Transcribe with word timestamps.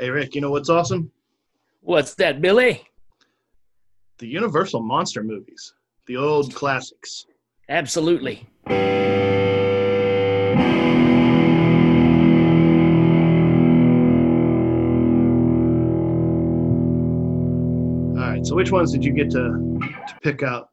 Hey, 0.00 0.08
Rick, 0.08 0.34
you 0.34 0.40
know 0.40 0.50
what's 0.50 0.70
awesome? 0.70 1.12
What's 1.82 2.14
that, 2.14 2.40
Billy? 2.40 2.88
The 4.16 4.26
Universal 4.26 4.80
Monster 4.80 5.22
movies, 5.22 5.74
the 6.06 6.16
old 6.16 6.54
classics. 6.54 7.26
Absolutely. 7.68 8.48
All 8.66 8.74
right, 18.16 18.46
so 18.46 18.54
which 18.54 18.72
ones 18.72 18.92
did 18.92 19.04
you 19.04 19.12
get 19.12 19.30
to, 19.32 19.38
to 20.08 20.18
pick 20.22 20.42
out? 20.42 20.70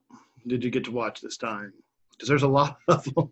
Did 0.48 0.64
you 0.64 0.72
get 0.72 0.86
to 0.86 0.92
watch 0.92 1.20
this 1.20 1.36
time? 1.36 1.74
Because 2.12 2.30
there's 2.30 2.44
a 2.44 2.48
lot 2.48 2.78
of 2.88 3.04
them. 3.14 3.30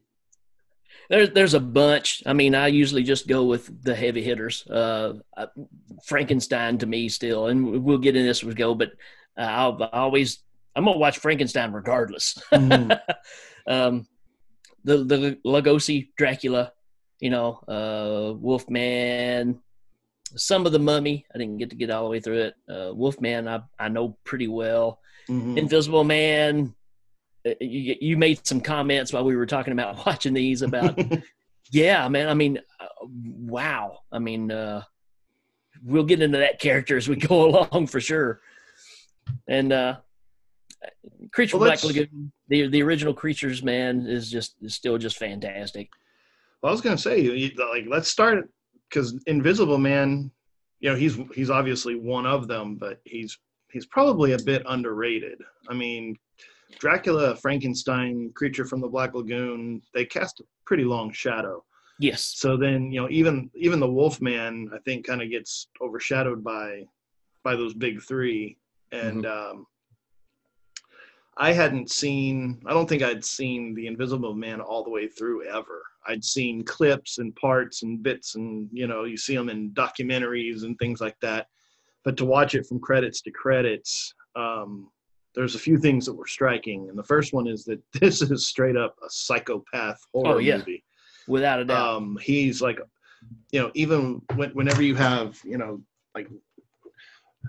There's 1.09 1.29
there's 1.31 1.53
a 1.53 1.59
bunch. 1.59 2.23
I 2.25 2.33
mean, 2.33 2.55
I 2.55 2.67
usually 2.67 3.03
just 3.03 3.27
go 3.27 3.45
with 3.45 3.83
the 3.83 3.95
heavy 3.95 4.23
hitters. 4.23 4.65
Uh, 4.67 5.13
Frankenstein 6.03 6.77
to 6.79 6.85
me 6.85 7.09
still, 7.09 7.47
and 7.47 7.83
we'll 7.83 7.97
get 7.97 8.15
in 8.15 8.25
this 8.25 8.39
as 8.39 8.43
we 8.43 8.53
go. 8.53 8.75
But 8.75 8.91
uh, 9.37 9.41
I'll 9.41 9.83
I 9.83 9.99
always 9.99 10.39
I'm 10.75 10.85
gonna 10.85 10.97
watch 10.97 11.19
Frankenstein 11.19 11.71
regardless. 11.71 12.37
Mhm. 12.51 12.99
um, 13.67 14.07
the 14.83 14.97
the 15.03 15.39
Lugosi 15.45 16.09
Dracula, 16.17 16.71
you 17.19 17.29
know, 17.29 17.59
uh, 17.67 18.33
Wolfman, 18.37 19.59
some 20.35 20.65
of 20.65 20.71
the 20.71 20.79
Mummy. 20.79 21.25
I 21.33 21.37
didn't 21.37 21.57
get 21.57 21.69
to 21.71 21.75
get 21.75 21.89
all 21.91 22.03
the 22.05 22.09
way 22.09 22.19
through 22.19 22.41
it. 22.41 22.55
Uh, 22.69 22.93
Wolfman, 22.93 23.47
I 23.47 23.61
I 23.79 23.89
know 23.89 24.17
pretty 24.23 24.47
well. 24.47 24.99
Mhm. 25.29 25.57
Invisible 25.57 26.03
Man. 26.03 26.75
Uh, 27.45 27.51
You, 27.61 27.95
you 28.01 28.17
made 28.17 28.45
some 28.45 28.61
comments 28.61 29.13
while 29.13 29.23
we 29.25 29.35
were 29.35 29.45
talking 29.45 29.73
about 29.73 30.05
watching 30.05 30.33
these 30.33 30.61
about 30.61 30.99
yeah 31.71 32.07
man 32.07 32.29
i 32.29 32.33
mean 32.33 32.59
uh, 32.79 32.85
wow. 33.07 33.99
I 34.11 34.19
mean 34.19 34.51
uh 34.51 34.83
we'll 35.83 36.03
get 36.03 36.21
into 36.21 36.37
that 36.39 36.59
character 36.59 36.97
as 36.97 37.07
we 37.07 37.15
go 37.31 37.45
along 37.49 37.87
for 37.87 37.99
sure. 37.99 38.39
And 39.47 39.71
uh 39.73 39.97
creature 41.31 41.57
Well, 41.57 41.67
black 41.67 41.83
lagoon 41.83 42.31
the 42.47 42.67
the 42.67 42.81
original 42.83 43.13
creatures 43.13 43.63
man 43.63 44.05
is 44.05 44.29
just 44.29 44.55
is 44.61 44.75
still 44.75 44.97
just 44.97 45.17
fantastic. 45.17 45.89
Well, 46.61 46.69
I 46.69 46.73
was 46.73 46.81
gonna 46.81 46.97
say, 46.97 47.19
you- 47.21 47.51
like, 47.71 47.85
let's 47.87 48.07
start 48.09 48.49
because 48.89 49.19
Invisible 49.27 49.77
Man, 49.77 50.31
you 50.79 50.89
know, 50.91 50.95
he's 50.95 51.17
he's 51.33 51.49
obviously 51.49 51.95
one 51.95 52.25
of 52.25 52.47
them, 52.47 52.75
but 52.75 53.01
he's 53.05 53.37
he's 53.71 53.85
probably 53.87 54.33
a 54.33 54.39
bit 54.39 54.63
underrated. 54.67 55.41
I 55.67 55.73
mean, 55.73 56.15
Dracula, 56.79 57.35
Frankenstein, 57.35 58.31
Creature 58.35 58.65
from 58.65 58.81
the 58.81 58.87
Black 58.87 59.13
Lagoon, 59.13 59.81
they 59.93 60.05
cast 60.05 60.39
a 60.39 60.43
pretty 60.65 60.83
long 60.83 61.11
shadow. 61.11 61.63
yes 61.99 62.33
So 62.35 62.57
then, 62.57 62.91
you 62.91 63.01
know, 63.01 63.09
even 63.09 63.49
even 63.55 63.79
the 63.79 63.89
Wolfman, 63.89 64.69
I 64.73 64.79
think, 64.79 65.05
kind 65.05 65.21
of 65.21 65.29
gets 65.29 65.67
overshadowed 65.81 66.43
by 66.43 66.83
by 67.43 67.55
those 67.55 67.73
big 67.73 68.01
three. 68.01 68.57
And 68.91 69.25
um, 69.25 69.67
I 71.37 71.51
hadn't 71.51 71.91
seen, 71.91 72.61
I 72.65 72.71
don't 72.71 72.87
think 72.87 73.03
I'd 73.03 73.25
seen 73.25 73.75
the 73.75 73.87
Invisible 73.87 74.33
Man 74.33 74.61
all 74.61 74.83
the 74.83 74.89
way 74.89 75.07
through 75.07 75.45
ever. 75.45 75.83
I'd 76.07 76.23
seen 76.23 76.63
clips 76.63 77.17
and 77.17 77.35
parts 77.35 77.83
and 77.83 78.01
bits, 78.01 78.35
and 78.35 78.69
you 78.71 78.87
know, 78.87 79.03
you 79.03 79.17
see 79.17 79.35
them 79.35 79.49
in 79.49 79.71
documentaries 79.71 80.63
and 80.63 80.77
things 80.77 81.01
like 81.01 81.19
that. 81.21 81.47
But 82.03 82.15
to 82.17 82.25
watch 82.25 82.55
it 82.55 82.67
from 82.67 82.79
credits 82.79 83.21
to 83.21 83.31
credits, 83.31 84.13
um, 84.35 84.89
there's 85.35 85.55
a 85.55 85.59
few 85.59 85.77
things 85.77 86.05
that 86.05 86.13
were 86.13 86.27
striking. 86.27 86.87
And 86.89 86.97
the 86.97 87.03
first 87.03 87.33
one 87.33 87.47
is 87.47 87.63
that 87.65 87.79
this 87.99 88.21
is 88.21 88.47
straight 88.47 88.77
up 88.77 88.95
a 89.05 89.09
psychopath 89.09 89.99
horror 90.13 90.35
Oh, 90.35 90.37
yeah. 90.39 90.57
movie 90.57 90.83
without 91.27 91.59
a 91.59 91.65
doubt 91.65 91.95
um 91.97 92.17
he's 92.21 92.61
like 92.61 92.79
you 93.51 93.59
know 93.59 93.71
even 93.73 94.21
when, 94.35 94.51
whenever 94.51 94.83
you 94.83 94.93
have 94.93 95.39
you 95.43 95.57
know 95.57 95.81
like 96.13 96.27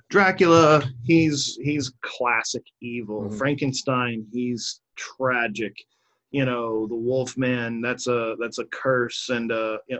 dracula 0.08 0.82
he's 1.04 1.58
he's 1.62 1.92
classic 2.02 2.62
evil 2.80 3.22
Mhm. 3.28 3.36
frankenstein 3.38 4.26
he's 4.32 4.80
tragic 4.96 5.76
you 6.30 6.44
know 6.46 6.86
the 6.86 6.94
wolfman 6.94 7.80
that's 7.82 8.06
a 8.06 8.34
that's 8.40 8.58
a 8.58 8.64
curse 8.66 9.28
and 9.28 9.52
uh 9.52 9.76
you 9.88 9.98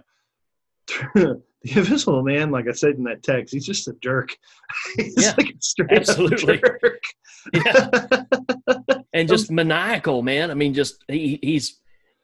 know 1.24 1.42
the 1.74 1.78
invisible 1.80 2.22
man 2.22 2.50
like 2.50 2.68
i 2.68 2.72
said 2.72 2.94
in 2.96 3.04
that 3.04 3.22
text 3.22 3.52
he's 3.54 3.66
just 3.66 3.88
a 3.88 3.92
jerk 4.02 4.36
he's 4.96 5.14
Yeah, 5.16 5.34
like 5.36 5.50
a 5.50 5.54
straight 5.60 5.92
absolutely. 5.92 6.58
jerk. 6.58 7.02
yeah 7.52 7.90
and 9.12 9.28
just 9.28 9.50
maniacal 9.50 10.22
man 10.22 10.50
i 10.50 10.54
mean 10.54 10.74
just 10.74 11.04
he 11.08 11.38
he's 11.42 11.80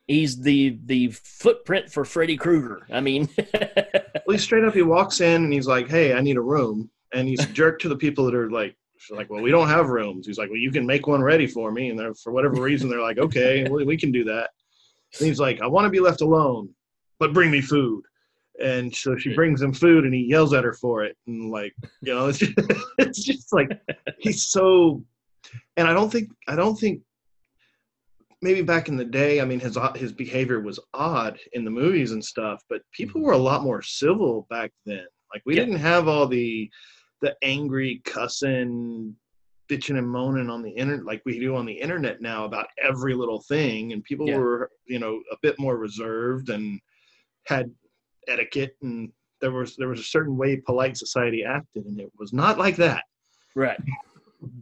he's 0.07 0.41
the 0.41 0.79
the 0.85 1.09
footprint 1.13 1.91
for 1.91 2.05
freddy 2.05 2.37
krueger 2.37 2.87
i 2.93 3.01
mean 3.01 3.29
Well, 4.25 4.35
he's 4.37 4.45
straight 4.45 4.63
up. 4.63 4.73
He 4.75 4.83
walks 4.83 5.21
in 5.21 5.43
and 5.43 5.53
he's 5.53 5.67
like, 5.67 5.89
"Hey, 5.89 6.15
I 6.15 6.21
need 6.21 6.37
a 6.37 6.41
room," 6.41 6.89
and 7.13 7.27
he's 7.27 7.43
a 7.45 7.49
jerk 7.49 7.81
to 7.81 7.89
the 7.89 7.97
people 7.97 8.25
that 8.27 8.37
are 8.37 8.49
like, 8.51 8.77
"Like, 9.11 9.29
well, 9.31 9.43
we 9.43 9.51
don't 9.51 9.67
have 9.69 9.89
rooms." 9.89 10.29
He's 10.29 10.39
like, 10.39 10.49
"Well, 10.49 10.61
you 10.61 10.71
can 10.71 10.87
make 10.87 11.09
one 11.09 11.21
ready 11.21 11.49
for 11.49 11.73
me," 11.73 11.91
and 11.91 11.99
they're 11.99 12.15
for 12.15 12.33
whatever 12.33 12.63
reason 12.63 12.89
they're 12.89 13.01
like, 13.01 13.19
"Okay, 13.19 13.69
we, 13.69 13.85
we 13.85 13.97
can 13.97 14.13
do 14.13 14.23
that." 14.25 14.51
And 15.19 15.27
he's 15.27 15.41
like, 15.41 15.61
"I 15.61 15.67
want 15.67 15.87
to 15.87 15.91
be 15.91 15.99
left 15.99 16.21
alone, 16.21 16.69
but 17.19 17.33
bring 17.33 17.51
me 17.51 17.61
food." 17.61 18.05
And 18.63 18.95
so 18.95 19.17
she 19.17 19.35
brings 19.35 19.61
him 19.61 19.73
food, 19.73 20.05
and 20.05 20.15
he 20.15 20.21
yells 20.21 20.53
at 20.55 20.65
her 20.65 20.73
for 20.75 21.05
it, 21.05 21.17
and 21.27 21.51
like, 21.51 21.75
you 22.01 22.15
know, 22.15 22.29
it's 22.29 22.39
just, 22.39 22.53
it's 22.99 23.25
just 23.25 23.53
like 23.53 23.69
he's 24.19 24.47
so. 24.47 25.03
And 25.77 25.89
I 25.89 25.93
don't 25.93 26.11
think 26.11 26.31
I 26.49 26.55
don't 26.55 26.77
think 26.77 27.03
maybe 28.43 28.61
back 28.61 28.89
in 28.89 28.97
the 28.97 29.05
day, 29.05 29.41
I 29.41 29.45
mean, 29.45 29.61
his 29.61 29.79
his 29.95 30.13
behavior 30.13 30.61
was 30.61 30.81
odd 30.93 31.39
in 31.53 31.65
the 31.65 31.71
movies 31.71 32.13
and 32.13 32.23
stuff, 32.23 32.63
but 32.69 32.83
people 32.93 33.21
mm-hmm. 33.21 33.29
were 33.29 33.33
a 33.35 33.39
lot 33.39 33.63
more 33.63 33.81
civil 33.81 34.47
back 34.51 34.73
then. 34.85 35.07
Like 35.33 35.43
we 35.47 35.55
Yeah. 35.57 35.65
didn't 35.65 35.81
have 35.81 36.09
all 36.09 36.27
the 36.27 36.71
the 37.21 37.37
angry 37.43 38.03
cussing, 38.05 39.15
bitching 39.71 39.97
and 39.97 40.09
moaning 40.09 40.51
on 40.51 40.61
the 40.61 40.71
internet 40.71 41.07
like 41.07 41.23
we 41.25 41.39
do 41.39 41.55
on 41.55 41.65
the 41.65 41.73
internet 41.73 42.21
now 42.21 42.45
about 42.45 42.67
every 42.83 43.15
little 43.15 43.41
thing, 43.43 43.93
and 43.93 44.03
people 44.05 44.29
Yeah. 44.29 44.39
were 44.39 44.71
you 44.87 44.99
know 44.99 45.23
a 45.31 45.37
bit 45.41 45.59
more 45.59 45.77
reserved 45.77 46.51
and 46.51 46.81
had 47.47 47.73
etiquette 48.29 48.77
and 48.83 49.11
there 49.41 49.51
was 49.51 49.77
there 49.77 49.89
was 49.89 50.01
a 50.01 50.05
certain 50.05 50.37
way 50.37 50.57
polite 50.57 50.97
society 50.97 51.45
acted 51.45 51.85
and 51.87 52.01
it 52.01 52.11
was 52.19 52.33
not 52.33 52.59
like 52.59 52.77
that 52.77 53.05
right 53.55 53.81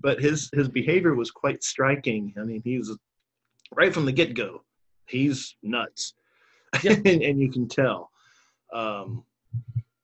but 0.03 0.21
his 0.21 0.51
his 0.53 0.69
behavior 0.69 1.15
was 1.15 1.31
quite 1.31 1.63
striking. 1.63 2.35
I 2.39 2.45
mean, 2.45 2.61
he's 2.65 2.91
right 3.75 3.93
from 3.93 4.05
the 4.05 4.13
get 4.13 4.35
go, 4.35 4.63
he's 5.07 5.57
nuts, 5.63 6.15
Yeah. 6.83 6.93
and, 7.05 7.23
and 7.23 7.41
you 7.41 7.51
can 7.51 7.69
tell. 7.69 8.11
Um, 8.73 9.25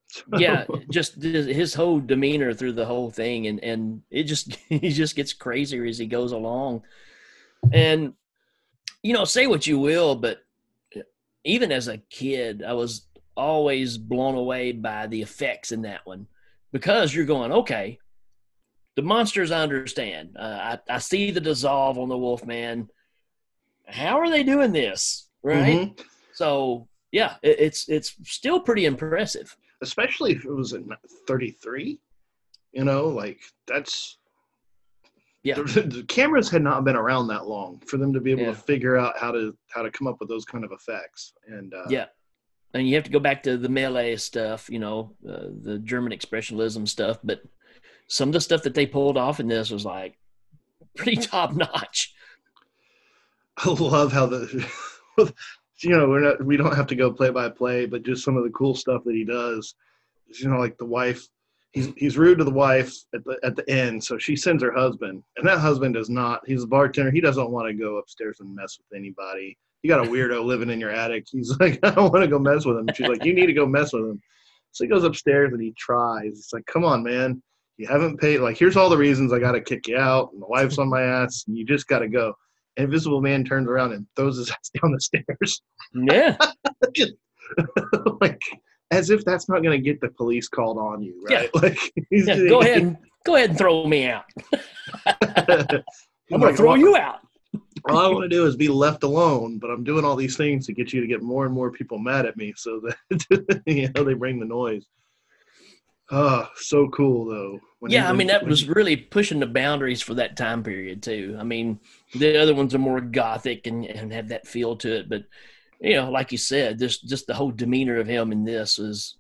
so- 0.09 0.23
yeah 0.39 0.65
just 0.91 1.23
his 1.23 1.47
his 1.47 1.75
whole 1.75 2.01
demeanor 2.01 2.55
through 2.55 2.73
the 2.73 2.87
whole 2.87 3.11
thing 3.11 3.49
and 3.49 3.63
and 3.63 4.03
it 4.11 4.25
just 4.25 4.55
he 4.69 4.91
just 4.91 5.15
gets 5.15 5.33
crazier 5.33 5.85
as 5.85 5.99
he 5.99 6.07
goes 6.07 6.33
along 6.33 6.83
and 7.73 8.13
you 9.03 9.13
know 9.13 9.25
say 9.25 9.47
what 9.47 9.67
you 9.67 9.79
will 9.79 10.15
but 10.17 10.39
even 11.45 11.71
as 11.71 11.87
a 11.89 11.99
kid 12.09 12.63
i 12.67 12.73
was 12.73 13.06
always 13.37 13.99
blown 13.99 14.35
away 14.35 14.73
by 14.73 15.07
the 15.07 15.21
effects 15.23 15.73
in 15.73 15.83
that 15.83 16.01
one 16.05 16.27
because 16.73 17.15
you're 17.15 17.25
going 17.27 17.53
okay 17.53 17.99
the 18.97 19.03
monsters 19.03 19.51
i 19.51 19.61
understand 19.63 20.37
uh, 20.39 20.79
I, 20.89 20.95
I 20.95 20.99
see 20.99 21.31
the 21.31 21.41
dissolve 21.41 21.99
on 21.99 22.09
the 22.09 22.17
wolf 22.19 22.45
man 22.47 22.89
how 23.87 24.19
are 24.19 24.31
they 24.31 24.43
doing 24.43 24.73
this 24.73 25.29
right 25.43 25.95
Mhm. 25.97 26.01
so 26.33 26.89
yeah 27.13 27.35
it, 27.43 27.61
it's 27.61 27.89
it's 27.89 28.15
still 28.25 28.61
pretty 28.61 28.85
impressive 28.87 29.55
especially 29.83 30.33
if 30.33 30.45
it 30.47 30.51
was 30.51 30.73
in 30.73 30.89
'33. 31.29 31.99
You 32.73 32.85
know, 32.85 33.09
like 33.09 33.41
that's 33.67 34.17
Yeah. 35.43 35.57
The, 35.57 35.83
the 35.97 36.03
cameras 36.05 36.49
had 36.51 36.63
not 36.63 36.85
been 36.85 36.97
around 36.97 37.29
that 37.29 37.47
long 37.47 37.81
for 37.87 37.99
them 37.99 38.13
to 38.15 38.21
be 38.21 38.31
able 38.33 38.43
Yeah. 38.45 38.53
to 38.53 38.55
figure 38.57 38.97
out 38.97 39.19
how 39.19 39.33
to 39.33 39.55
how 39.69 39.83
to 39.83 39.91
come 39.91 40.07
up 40.07 40.17
with 40.19 40.29
those 40.31 40.45
kind 40.47 40.65
of 40.65 40.73
effects. 40.73 41.35
And 41.47 41.75
uh, 41.75 41.85
Yeah. 41.91 42.07
And 42.75 42.87
you 42.87 42.95
have 42.97 43.05
to 43.05 43.11
go 43.11 43.21
back 43.21 43.43
to 43.45 43.57
the 43.57 43.69
Méliès 43.69 44.21
stuff, 44.21 44.69
you 44.69 44.79
know, 44.79 45.15
uh, 45.27 45.47
the 45.63 45.79
German 45.79 46.13
expressionism 46.13 46.87
stuff. 46.87 47.19
But 47.25 47.41
some 48.09 48.29
of 48.29 48.33
the 48.35 48.41
stuff 48.41 48.63
that 48.63 48.75
they 48.75 48.87
pulled 48.87 49.17
off 49.17 49.41
in 49.41 49.49
this 49.49 49.71
was 49.71 49.85
like 49.85 50.19
pretty 50.97 51.17
top 51.21 51.53
notch. 51.53 52.15
I 53.59 53.71
love 53.71 54.13
how 54.13 54.27
the 54.27 54.69
you 55.79 55.91
know 55.91 56.09
we're 56.09 56.21
not 56.21 56.45
we 56.45 56.57
don't 56.57 56.77
have 56.77 56.87
to 56.89 56.97
go 56.97 57.13
play 57.13 57.31
by 57.31 57.49
play, 57.49 57.87
but 57.87 58.03
just 58.03 58.25
some 58.25 58.37
of 58.37 58.45
the 58.45 58.51
cool 58.51 58.75
stuff 58.75 59.03
that 59.05 59.15
he 59.15 59.25
does. 59.25 59.75
You 60.41 60.51
know, 60.51 60.59
like 60.59 60.77
the 60.77 60.85
wife, 60.85 61.27
he's 61.73 61.93
he's 61.97 62.19
rude 62.19 62.39
to 62.39 62.45
the 62.45 62.51
wife 62.51 62.93
at 63.15 63.25
the 63.25 63.39
at 63.43 63.57
the 63.57 63.69
end, 63.71 64.03
so 64.03 64.19
she 64.19 64.37
sends 64.37 64.63
her 64.63 64.73
husband, 64.73 65.23
and 65.37 65.47
that 65.47 65.59
husband 65.59 65.95
does 65.95 66.11
not. 66.11 66.41
He's 66.47 66.65
a 66.65 66.67
bartender. 66.67 67.11
He 67.11 67.21
doesn't 67.21 67.51
want 67.51 67.69
to 67.69 67.75
go 67.75 67.97
upstairs 67.97 68.41
and 68.41 68.55
mess 68.55 68.79
with 68.79 68.99
anybody. 68.99 69.57
You 69.87 69.93
got 69.93 70.05
a 70.05 70.11
weirdo 70.11 70.45
living 70.45 70.69
in 70.69 70.81
your 70.81 70.91
attic. 70.91 71.27
He's 71.31 71.57
like, 71.61 71.79
I 71.85 71.91
don't 71.91 72.13
want 72.13 72.25
to 72.25 72.29
go 72.29 72.41
mess 72.41 72.67
with 72.67 72.77
him. 72.77 72.89
She's 72.93 73.07
like, 73.07 73.25
you 73.25 73.33
need 73.33 73.47
to 73.47 73.53
go 73.53 73.67
mess 73.67 73.93
with 73.93 74.03
him. 74.03 74.21
So 74.73 74.83
he 74.83 74.91
goes 74.91 75.05
upstairs 75.05 75.53
and 75.53 75.63
he 75.63 75.73
tries. 75.79 76.33
It's 76.33 76.53
like, 76.53 76.67
come 76.67 76.85
on, 76.85 77.05
man. 77.05 77.41
You 77.77 77.87
haven't 77.87 78.19
paid. 78.19 78.39
Like, 78.41 78.59
here's 78.59 78.77
all 78.77 78.91
the 78.91 78.97
reasons 78.97 79.33
I 79.33 79.39
got 79.39 79.53
to 79.53 79.61
kick 79.61 79.87
you 79.87 79.97
out. 79.97 80.33
And 80.33 80.43
the 80.43 80.47
wife's 80.49 80.79
on 80.79 80.89
my 80.89 81.03
ass. 81.03 81.45
And 81.47 81.57
you 81.57 81.65
just 81.65 81.87
got 81.87 82.01
to 82.01 82.09
go. 82.09 82.35
Invisible 82.79 83.21
Man 83.21 83.45
turns 83.45 83.69
around 83.69 83.93
and 83.93 84.09
throws 84.17 84.39
his 84.39 84.51
ass 84.51 84.71
down 84.83 84.91
the 84.91 85.01
stairs. 85.01 85.63
Yeah. 85.95 86.37
Just, 86.93 87.13
like 88.21 88.41
as 88.91 89.11
if 89.11 89.25
that's 89.25 89.49
not 89.49 89.63
going 89.63 89.81
to 89.81 89.85
get 89.85 90.01
the 90.01 90.09
police 90.09 90.49
called 90.49 90.79
on 90.79 91.01
you, 91.01 91.25
right? 91.31 91.49
Yeah. 91.55 91.61
Like, 91.63 91.79
yeah, 92.11 92.49
go 92.49 92.61
ahead, 92.61 92.99
go 93.25 93.37
ahead 93.37 93.51
and 93.51 93.59
throw 93.59 93.87
me 93.87 94.09
out. 94.09 94.25
I'm 95.07 96.41
going 96.41 96.53
to 96.53 96.57
throw 96.57 96.71
well, 96.71 96.77
you 96.77 96.97
out. 96.97 97.21
All 97.89 97.99
I 97.99 98.09
want 98.13 98.25
to 98.25 98.29
do 98.29 98.47
is 98.47 98.57
be 98.57 98.69
left 98.69 99.03
alone, 99.03 99.59
but 99.59 99.71
I'm 99.71 99.85
doing 99.85 100.05
all 100.05 100.17
these 100.17 100.37
things 100.37 100.67
to 100.67 100.73
get 100.73 100.93
you 100.93 101.01
to 101.01 101.07
get 101.07 101.23
more 101.23 101.45
and 101.45 101.55
more 101.55 101.71
people 101.71 101.99
mad 101.99 102.27
at 102.27 102.37
me, 102.37 102.53
so 102.57 102.81
that 102.81 103.63
you 103.67 103.91
know 103.95 104.05
they 104.05 104.15
bring 104.15 104.39
the 104.39 104.47
noise. 104.47 104.87
Oh, 106.11 106.49
so 106.55 106.89
cool 106.89 107.25
though. 107.25 107.61
yeah, 107.89 108.09
I 108.09 108.13
mean 108.13 108.29
that 108.29 108.47
was 108.47 108.69
really 108.69 108.97
pushing 108.97 109.41
the 109.41 109.47
boundaries 109.47 110.03
for 110.03 110.15
that 110.15 110.37
time 110.37 110.63
period 110.63 111.03
too. 111.03 111.37
I 111.39 111.43
mean, 111.43 111.81
the 112.15 112.41
other 112.41 112.55
ones 112.55 112.75
are 112.75 112.79
more 112.79 113.01
gothic 113.01 113.67
and, 113.67 113.85
and 113.85 114.13
have 114.13 114.29
that 114.29 114.47
feel 114.47 114.77
to 114.77 114.99
it, 114.99 115.09
but 115.09 115.25
you 115.81 115.97
know, 115.97 116.11
like 116.11 116.33
you 116.33 116.39
said, 116.39 116.79
just 116.79 117.09
just 117.09 117.27
the 117.27 117.35
whole 117.35 117.51
demeanor 117.51 117.99
of 117.99 118.07
him 118.07 118.33
in 118.33 118.45
this 118.45 118.79
is 118.79 119.17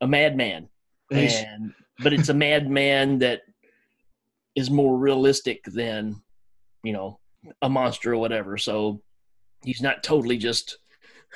a 0.00 0.06
madman, 0.06 0.68
and 1.12 1.72
but 2.00 2.12
it's 2.12 2.28
a 2.28 2.34
madman 2.34 3.20
that 3.20 3.42
is 4.56 4.70
more 4.70 4.96
realistic 4.96 5.62
than 5.64 6.20
you 6.82 6.92
know 6.92 7.20
a 7.62 7.68
monster 7.68 8.12
or 8.12 8.18
whatever. 8.18 8.56
So 8.58 9.02
he's 9.64 9.82
not 9.82 10.02
totally 10.02 10.38
just 10.38 10.78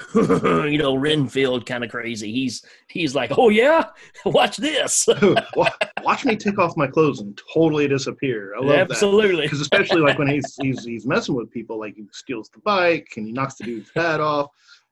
you 0.14 0.78
know 0.78 0.94
Renfield 0.94 1.66
kind 1.66 1.84
of 1.84 1.90
crazy. 1.90 2.32
He's 2.32 2.64
he's 2.88 3.14
like, 3.14 3.32
oh 3.36 3.48
yeah, 3.48 3.86
watch 4.24 4.56
this. 4.56 5.08
watch 6.02 6.24
me 6.24 6.36
take 6.36 6.58
off 6.58 6.76
my 6.76 6.86
clothes 6.86 7.20
and 7.20 7.38
totally 7.52 7.88
disappear. 7.88 8.54
I 8.54 8.60
love 8.60 8.90
absolutely 8.90 9.42
because 9.42 9.60
especially 9.60 10.00
like 10.00 10.18
when 10.18 10.28
he's 10.28 10.56
he's 10.60 10.84
he's 10.84 11.06
messing 11.06 11.34
with 11.34 11.50
people, 11.50 11.78
like 11.78 11.96
he 11.96 12.06
steals 12.12 12.48
the 12.50 12.60
bike 12.60 13.12
and 13.16 13.26
he 13.26 13.32
knocks 13.32 13.56
the 13.56 13.64
dude's 13.64 13.90
head 13.94 14.20
off, 14.20 14.50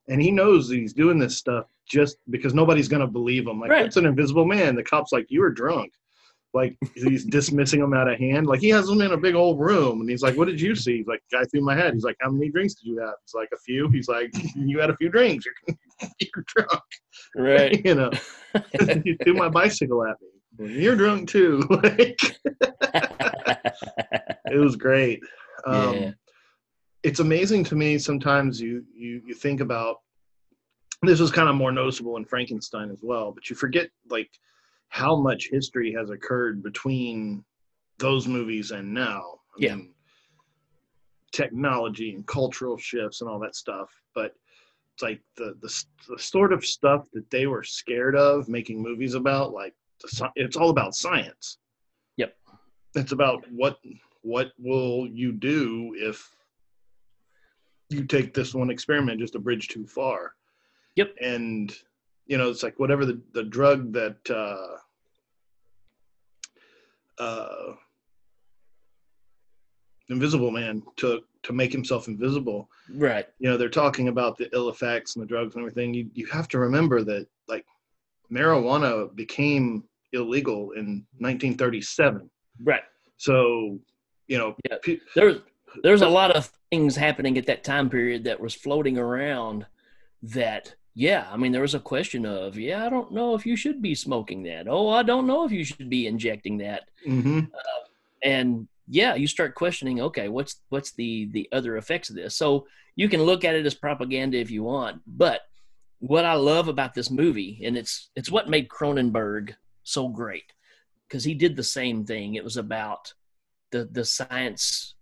and 0.08 0.20
he 0.20 0.30
knows 0.30 0.68
that 0.68 0.76
he's 0.76 0.92
doing 0.92 1.18
this 1.18 1.36
stuff 1.36 1.66
just 1.86 2.18
because 2.28 2.52
nobody's 2.52 2.88
gonna 2.88 3.06
believe 3.06 3.46
him. 3.46 3.60
Like 3.60 3.70
right. 3.70 3.84
that's 3.84 3.96
an 3.96 4.06
invisible 4.06 4.44
man. 4.44 4.74
The 4.74 4.84
cop's 4.84 5.12
like, 5.12 5.30
you 5.30 5.40
were 5.40 5.50
drunk 5.50 5.92
like 6.54 6.76
he's 6.94 7.24
dismissing 7.24 7.80
them 7.80 7.92
out 7.92 8.08
of 8.08 8.18
hand. 8.18 8.46
Like 8.46 8.60
he 8.60 8.68
has 8.70 8.86
them 8.86 9.00
in 9.00 9.12
a 9.12 9.16
big 9.16 9.34
old 9.34 9.60
room, 9.60 10.00
and 10.00 10.08
he's 10.08 10.22
like, 10.22 10.36
"What 10.36 10.46
did 10.46 10.60
you 10.60 10.74
see?" 10.74 10.98
He's 10.98 11.06
like, 11.06 11.22
"Guy 11.30 11.44
threw 11.44 11.60
my 11.60 11.74
head." 11.74 11.94
He's 11.94 12.04
like, 12.04 12.16
"How 12.20 12.30
many 12.30 12.50
drinks 12.50 12.74
did 12.74 12.88
you 12.88 12.98
have?" 12.98 13.14
It's 13.22 13.34
like 13.34 13.50
a 13.52 13.58
few. 13.58 13.88
He's 13.90 14.08
like, 14.08 14.30
"You 14.54 14.80
had 14.80 14.90
a 14.90 14.96
few 14.96 15.10
drinks. 15.10 15.44
You're, 15.44 15.76
you're 16.20 16.44
drunk." 16.56 16.82
Right. 17.36 17.80
you 17.84 17.94
know, 17.94 18.10
you 19.04 19.16
threw 19.22 19.34
my 19.34 19.48
bicycle 19.48 20.04
at 20.06 20.16
me. 20.20 20.72
You're 20.80 20.96
drunk 20.96 21.28
too. 21.28 21.62
like, 21.70 22.18
it 24.46 24.58
was 24.58 24.76
great. 24.76 25.20
Um, 25.66 25.94
yeah. 25.94 26.10
It's 27.02 27.20
amazing 27.20 27.64
to 27.64 27.76
me. 27.76 27.98
Sometimes 27.98 28.60
you 28.60 28.84
you 28.94 29.20
you 29.26 29.34
think 29.34 29.60
about 29.60 29.96
this 31.02 31.20
was 31.20 31.30
kind 31.30 31.48
of 31.48 31.54
more 31.54 31.70
noticeable 31.70 32.16
in 32.16 32.24
Frankenstein 32.24 32.90
as 32.90 33.00
well, 33.02 33.32
but 33.32 33.48
you 33.48 33.54
forget 33.54 33.88
like 34.10 34.30
how 34.88 35.16
much 35.16 35.48
history 35.50 35.92
has 35.92 36.10
occurred 36.10 36.62
between 36.62 37.44
those 37.98 38.26
movies 38.26 38.70
and 38.70 38.92
now. 38.92 39.40
I 39.56 39.58
yeah. 39.58 39.74
Mean, 39.76 39.94
technology 41.32 42.14
and 42.14 42.26
cultural 42.26 42.78
shifts 42.78 43.20
and 43.20 43.28
all 43.28 43.38
that 43.38 43.54
stuff, 43.54 43.90
but 44.14 44.34
it's 44.94 45.02
like 45.02 45.20
the, 45.36 45.54
the 45.60 45.84
the 46.08 46.18
sort 46.18 46.52
of 46.52 46.64
stuff 46.64 47.06
that 47.12 47.28
they 47.30 47.46
were 47.46 47.62
scared 47.62 48.16
of 48.16 48.48
making 48.48 48.82
movies 48.82 49.14
about, 49.14 49.52
like 49.52 49.74
the, 50.00 50.30
it's 50.36 50.56
all 50.56 50.70
about 50.70 50.94
science. 50.94 51.58
Yep. 52.16 52.34
It's 52.94 53.12
about 53.12 53.44
what 53.52 53.78
what 54.22 54.52
will 54.58 55.06
you 55.06 55.32
do 55.32 55.94
if 55.96 56.28
you 57.90 58.04
take 58.04 58.34
this 58.34 58.54
one 58.54 58.70
experiment 58.70 59.20
just 59.20 59.34
a 59.34 59.38
bridge 59.38 59.68
too 59.68 59.86
far. 59.86 60.34
Yep. 60.96 61.14
And 61.20 61.76
you 62.28 62.36
know, 62.36 62.50
it's 62.50 62.62
like 62.62 62.78
whatever 62.78 63.04
the, 63.04 63.20
the 63.32 63.42
drug 63.42 63.92
that 63.94 64.30
uh, 64.30 64.76
uh, 67.22 67.74
Invisible 70.10 70.50
Man 70.50 70.82
took 70.96 71.24
to 71.42 71.52
make 71.52 71.72
himself 71.72 72.06
invisible. 72.06 72.68
Right. 72.94 73.26
You 73.38 73.48
know, 73.48 73.56
they're 73.56 73.68
talking 73.68 74.08
about 74.08 74.36
the 74.36 74.48
ill 74.54 74.68
effects 74.68 75.16
and 75.16 75.22
the 75.22 75.26
drugs 75.26 75.54
and 75.54 75.62
everything. 75.62 75.94
You 75.94 76.10
you 76.14 76.26
have 76.26 76.48
to 76.48 76.58
remember 76.58 77.02
that 77.04 77.26
like 77.48 77.64
marijuana 78.30 79.14
became 79.14 79.84
illegal 80.12 80.72
in 80.72 81.06
1937. 81.18 82.28
Right. 82.62 82.82
So, 83.16 83.78
you 84.26 84.38
know, 84.38 84.54
yeah. 84.70 84.76
Pe- 84.82 85.00
there's 85.14 85.36
there's 85.82 86.02
a 86.02 86.08
lot 86.08 86.30
of 86.30 86.50
things 86.70 86.96
happening 86.96 87.38
at 87.38 87.46
that 87.46 87.64
time 87.64 87.88
period 87.88 88.24
that 88.24 88.40
was 88.40 88.54
floating 88.54 88.98
around 88.98 89.66
that 90.22 90.74
yeah, 90.98 91.28
I 91.30 91.36
mean, 91.36 91.52
there 91.52 91.62
was 91.62 91.76
a 91.76 91.80
question 91.94 92.26
of, 92.26 92.58
yeah, 92.58 92.84
I 92.84 92.88
don't 92.88 93.12
know 93.12 93.36
if 93.36 93.46
you 93.46 93.54
should 93.54 93.80
be 93.80 93.94
smoking 93.94 94.42
that. 94.42 94.66
Oh, 94.68 94.88
I 94.88 95.04
don't 95.04 95.28
know 95.28 95.44
if 95.44 95.52
you 95.52 95.62
should 95.62 95.88
be 95.88 96.08
injecting 96.08 96.58
that. 96.58 96.88
Mm-hmm. 97.06 97.38
Uh, 97.54 97.84
and 98.24 98.66
yeah, 98.88 99.14
you 99.14 99.28
start 99.28 99.54
questioning, 99.54 100.00
okay, 100.00 100.28
what's 100.28 100.60
what's 100.70 100.90
the 100.90 101.26
the 101.30 101.48
other 101.52 101.76
effects 101.76 102.10
of 102.10 102.16
this? 102.16 102.34
So 102.34 102.66
you 102.96 103.08
can 103.08 103.22
look 103.22 103.44
at 103.44 103.54
it 103.54 103.64
as 103.64 103.74
propaganda 103.74 104.38
if 104.38 104.50
you 104.50 104.64
want, 104.64 105.00
but 105.06 105.42
what 106.00 106.24
I 106.24 106.34
love 106.34 106.66
about 106.66 106.94
this 106.94 107.12
movie, 107.12 107.60
and 107.62 107.78
it's 107.78 108.10
it's 108.16 108.32
what 108.32 108.48
made 108.48 108.68
Cronenberg 108.68 109.54
so 109.84 110.08
great, 110.08 110.52
because 111.06 111.22
he 111.22 111.34
did 111.34 111.54
the 111.54 111.62
same 111.62 112.06
thing. 112.06 112.34
It 112.34 112.42
was 112.42 112.56
about 112.56 113.14
the 113.70 113.84
the 113.84 114.04
science 114.04 114.96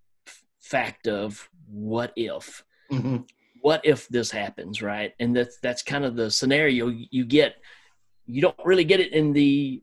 fact 0.59 1.07
of 1.07 1.49
what 1.67 2.13
if. 2.15 2.63
Mm-hmm 2.91 3.23
what 3.61 3.81
if 3.83 4.07
this 4.07 4.31
happens, 4.31 4.81
right? 4.81 5.13
And 5.19 5.35
that's 5.35 5.57
that's 5.59 5.83
kind 5.83 6.05
of 6.05 6.15
the 6.15 6.29
scenario 6.29 6.87
you 6.87 7.25
get. 7.25 7.55
You 8.25 8.41
don't 8.41 8.57
really 8.65 8.83
get 8.83 8.99
it 8.99 9.13
in 9.13 9.33
the 9.33 9.81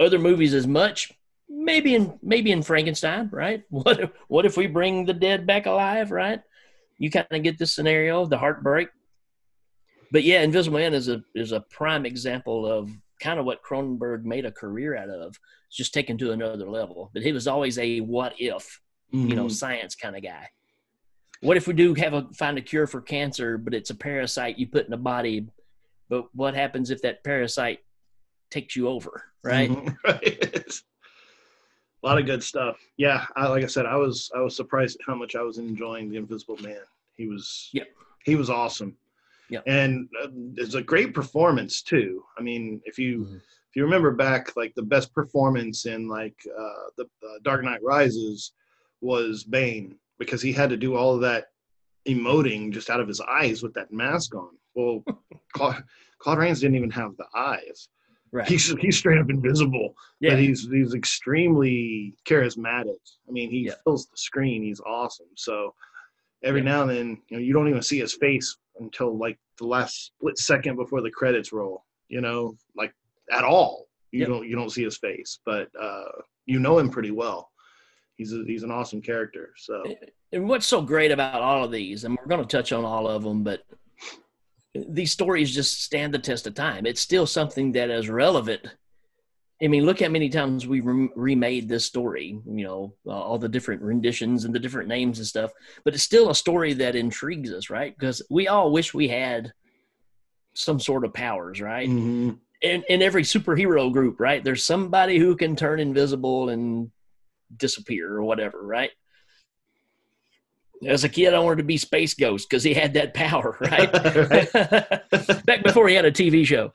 other 0.00 0.18
movies 0.18 0.54
as 0.54 0.66
much. 0.66 1.12
Maybe 1.48 1.94
in 1.94 2.18
maybe 2.22 2.52
in 2.52 2.62
Frankenstein, 2.62 3.28
right? 3.32 3.62
What 3.70 4.00
if, 4.00 4.10
what 4.28 4.46
if 4.46 4.56
we 4.56 4.66
bring 4.66 5.04
the 5.04 5.12
dead 5.12 5.46
back 5.46 5.66
alive, 5.66 6.10
right? 6.10 6.40
You 6.98 7.10
kind 7.10 7.26
of 7.30 7.42
get 7.42 7.58
this 7.58 7.74
scenario, 7.74 8.24
the 8.26 8.38
heartbreak. 8.38 8.88
But 10.12 10.22
yeah, 10.22 10.42
Invisible 10.42 10.78
Man 10.78 10.94
is 10.94 11.08
a 11.08 11.22
is 11.34 11.52
a 11.52 11.60
prime 11.60 12.06
example 12.06 12.66
of 12.70 12.90
kind 13.20 13.38
of 13.38 13.46
what 13.46 13.62
Cronenberg 13.62 14.24
made 14.24 14.46
a 14.46 14.52
career 14.52 14.96
out 14.96 15.10
of. 15.10 15.38
It's 15.68 15.76
just 15.76 15.94
taken 15.94 16.18
to 16.18 16.32
another 16.32 16.68
level. 16.68 17.10
But 17.12 17.22
he 17.22 17.32
was 17.32 17.48
always 17.48 17.78
a 17.78 18.00
what 18.00 18.34
if, 18.38 18.80
mm-hmm. 19.12 19.28
you 19.28 19.36
know, 19.36 19.46
mm-hmm. 19.46 19.50
science 19.50 19.94
kind 19.94 20.16
of 20.16 20.22
guy 20.22 20.48
what 21.44 21.58
if 21.58 21.66
we 21.66 21.74
do 21.74 21.92
have 21.94 22.14
a 22.14 22.26
find 22.32 22.56
a 22.56 22.62
cure 22.62 22.86
for 22.86 23.00
cancer, 23.00 23.58
but 23.58 23.74
it's 23.74 23.90
a 23.90 23.94
parasite 23.94 24.58
you 24.58 24.66
put 24.66 24.86
in 24.86 24.92
a 24.92 24.98
body? 24.98 25.46
But 26.08 26.26
what 26.34 26.54
happens 26.54 26.90
if 26.90 27.02
that 27.02 27.22
parasite 27.22 27.80
takes 28.50 28.74
you 28.74 28.88
over, 28.88 29.24
right? 29.42 29.70
Mm-hmm. 29.70 29.94
right. 30.04 30.80
a 32.02 32.06
lot 32.06 32.18
of 32.18 32.26
good 32.26 32.42
stuff. 32.42 32.78
Yeah, 32.96 33.26
I, 33.36 33.46
like 33.48 33.62
I 33.62 33.66
said, 33.66 33.84
I 33.84 33.96
was 33.96 34.30
I 34.34 34.40
was 34.40 34.56
surprised 34.56 34.98
at 35.00 35.06
how 35.06 35.14
much 35.14 35.36
I 35.36 35.42
was 35.42 35.58
enjoying 35.58 36.10
the 36.10 36.16
Invisible 36.16 36.56
Man. 36.62 36.80
He 37.16 37.26
was 37.28 37.68
yeah, 37.72 37.84
he 38.24 38.36
was 38.36 38.48
awesome. 38.48 38.96
Yeah, 39.50 39.60
and 39.66 40.08
uh, 40.22 40.28
it's 40.56 40.74
a 40.74 40.82
great 40.82 41.12
performance 41.14 41.82
too. 41.82 42.24
I 42.38 42.42
mean, 42.42 42.80
if 42.86 42.98
you 42.98 43.18
mm-hmm. 43.18 43.36
if 43.36 43.76
you 43.76 43.84
remember 43.84 44.12
back, 44.12 44.56
like 44.56 44.74
the 44.74 44.82
best 44.82 45.12
performance 45.14 45.84
in 45.84 46.08
like 46.08 46.36
uh, 46.58 46.88
the 46.96 47.04
uh, 47.04 47.38
Dark 47.42 47.64
Knight 47.64 47.82
Rises 47.82 48.52
was 49.02 49.44
Bane 49.44 49.96
because 50.24 50.42
he 50.42 50.52
had 50.52 50.70
to 50.70 50.76
do 50.76 50.96
all 50.96 51.14
of 51.14 51.20
that 51.22 51.46
emoting 52.08 52.72
just 52.72 52.90
out 52.90 53.00
of 53.00 53.08
his 53.08 53.20
eyes 53.20 53.62
with 53.62 53.74
that 53.74 53.92
mask 53.92 54.34
on. 54.34 54.50
Well, 54.74 55.02
Claude, 55.54 55.82
Claude 56.18 56.38
Rains 56.38 56.60
didn't 56.60 56.76
even 56.76 56.90
have 56.90 57.16
the 57.16 57.26
eyes. 57.34 57.88
Right. 58.32 58.48
He's 58.48 58.74
he's 58.80 58.98
straight 58.98 59.20
up 59.20 59.30
invisible. 59.30 59.94
Yeah. 60.20 60.30
But 60.30 60.40
he's 60.40 60.68
he's 60.68 60.94
extremely 60.94 62.16
charismatic. 62.28 62.98
I 63.28 63.30
mean, 63.30 63.48
he 63.48 63.66
yeah. 63.66 63.74
fills 63.84 64.06
the 64.06 64.16
screen. 64.16 64.62
He's 64.62 64.80
awesome. 64.80 65.28
So 65.36 65.72
every 66.42 66.60
yeah. 66.60 66.64
now 66.64 66.82
and 66.82 66.90
then, 66.90 67.22
you 67.28 67.36
know, 67.36 67.42
you 67.42 67.52
don't 67.52 67.68
even 67.68 67.82
see 67.82 68.00
his 68.00 68.14
face 68.14 68.56
until 68.80 69.16
like 69.16 69.38
the 69.58 69.66
last 69.66 70.06
split 70.06 70.36
second 70.36 70.74
before 70.74 71.00
the 71.00 71.12
credits 71.12 71.52
roll. 71.52 71.84
You 72.08 72.22
know, 72.22 72.56
like 72.76 72.92
at 73.30 73.44
all. 73.44 73.86
You 74.10 74.20
yep. 74.20 74.28
don't 74.28 74.48
you 74.48 74.56
don't 74.56 74.70
see 74.70 74.82
his 74.82 74.98
face, 74.98 75.38
but 75.46 75.68
uh, 75.80 76.10
you 76.46 76.58
know 76.58 76.78
him 76.78 76.90
pretty 76.90 77.12
well 77.12 77.50
he's 78.16 78.32
a, 78.32 78.42
he's 78.46 78.62
an 78.62 78.70
awesome 78.70 79.00
character. 79.00 79.52
So, 79.56 79.82
and 80.32 80.48
what's 80.48 80.66
so 80.66 80.82
great 80.82 81.10
about 81.10 81.40
all 81.40 81.64
of 81.64 81.72
these, 81.72 82.04
and 82.04 82.16
we're 82.16 82.28
going 82.28 82.46
to 82.46 82.56
touch 82.56 82.72
on 82.72 82.84
all 82.84 83.08
of 83.08 83.22
them, 83.22 83.42
but 83.42 83.62
these 84.74 85.12
stories 85.12 85.54
just 85.54 85.82
stand 85.82 86.12
the 86.12 86.18
test 86.18 86.46
of 86.46 86.54
time. 86.54 86.86
It's 86.86 87.00
still 87.00 87.26
something 87.26 87.72
that 87.72 87.90
is 87.90 88.08
relevant. 88.08 88.62
I 89.62 89.68
mean, 89.68 89.86
look 89.86 90.00
how 90.00 90.08
many 90.08 90.28
times 90.28 90.66
we 90.66 90.80
re- 90.80 91.10
remade 91.14 91.68
this 91.68 91.86
story. 91.86 92.40
You 92.44 92.64
know, 92.64 92.94
uh, 93.06 93.10
all 93.10 93.38
the 93.38 93.48
different 93.48 93.82
renditions 93.82 94.44
and 94.44 94.54
the 94.54 94.58
different 94.58 94.88
names 94.88 95.18
and 95.18 95.26
stuff. 95.26 95.52
But 95.84 95.94
it's 95.94 96.02
still 96.02 96.30
a 96.30 96.34
story 96.34 96.72
that 96.74 96.96
intrigues 96.96 97.52
us, 97.52 97.70
right? 97.70 97.96
Because 97.96 98.20
we 98.30 98.48
all 98.48 98.72
wish 98.72 98.92
we 98.92 99.06
had 99.08 99.52
some 100.54 100.80
sort 100.80 101.04
of 101.04 101.14
powers, 101.14 101.60
right? 101.60 101.88
Mm-hmm. 101.88 102.30
In, 102.62 102.82
in 102.88 103.02
every 103.02 103.22
superhero 103.22 103.92
group, 103.92 104.18
right? 104.18 104.42
There's 104.42 104.64
somebody 104.64 105.18
who 105.18 105.36
can 105.36 105.54
turn 105.54 105.78
invisible 105.78 106.48
and 106.48 106.90
disappear 107.56 108.12
or 108.12 108.22
whatever, 108.22 108.62
right? 108.62 108.90
As 110.86 111.04
a 111.04 111.08
kid, 111.08 111.34
I 111.34 111.38
wanted 111.38 111.58
to 111.58 111.64
be 111.64 111.76
Space 111.76 112.14
Ghost 112.14 112.48
because 112.48 112.62
he 112.62 112.74
had 112.74 112.94
that 112.94 113.14
power, 113.14 113.56
right? 113.60 113.92
Right. 113.92 114.52
Back 115.46 115.62
before 115.62 115.88
he 115.88 115.94
had 115.94 116.04
a 116.04 116.12
TV 116.12 116.44
show, 116.44 116.72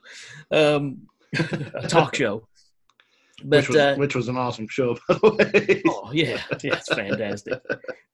um, 0.50 1.06
a 1.38 1.86
talk 1.88 2.14
show. 2.14 2.46
But 3.42 3.60
which, 3.60 3.68
was, 3.68 3.76
uh, 3.78 3.94
which 3.96 4.14
was 4.14 4.28
an 4.28 4.36
awesome 4.36 4.68
show, 4.68 4.98
by 5.08 5.14
the 5.14 5.30
way. 5.30 5.82
oh 5.88 6.10
yeah, 6.12 6.42
yeah, 6.62 6.74
it's 6.74 6.92
fantastic, 6.92 7.58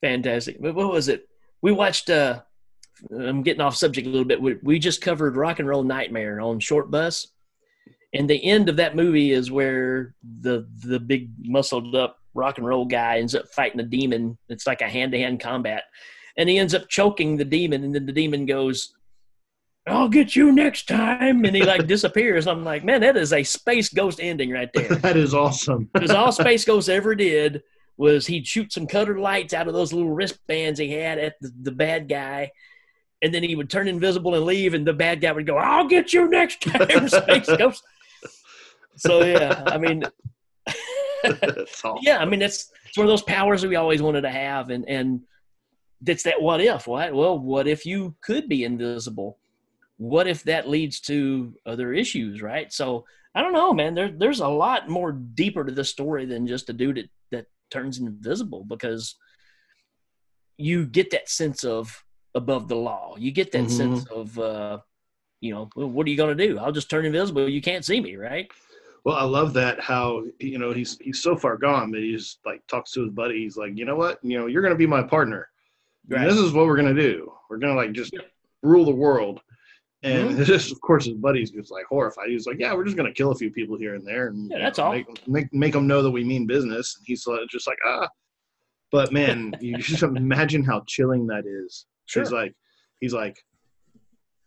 fantastic. 0.00 0.58
But 0.60 0.76
what 0.76 0.92
was 0.92 1.08
it? 1.08 1.28
We 1.62 1.72
watched. 1.72 2.10
uh 2.10 2.42
I'm 3.10 3.42
getting 3.42 3.60
off 3.60 3.74
subject 3.74 4.06
a 4.06 4.10
little 4.10 4.24
bit. 4.24 4.40
We, 4.40 4.54
we 4.62 4.78
just 4.78 5.02
covered 5.02 5.36
Rock 5.36 5.58
and 5.58 5.68
Roll 5.68 5.82
Nightmare 5.82 6.40
on 6.40 6.60
Short 6.60 6.92
Bus, 6.92 7.26
and 8.14 8.30
the 8.30 8.42
end 8.42 8.68
of 8.68 8.76
that 8.76 8.96
movie 8.96 9.32
is 9.32 9.50
where 9.50 10.14
the 10.22 10.68
the 10.84 11.00
big 11.00 11.30
muscled 11.38 11.94
up 11.94 12.18
rock 12.36 12.58
and 12.58 12.66
roll 12.66 12.84
guy 12.84 13.18
ends 13.18 13.34
up 13.34 13.48
fighting 13.48 13.80
a 13.80 13.84
demon. 13.84 14.38
It's 14.48 14.66
like 14.66 14.82
a 14.82 14.88
hand 14.88 15.12
to 15.12 15.18
hand 15.18 15.40
combat, 15.40 15.84
and 16.36 16.48
he 16.48 16.58
ends 16.58 16.74
up 16.74 16.88
choking 16.88 17.36
the 17.36 17.44
demon, 17.44 17.82
and 17.84 17.94
then 17.94 18.06
the 18.06 18.12
demon 18.12 18.46
goes. 18.46 18.92
I'll 19.88 20.08
get 20.08 20.34
you 20.34 20.50
next 20.50 20.88
time, 20.88 21.44
and 21.44 21.54
he 21.54 21.62
like 21.62 21.86
disappears. 21.94 22.48
I'm 22.48 22.64
like, 22.64 22.84
man, 22.84 23.02
that 23.02 23.16
is 23.16 23.32
a 23.32 23.44
space 23.44 23.88
ghost 23.88 24.18
ending 24.20 24.50
right 24.50 24.68
there 24.74 24.88
that 24.96 25.16
is 25.16 25.32
awesome. 25.32 25.88
because 25.92 26.10
all 26.10 26.32
Space 26.40 26.64
Ghost 26.64 26.88
ever 26.88 27.14
did 27.14 27.62
was 27.96 28.26
he'd 28.26 28.46
shoot 28.46 28.72
some 28.72 28.88
cutter 28.88 29.18
lights 29.18 29.54
out 29.54 29.68
of 29.68 29.74
those 29.74 29.92
little 29.92 30.10
wristbands 30.10 30.80
he 30.80 30.90
had 30.90 31.18
at 31.18 31.34
the, 31.40 31.52
the 31.62 31.72
bad 31.72 32.08
guy, 32.08 32.50
and 33.22 33.32
then 33.32 33.44
he 33.44 33.54
would 33.54 33.70
turn 33.70 33.86
invisible 33.86 34.34
and 34.34 34.44
leave, 34.44 34.74
and 34.74 34.84
the 34.84 34.92
bad 34.92 35.20
guy 35.20 35.30
would 35.30 35.46
go, 35.46 35.56
"I'll 35.56 35.86
get 35.86 36.12
you 36.12 36.28
next 36.28 36.62
time, 36.62 37.08
Space 37.08 37.48
Ghost." 37.56 37.82
So 38.96 39.24
yeah, 39.24 39.62
I 39.66 39.78
mean. 39.78 40.02
yeah, 42.02 42.18
I 42.18 42.24
mean 42.24 42.40
that's 42.40 42.70
it's 42.86 42.96
one 42.96 43.06
of 43.06 43.10
those 43.10 43.22
powers 43.22 43.62
that 43.62 43.68
we 43.68 43.76
always 43.76 44.02
wanted 44.02 44.22
to 44.22 44.30
have, 44.30 44.70
and 44.70 44.88
and 44.88 45.20
that's 46.02 46.22
that 46.24 46.40
what 46.40 46.60
if, 46.60 46.86
what? 46.86 47.14
Well, 47.14 47.38
what 47.38 47.66
if 47.66 47.86
you 47.86 48.14
could 48.20 48.48
be 48.48 48.64
invisible? 48.64 49.38
What 49.98 50.26
if 50.26 50.42
that 50.44 50.68
leads 50.68 51.00
to 51.02 51.54
other 51.64 51.94
issues, 51.94 52.42
right? 52.42 52.72
So 52.72 53.06
I 53.34 53.42
don't 53.42 53.52
know, 53.52 53.72
man. 53.72 53.94
There, 53.94 54.10
there's 54.10 54.40
a 54.40 54.48
lot 54.48 54.88
more 54.88 55.12
deeper 55.12 55.64
to 55.64 55.72
this 55.72 55.90
story 55.90 56.26
than 56.26 56.46
just 56.46 56.68
a 56.70 56.72
dude 56.72 56.96
that, 56.96 57.10
that 57.30 57.46
turns 57.70 57.98
invisible 57.98 58.64
because 58.64 59.16
you 60.58 60.86
get 60.86 61.10
that 61.10 61.28
sense 61.28 61.64
of 61.64 62.02
above 62.34 62.68
the 62.68 62.76
law. 62.76 63.14
You 63.18 63.30
get 63.30 63.52
that 63.52 63.64
Mhm. 63.64 63.70
sense 63.70 64.06
of, 64.06 64.38
uh, 64.38 64.78
you 65.40 65.52
know, 65.52 65.68
well, 65.76 65.88
what 65.88 66.06
are 66.06 66.10
you 66.10 66.16
going 66.16 66.36
to 66.36 66.46
do? 66.46 66.58
I'll 66.58 66.72
just 66.72 66.90
turn 66.90 67.04
invisible. 67.04 67.48
You 67.48 67.60
can't 67.62 67.84
see 67.84 68.00
me, 68.00 68.16
right? 68.16 68.50
Well, 69.06 69.14
I 69.14 69.22
love 69.22 69.52
that 69.52 69.78
how 69.78 70.24
you 70.40 70.58
know 70.58 70.72
he's 70.72 70.98
he's 71.00 71.22
so 71.22 71.36
far 71.36 71.56
gone 71.56 71.92
that 71.92 72.02
he's 72.02 72.38
like 72.44 72.66
talks 72.66 72.90
to 72.90 73.02
his 73.02 73.10
buddy. 73.10 73.44
He's 73.44 73.56
like, 73.56 73.78
you 73.78 73.84
know 73.84 73.94
what? 73.94 74.18
You 74.24 74.36
know, 74.36 74.46
you're 74.46 74.62
gonna 74.62 74.74
be 74.74 74.84
my 74.84 75.00
partner. 75.04 75.48
And 76.10 76.18
Right. 76.18 76.28
This 76.28 76.38
is 76.40 76.52
what 76.52 76.66
we're 76.66 76.74
gonna 76.74 76.92
do. 76.92 77.32
We're 77.48 77.58
gonna 77.58 77.76
like 77.76 77.92
just 77.92 78.12
rule 78.64 78.84
the 78.84 78.90
world. 78.90 79.42
And 80.02 80.30
Mhm. 80.36 80.44
just 80.44 80.72
of 80.72 80.80
course 80.80 81.04
his 81.04 81.14
buddy's 81.14 81.52
just 81.52 81.70
like 81.70 81.84
horrified. 81.86 82.30
He's 82.30 82.48
like, 82.48 82.56
yeah, 82.58 82.74
we're 82.74 82.82
just 82.82 82.96
gonna 82.96 83.12
kill 83.12 83.30
a 83.30 83.36
few 83.36 83.48
people 83.52 83.78
here 83.78 83.94
and 83.94 84.04
there, 84.04 84.26
and 84.26 84.50
Yeah, 84.50 84.58
that's 84.58 84.78
know, 84.78 84.84
all. 84.86 84.92
Make, 84.94 85.28
make 85.28 85.54
make 85.54 85.72
them 85.72 85.86
know 85.86 86.02
that 86.02 86.10
we 86.10 86.24
mean 86.24 86.44
business. 86.48 86.96
And 86.98 87.06
he's 87.06 87.24
just 87.48 87.68
like 87.68 87.78
ah. 87.86 88.08
But 88.90 89.12
man, 89.12 89.54
you 89.60 89.76
just 89.78 90.02
imagine 90.02 90.64
how 90.64 90.82
chilling 90.88 91.28
that 91.28 91.46
is. 91.46 91.86
He's 92.12 92.32
like, 92.32 92.56
he's 92.98 93.14
like, 93.14 93.36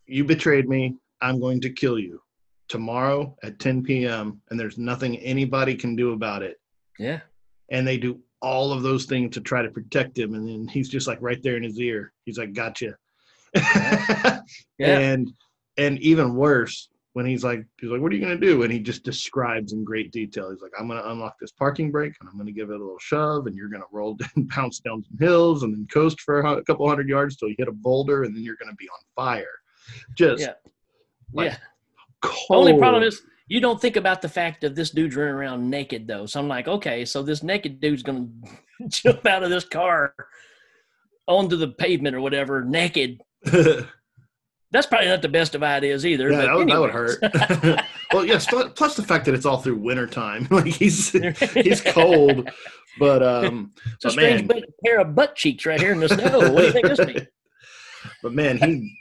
you 0.06 0.26
betrayed 0.26 0.68
me. 0.68 0.98
I'm 1.22 1.40
going 1.40 1.62
to 1.62 1.70
kill 1.70 1.98
you 1.98 2.22
tomorrow 2.70 3.36
at 3.44 3.60
10 3.60 3.84
p.m. 3.84 4.42
And 4.50 4.60
there's 4.60 4.78
nothing 4.78 5.18
anybody 5.18 5.76
can 5.76 5.96
do 5.96 6.14
about 6.14 6.42
it. 6.44 6.60
yeah. 6.98 7.20
And 7.72 7.86
they 7.86 7.98
do 7.98 8.20
all 8.42 8.72
of 8.72 8.82
those 8.82 9.06
things 9.06 9.34
to 9.36 9.42
try 9.42 9.62
to 9.62 9.70
protect 9.70 10.18
him. 10.18 10.34
And 10.34 10.48
then 10.48 10.68
he's 10.68 10.90
just 10.90 11.06
like 11.08 11.20
right 11.22 11.42
there 11.44 11.58
in 11.58 11.64
his 11.64 11.80
ear. 11.80 12.14
He's 12.26 12.38
like, 12.38 12.54
gotcha. 12.54 12.96
Yeah. 13.54 14.42
and 14.80 15.32
and 15.78 16.00
even 16.00 16.36
worse 16.36 16.90
when 17.14 17.26
he's 17.26 17.44
like 17.44 17.66
he's 17.80 17.90
like 17.90 18.02
what 18.02 18.12
are 18.12 18.16
you 18.16 18.22
going 18.26 18.40
to 18.40 18.46
do 18.46 18.64
and 18.64 18.72
he 18.72 18.80
just 18.80 19.04
describes 19.04 19.74
in 19.74 19.84
great 19.84 20.12
detail 20.12 20.52
he's 20.52 20.62
like 20.62 20.72
i'm 20.80 20.88
going 20.88 21.02
to 21.02 21.10
unlock 21.12 21.36
this 21.40 21.52
parking 21.52 21.90
brake 21.92 22.14
and 22.20 22.30
i'm 22.30 22.36
going 22.36 22.46
to 22.46 22.52
give 22.52 22.70
it 22.70 22.76
a 22.76 22.78
little 22.78 23.00
shove 23.00 23.48
and 23.48 23.56
you're 23.56 23.68
going 23.70 23.82
to 23.82 23.88
roll 23.92 24.16
and 24.36 24.48
bounce 24.56 24.80
down 24.80 25.04
some 25.04 25.18
hills 25.20 25.64
and 25.64 25.74
then 25.74 25.88
coast 25.92 26.22
for 26.22 26.40
a 26.40 26.64
couple 26.64 26.88
hundred 26.88 27.10
yards 27.10 27.36
till 27.36 27.50
you 27.50 27.56
hit 27.58 27.68
a 27.68 27.72
boulder 27.72 28.24
and 28.24 28.36
then 28.36 28.44
you're 28.44 28.56
going 28.58 28.70
to 28.70 28.76
be 28.76 28.88
on 28.90 29.00
fire 29.16 29.46
just 30.16 30.42
Yeah. 30.42 30.54
like, 31.34 31.52
yeah. 31.52 31.58
Cold. 32.22 32.68
Only 32.68 32.78
problem 32.78 33.04
is 33.04 33.22
you 33.48 33.60
don't 33.60 33.82
think 33.82 33.96
about 33.96 34.22
the 34.22 34.30
fact 34.30 34.64
of 34.64 34.76
this 34.76 34.92
dude's 34.92 35.16
running 35.16 35.34
around 35.34 35.70
naked 35.70 36.08
though. 36.08 36.26
So 36.26 36.40
I'm 36.40 36.48
like, 36.48 36.68
okay, 36.68 37.06
so 37.06 37.24
this 37.24 37.44
naked 37.44 37.80
dude's 37.80 38.04
gonna 38.04 38.28
jump 38.88 39.26
out 39.26 39.44
of 39.44 39.50
this 39.50 39.66
car 39.66 40.14
onto 41.28 41.56
the 41.56 41.68
pavement 41.70 42.16
or 42.16 42.22
whatever 42.22 42.64
naked. 42.64 43.22
That's 44.72 44.86
probably 44.86 45.08
not 45.08 45.24
the 45.24 45.30
best 45.30 45.56
of 45.56 45.64
ideas 45.64 46.06
either. 46.06 46.30
yeah, 46.30 46.42
but 46.42 46.46
that 46.46 46.56
would, 46.56 46.70
that 46.70 46.80
would 46.80 46.92
hurt. 46.92 47.86
well, 48.14 48.24
yes. 48.24 48.46
Plus, 48.76 48.96
the 48.96 49.02
fact 49.02 49.26
that 49.26 49.34
it's 49.34 49.46
all 49.46 49.58
through 49.58 49.78
wintertime. 49.78 50.48
Like 50.52 50.68
he's 50.68 51.10
he's 51.54 51.82
cold, 51.82 52.48
but 53.00 53.24
um, 53.24 53.72
It's 53.96 54.06
a 54.06 54.08
but 54.10 54.12
strange 54.12 54.48
man. 54.48 54.62
pair 54.86 55.00
of 55.00 55.16
butt 55.16 55.36
cheeks 55.36 55.66
right 55.66 55.82
here 55.82 55.92
in 55.92 56.00
the 56.00 56.10
snow. 56.10 56.52
What 56.52 56.60
do 56.60 56.66
you 56.68 56.72
think 56.72 56.86
this 56.88 57.00
means? 57.00 57.22
but 58.22 58.34
man, 58.34 58.58
he 58.58 58.96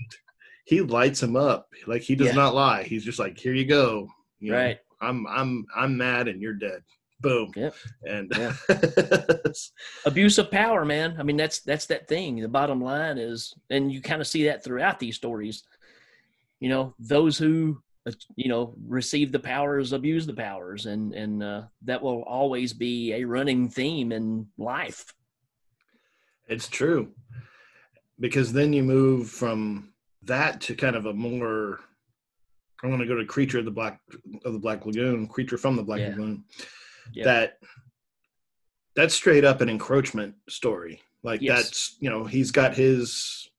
he 0.68 0.82
lights 0.82 1.22
him 1.22 1.34
up. 1.34 1.68
Like 1.86 2.02
he 2.02 2.14
does 2.14 2.28
Yeah. 2.28 2.34
not 2.34 2.54
lie. 2.54 2.82
He's 2.82 3.02
just 3.04 3.18
like, 3.18 3.38
here 3.38 3.54
you 3.54 3.64
go. 3.64 4.06
You 4.38 4.52
know, 4.52 4.58
Right. 4.58 4.78
I'm 5.00 5.26
I'm 5.26 5.64
I'm 5.74 5.96
mad 5.96 6.28
and 6.28 6.42
you're 6.42 6.52
dead. 6.52 6.82
Boom. 7.20 7.50
Yep. 7.56 7.74
And 8.06 8.30
Yeah. 8.36 8.54
Abuse 10.04 10.36
of 10.38 10.50
power, 10.50 10.84
man. 10.84 11.16
I 11.18 11.22
mean, 11.22 11.36
that's 11.38 11.60
that's 11.60 11.86
that 11.86 12.06
thing. 12.06 12.36
The 12.40 12.48
bottom 12.48 12.80
line 12.82 13.16
is, 13.18 13.54
and 13.70 13.90
you 13.90 14.02
kind 14.02 14.20
of 14.20 14.26
see 14.26 14.44
that 14.44 14.62
throughout 14.62 14.98
these 15.00 15.16
stories. 15.16 15.64
You 16.60 16.68
know, 16.68 16.94
those 16.98 17.38
who 17.38 17.80
uh, 18.06 18.12
you 18.36 18.48
know 18.48 18.74
receive 18.86 19.32
the 19.32 19.38
powers 19.38 19.92
abuse 19.94 20.26
the 20.26 20.34
powers, 20.34 20.84
and 20.86 21.14
and 21.14 21.42
uh, 21.42 21.62
that 21.82 22.02
will 22.02 22.22
always 22.24 22.72
be 22.74 23.14
a 23.14 23.24
running 23.24 23.68
theme 23.70 24.12
in 24.12 24.46
life. 24.58 25.14
it's 26.46 26.68
true. 26.68 27.12
Because 28.20 28.52
then 28.52 28.72
you 28.72 28.82
move 28.82 29.30
from 29.30 29.92
that 30.28 30.60
to 30.62 30.74
kind 30.74 30.96
of 30.96 31.06
a 31.06 31.12
more 31.12 31.80
I'm 32.82 32.90
gonna 32.90 33.06
go 33.06 33.16
to 33.16 33.24
creature 33.24 33.58
of 33.58 33.64
the 33.64 33.70
black 33.72 34.00
of 34.44 34.52
the 34.52 34.58
black 34.58 34.86
lagoon, 34.86 35.26
creature 35.26 35.58
from 35.58 35.74
the 35.76 35.82
black 35.82 36.00
Yeah. 36.00 36.10
lagoon. 36.10 36.44
Yeah. 37.12 37.24
That 37.24 37.58
that's 38.94 39.14
straight 39.14 39.44
up 39.44 39.60
an 39.60 39.68
encroachment 39.68 40.34
story. 40.48 41.02
Like 41.22 41.40
Yes. 41.42 41.56
that's 41.64 41.96
you 42.00 42.08
know, 42.10 42.24
he's 42.24 42.50
got 42.52 42.76
his 42.76 43.50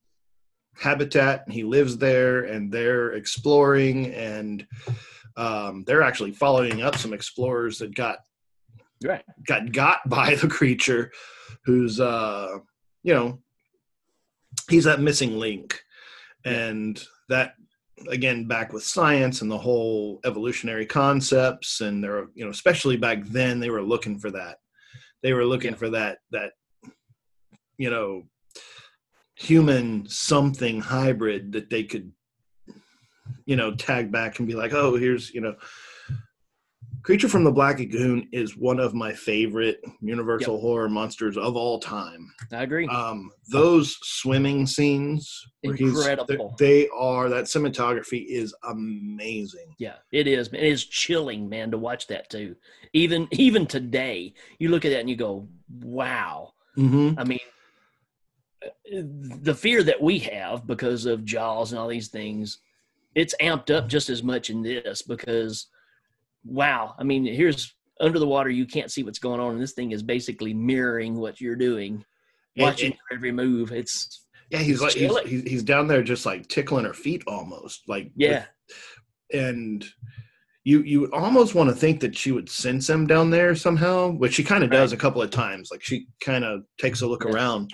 habitat 0.75 1.43
and 1.45 1.53
he 1.53 1.63
lives 1.63 1.97
there 1.97 2.43
and 2.45 2.71
they're 2.71 3.11
exploring 3.11 4.13
and 4.13 4.65
um, 5.35 5.83
they're 5.85 6.01
actually 6.01 6.31
following 6.31 6.81
up 6.81 6.95
some 6.95 7.13
explorers 7.13 7.79
that 7.79 7.93
got 7.93 8.19
Right. 9.03 9.23
got 9.45 9.71
got 9.71 9.99
by 10.09 10.35
the 10.35 10.47
creature 10.47 11.11
who's 11.65 11.99
uh 11.99 12.57
you 13.03 13.13
know 13.13 13.39
he's 14.69 14.83
that 14.85 14.99
missing 15.01 15.37
link 15.37 15.81
and 16.45 17.03
that 17.27 17.53
again 18.09 18.45
back 18.45 18.71
with 18.71 18.83
science 18.83 19.41
and 19.41 19.51
the 19.51 19.57
whole 19.57 20.19
evolutionary 20.25 20.85
concepts 20.85 21.81
and 21.81 22.03
they're 22.03 22.27
you 22.33 22.45
know 22.45 22.51
especially 22.51 22.95
back 22.95 23.25
then 23.25 23.59
they 23.59 23.69
were 23.69 23.81
looking 23.81 24.17
for 24.17 24.31
that 24.31 24.57
they 25.21 25.33
were 25.33 25.45
looking 25.45 25.71
Yeah. 25.71 25.77
for 25.77 25.89
that 25.89 26.19
that 26.31 26.51
you 27.77 27.89
know 27.89 28.23
human 29.35 30.07
something 30.07 30.79
hybrid 30.81 31.51
that 31.53 31.69
they 31.69 31.83
could 31.83 32.11
you 33.45 33.55
know 33.55 33.73
tag 33.75 34.11
back 34.11 34.39
and 34.39 34.47
be 34.47 34.55
like 34.55 34.73
oh 34.73 34.95
here's 34.95 35.33
you 35.33 35.41
know 35.41 35.55
creature 37.09 37.27
from 37.27 37.43
the 37.43 37.51
black 37.51 37.79
lagoon 37.79 38.27
is 38.31 38.55
one 38.55 38.79
of 38.79 38.93
my 38.93 39.11
favorite 39.11 39.83
universal 39.99 40.61
horror 40.61 40.87
monsters 40.87 41.37
of 41.37 41.55
all 41.55 41.79
time 41.79 42.31
I 42.53 42.61
agree. 42.61 42.87
um 42.87 43.31
those 43.51 43.97
swimming 44.03 44.67
scenes 44.67 45.43
Incredible. 45.63 46.55
they 46.59 46.87
are 46.89 47.27
that 47.29 47.45
cinematography 47.45 48.27
is 48.27 48.53
amazing 48.63 49.73
Yeah, 49.79 49.95
it 50.11 50.27
is. 50.27 50.49
It 50.49 50.61
is 50.61 50.85
chilling, 50.85 51.49
man, 51.49 51.71
to 51.71 51.79
watch 51.79 52.05
that 52.07 52.29
too. 52.29 52.55
Even 52.93 53.27
even 53.31 53.65
today, 53.65 54.35
you 54.59 54.69
look 54.69 54.85
at 54.85 54.89
that 54.89 54.99
and 54.99 55.09
you 55.09 55.15
go, 55.15 55.47
"Wow." 55.81 56.53
mm-hmm. 56.77 57.19
I 57.19 57.23
mean, 57.23 57.39
the 59.41 59.55
fear 59.55 59.81
that 59.81 59.99
we 60.01 60.19
have 60.19 60.67
because 60.67 61.05
of 61.07 61.25
Jaws 61.25 61.71
and 61.71 61.79
all 61.79 61.87
these 61.87 62.09
things, 62.09 62.59
it's 63.15 63.33
amped 63.41 63.75
up 63.75 63.87
just 63.87 64.09
as 64.09 64.21
much 64.21 64.49
in 64.51 64.61
this 64.61 65.01
because, 65.01 65.67
wow. 66.45 66.95
I 66.97 67.03
mean, 67.03 67.25
here's 67.25 67.73
under 67.99 68.19
the 68.19 68.27
water, 68.27 68.49
you 68.49 68.65
can't 68.65 68.91
see 68.91 69.03
what's 69.03 69.19
going 69.19 69.39
on, 69.39 69.53
and 69.53 69.61
this 69.61 69.73
thing 69.73 69.91
is 69.91 70.03
basically 70.03 70.53
mirroring 70.53 71.15
what 71.15 71.41
you're 71.41 71.55
doing, 71.55 72.05
watching 72.57 72.91
your 72.91 73.17
every 73.17 73.31
move. 73.31 73.71
It's 73.71 74.25
yeah 74.49 74.59
he's 74.59 74.81
It's 74.81 74.95
like 75.11 75.25
he's, 75.25 75.43
he's, 75.43 75.63
down 75.63 75.87
there 75.87 76.01
just 76.01 76.25
like 76.25 76.47
tickling 76.47 76.85
her 76.85 76.93
feet 76.93 77.23
almost 77.27 77.83
like 77.87 78.11
yeah, 78.15 78.45
and 79.33 79.85
you 80.63 80.81
you 80.81 81.11
almost 81.11 81.55
want 81.55 81.69
to 81.69 81.75
think 81.75 81.99
that 82.01 82.17
she 82.17 82.31
would 82.31 82.49
sense 82.49 82.89
him 82.89 83.05
down 83.07 83.29
there 83.29 83.55
somehow 83.55 84.09
which 84.09 84.33
she 84.33 84.43
kind 84.43 84.63
of 84.63 84.69
does 84.71 84.91
a 84.91 84.97
couple 84.97 85.21
of 85.21 85.29
times 85.29 85.69
like 85.71 85.83
she 85.83 86.07
kind 86.21 86.43
of 86.43 86.61
takes 86.79 87.01
a 87.01 87.07
look 87.07 87.25
Yeah. 87.25 87.31
around 87.31 87.73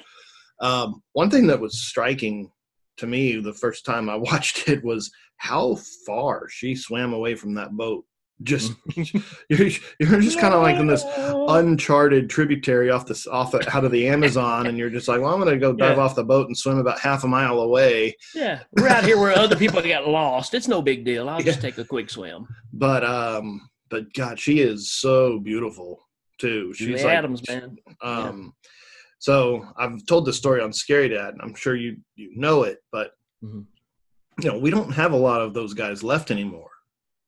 Um, 0.59 1.01
one 1.13 1.29
thing 1.29 1.47
that 1.47 1.59
was 1.59 1.87
striking 1.87 2.51
to 2.97 3.07
me 3.07 3.39
the 3.39 3.53
first 3.53 3.85
time 3.85 4.09
I 4.09 4.15
watched 4.31 4.67
it 4.69 4.83
was 4.83 5.11
how 5.37 5.77
far 6.05 6.47
she 6.49 6.75
swam 6.75 7.13
away 7.13 7.35
from 7.35 7.53
that 7.55 7.71
boat. 7.71 8.05
Just 8.43 8.73
you're, 8.95 9.69
you're 9.99 10.19
just 10.21 10.39
kind 10.39 10.53
of 10.53 10.61
like 10.61 10.75
in 10.77 10.87
this 10.87 11.05
uncharted 11.47 12.29
tributary 12.29 12.91
off 12.91 13.05
this 13.05 13.27
off 13.27 13.51
the, 13.51 13.59
out 13.75 13.85
of 13.85 13.91
the 13.91 14.07
Amazon, 14.09 14.67
and 14.67 14.77
you're 14.77 14.89
just 14.89 15.07
like, 15.07 15.21
well, 15.21 15.33
I'm 15.33 15.39
gonna 15.39 15.57
go 15.57 15.71
dive 15.73 15.97
Yeah. 15.97 16.03
off 16.03 16.15
the 16.15 16.23
boat 16.25 16.47
and 16.47 16.57
swim 16.57 16.77
about 16.77 16.99
half 16.99 17.23
a 17.23 17.27
mile 17.27 17.61
away. 17.61 18.15
Yeah, 18.33 18.59
we're 18.73 18.89
out 18.89 19.05
here 19.05 19.17
where 19.17 19.37
other 19.37 19.55
people 19.55 19.81
got 19.81 20.07
lost. 20.07 20.53
It's 20.53 20.67
no 20.67 20.81
big 20.81 21.05
deal. 21.05 21.29
I'll 21.29 21.41
just 21.41 21.61
take 21.61 21.77
a 21.77 21.85
quick 21.85 22.09
swim. 22.09 22.45
But 22.73 23.05
um, 23.05 23.69
but 23.89 24.13
God, 24.13 24.37
she 24.39 24.59
is 24.59 24.91
so 24.91 25.39
beautiful 25.39 26.05
too. 26.37 26.73
She's 26.73 27.03
like, 27.03 27.13
Adams, 27.13 27.41
man. 27.47 27.77
Um, 28.03 28.53
so 29.19 29.65
I've 29.77 30.05
told 30.07 30.25
the 30.25 30.33
story 30.33 30.61
on 30.61 30.73
Scary 30.73 31.07
Dad. 31.07 31.29
and 31.35 31.41
I'm 31.41 31.55
sure 31.55 31.75
you 31.75 31.97
you 32.15 32.31
know 32.35 32.63
it, 32.63 32.79
but 32.91 33.11
Mhm. 33.43 33.65
you 34.41 34.51
know 34.51 34.57
we 34.59 34.71
don't 34.71 34.91
have 34.91 35.13
a 35.13 35.17
lot 35.17 35.39
of 35.41 35.53
those 35.53 35.73
guys 35.73 36.03
left 36.03 36.31
anymore. 36.31 36.69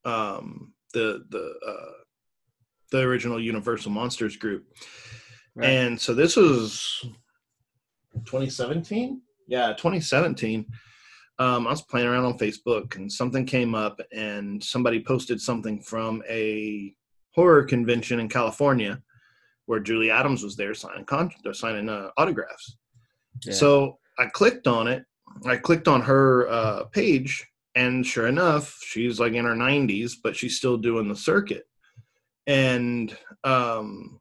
Um, 0.04 0.74
the 0.94 1.24
the 1.30 1.54
uh, 1.68 1.92
the 2.92 3.00
original 3.02 3.40
Universal 3.40 3.92
Monsters 3.92 4.36
group, 4.38 4.66
Right. 5.56 5.70
and 5.70 6.00
so 6.00 6.14
this 6.14 6.36
was 6.36 7.00
2017. 8.26 9.22
Yeah, 9.48 9.70
2017. 9.74 10.66
Um, 11.40 11.68
I 11.68 11.70
was 11.70 11.84
playing 11.84 12.08
around 12.08 12.26
on 12.26 12.38
Facebook 12.38 12.96
and 12.96 13.12
something 13.12 13.46
came 13.46 13.76
up, 13.76 14.00
and 14.12 14.64
somebody 14.64 15.00
posted 15.04 15.40
something 15.40 15.82
from 15.82 16.24
a 16.30 16.94
horror 17.36 17.64
convention 17.64 18.20
in 18.20 18.28
California 18.28 19.00
where 19.68 19.80
Julie 19.80 20.10
Adams 20.10 20.44
was 20.44 20.56
there 20.56 20.74
signing 20.74 21.06
con- 21.06 21.32
uh, 21.46 21.54
signing 21.54 21.90
uh, 21.90 22.10
autographs. 22.18 22.78
Yeah. 23.46 23.54
So 23.54 24.00
I 24.18 24.26
clicked 24.28 24.66
on 24.68 24.88
it. 24.88 25.04
I 25.46 25.58
clicked 25.58 25.88
on 25.88 26.02
her 26.02 26.48
uh, 26.50 26.84
page, 26.86 27.46
and 27.78 28.06
sure 28.06 28.28
enough, 28.28 28.78
she's 28.84 29.20
like 29.20 29.34
in 29.34 29.46
her 29.46 29.56
90s, 29.56 30.14
but 30.24 30.36
she's 30.36 30.58
still 30.58 30.78
doing 30.78 31.08
the 31.08 31.16
circuit. 31.16 31.64
And 32.48 33.16
um, 33.44 34.20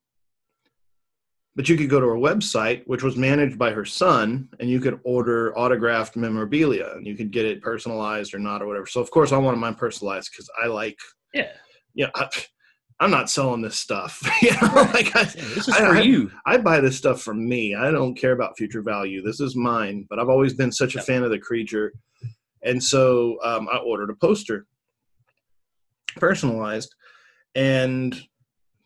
but 1.54 1.68
you 1.70 1.76
could 1.76 1.88
go 1.88 2.00
to 2.00 2.06
her 2.06 2.16
website, 2.16 2.82
which 2.86 3.02
was 3.02 3.16
managed 3.16 3.58
by 3.58 3.70
her 3.72 3.84
son, 3.86 4.48
and 4.60 4.68
you 4.68 4.78
could 4.78 5.00
order 5.04 5.56
autographed 5.56 6.14
memorabilia, 6.16 6.90
and 6.96 7.06
you 7.06 7.16
could 7.16 7.30
get 7.30 7.46
it 7.46 7.62
personalized 7.62 8.34
or 8.34 8.38
not 8.38 8.60
or 8.62 8.66
whatever. 8.66 8.86
So 8.86 9.00
of 9.00 9.10
course, 9.10 9.32
I 9.32 9.38
wanted 9.38 9.56
mine 9.58 9.74
personalized 9.76 10.30
because 10.32 10.50
I 10.62 10.66
like, 10.66 10.98
yeah, 11.32 11.52
yeah, 11.94 12.08
I, 12.14 12.28
I'm 13.00 13.10
not 13.10 13.30
selling 13.30 13.62
this 13.62 13.78
stuff. 13.78 14.20
you 14.42 14.50
know, 14.52 14.68
like 14.92 15.16
I, 15.16 15.20
yeah, 15.20 15.24
this 15.54 15.68
is 15.68 15.74
I- 15.74 15.78
for 15.78 15.96
I- 15.96 16.02
you. 16.02 16.30
I 16.44 16.58
buy 16.58 16.80
this 16.80 16.96
stuff 16.98 17.22
for 17.22 17.32
me. 17.34 17.74
I 17.74 17.90
don't 17.90 18.14
care 18.14 18.32
about 18.32 18.58
future 18.58 18.82
value. 18.82 19.22
This 19.22 19.40
is 19.40 19.56
mine. 19.56 20.06
But 20.10 20.18
I've 20.18 20.28
always 20.28 20.52
been 20.54 20.72
such 20.72 20.94
a 20.94 20.98
Yep. 20.98 21.06
fan 21.06 21.22
of 21.22 21.30
the 21.30 21.38
creature, 21.38 21.92
and 22.66 22.82
so 22.82 23.38
um, 23.42 23.68
I 23.72 23.78
ordered 23.78 24.10
a 24.10 24.14
poster, 24.14 24.66
personalized, 26.16 26.94
and 27.54 28.20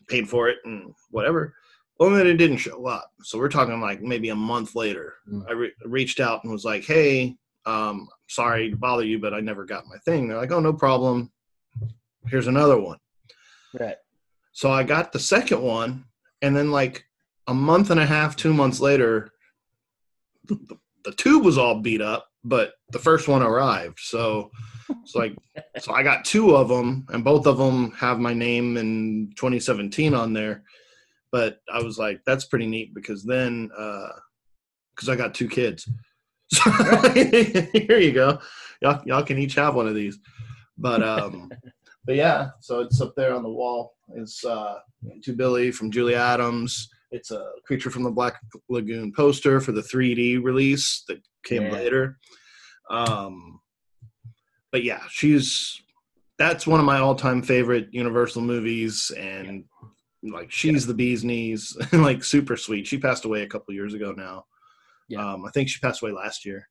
paid 0.09 0.29
for 0.29 0.49
it 0.49 0.59
and 0.65 0.95
whatever. 1.11 1.55
Well, 1.99 2.11
then 2.11 2.27
it 2.27 2.35
didn't 2.35 2.59
show 2.59 2.87
up. 2.87 3.11
So 3.23 3.39
we're 3.39 3.49
talking 3.49 3.81
like 3.81 4.01
maybe 4.01 4.31
a 4.31 4.37
month 4.37 4.75
later. 4.75 5.15
Mm. 5.31 5.45
I 5.49 5.53
re- 5.53 5.73
reached 5.85 6.21
out 6.21 6.45
and 6.45 6.53
was 6.53 6.65
like, 6.65 6.85
"Hey, 6.85 7.37
um, 7.67 8.09
sorry 8.29 8.71
to 8.71 8.77
bother 8.77 9.05
you, 9.05 9.19
but 9.19 9.35
I 9.35 9.41
never 9.41 9.65
got 9.65 9.87
my 9.87 9.99
thing." 9.99 10.29
They're 10.29 10.39
like, 10.39 10.53
"Oh, 10.53 10.61
no 10.61 10.73
problem. 10.73 11.31
Here's 12.27 12.47
another 12.47 12.81
one." 12.81 12.99
Right. 13.79 13.97
So 14.53 14.71
I 14.71 14.83
got 14.83 15.13
the 15.13 15.19
second 15.19 15.63
one, 15.63 16.05
and 16.43 16.57
then 16.57 16.71
like 16.71 17.05
a 17.47 17.55
month 17.55 17.91
and 17.91 18.01
a 18.01 18.07
half, 18.07 18.37
two 18.37 18.55
months 18.55 18.81
later, 18.81 19.31
the, 20.47 20.59
the 21.05 21.13
tube 21.13 21.45
was 21.45 21.59
all 21.59 21.81
beat 21.81 22.01
up, 22.01 22.30
but 22.44 22.73
the 22.90 22.99
first 22.99 23.28
one 23.28 23.42
arrived. 23.42 23.99
So 24.00 24.50
it's 25.02 25.14
like, 25.14 25.37
so 25.78 25.92
I 25.92 26.02
got 26.02 26.25
two 26.25 26.56
of 26.56 26.68
them, 26.68 27.06
and 27.11 27.25
both 27.25 27.47
of 27.47 27.59
them 27.59 27.92
have 27.92 28.18
my 28.18 28.35
name 28.35 28.76
in 28.76 29.32
2017 29.37 30.14
on 30.14 30.32
there. 30.32 30.62
But 31.32 31.61
I 31.73 31.82
was 31.82 31.99
like, 31.99 32.20
that's 32.26 32.47
pretty 32.47 32.66
neat 32.66 32.94
because 32.94 33.22
then, 33.22 33.68
because 33.68 35.09
I 35.09 35.16
got 35.16 35.35
two 35.35 35.48
kids. 35.48 35.88
So 36.53 36.68
here 37.12 38.00
you 38.00 38.11
go. 38.11 38.40
Y'all, 38.83 39.00
y'all 39.07 39.22
can 39.22 39.38
each 39.38 39.55
have 39.55 39.76
one 39.76 39.87
of 39.87 39.94
these. 39.94 40.18
But 40.76 41.00
um, 41.00 41.48
but 42.05 42.16
yeah, 42.16 42.48
so 42.59 42.81
it's 42.81 43.00
up 43.00 43.14
there 43.14 43.35
on 43.35 43.44
the 43.44 43.48
wall. 43.48 43.94
It's 44.16 44.44
uh, 44.44 44.81
to 45.22 45.33
Billy 45.33 45.70
from 45.70 45.92
Julie 45.92 46.16
Adams. 46.16 46.88
It's 47.11 47.31
a 47.31 47.44
Creature 47.64 47.90
from 47.90 48.05
the 48.05 48.11
Black 48.11 48.40
Lagoon 48.68 49.12
poster 49.12 49.61
for 49.61 49.73
the 49.73 49.83
3D 49.83 50.42
release 50.42 51.03
that 51.09 51.20
came 51.44 51.62
Yeah. 51.62 51.73
later. 51.73 52.18
Um, 52.90 53.61
but 54.73 54.85
yeah, 54.85 55.03
she's 55.09 55.81
that's 56.38 56.66
one 56.66 56.81
of 56.81 56.87
my 56.87 56.99
all-time 56.99 57.42
favorite 57.42 57.88
Universal 57.92 58.42
movies, 58.42 59.11
and 59.18 59.64
like 60.23 60.51
she's 60.51 60.87
the 60.87 60.94
bee's 60.94 61.23
knees, 61.25 61.77
and 61.92 62.03
like 62.09 62.25
super 62.25 62.57
sweet. 62.57 62.87
She 62.87 62.99
passed 62.99 63.25
away 63.25 63.42
a 63.42 63.46
couple 63.49 63.75
years 63.75 63.94
ago 63.94 64.12
now. 64.16 64.46
Yeah. 65.09 65.33
Um, 65.35 65.44
I 65.44 65.51
think 65.51 65.68
she 65.68 65.81
passed 65.81 66.03
away 66.03 66.12
last 66.12 66.44
year. 66.46 66.68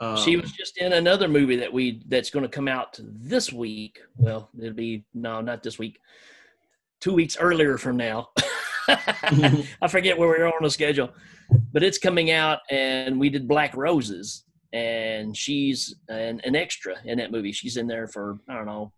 Um, 0.00 0.16
she 0.16 0.36
was 0.36 0.52
just 0.52 0.78
in 0.78 0.92
another 0.94 1.28
movie 1.28 1.56
that 1.56 1.72
we 1.72 2.02
that's 2.06 2.30
going 2.30 2.44
to 2.44 2.48
come 2.48 2.68
out 2.68 2.98
this 3.02 3.52
week. 3.52 4.00
Well, 4.16 4.48
it'll 4.58 4.72
be 4.74 5.04
no, 5.12 5.40
not 5.40 5.62
this 5.62 5.78
week. 5.78 5.98
Two 7.00 7.14
weeks 7.14 7.36
earlier 7.38 7.78
from 7.78 7.96
now. 7.96 8.28
I 9.82 9.88
forget 9.88 10.16
where 10.18 10.28
we 10.28 10.36
are 10.36 10.46
on 10.46 10.62
the 10.62 10.70
schedule, 10.70 11.10
but 11.72 11.82
it's 11.82 11.98
coming 11.98 12.30
out, 12.30 12.60
and 12.70 13.18
we 13.20 13.28
did 13.30 13.46
Black 13.46 13.76
Roses, 13.76 14.44
and 14.72 15.36
she's 15.36 15.94
an, 16.08 16.40
an 16.44 16.56
extra 16.56 16.94
in 17.04 17.18
that 17.18 17.30
movie. 17.32 17.52
She's 17.52 17.76
in 17.76 17.86
there 17.86 18.06
for 18.08 18.38
I 18.48 18.54
don't 18.54 18.66
know 18.66 18.92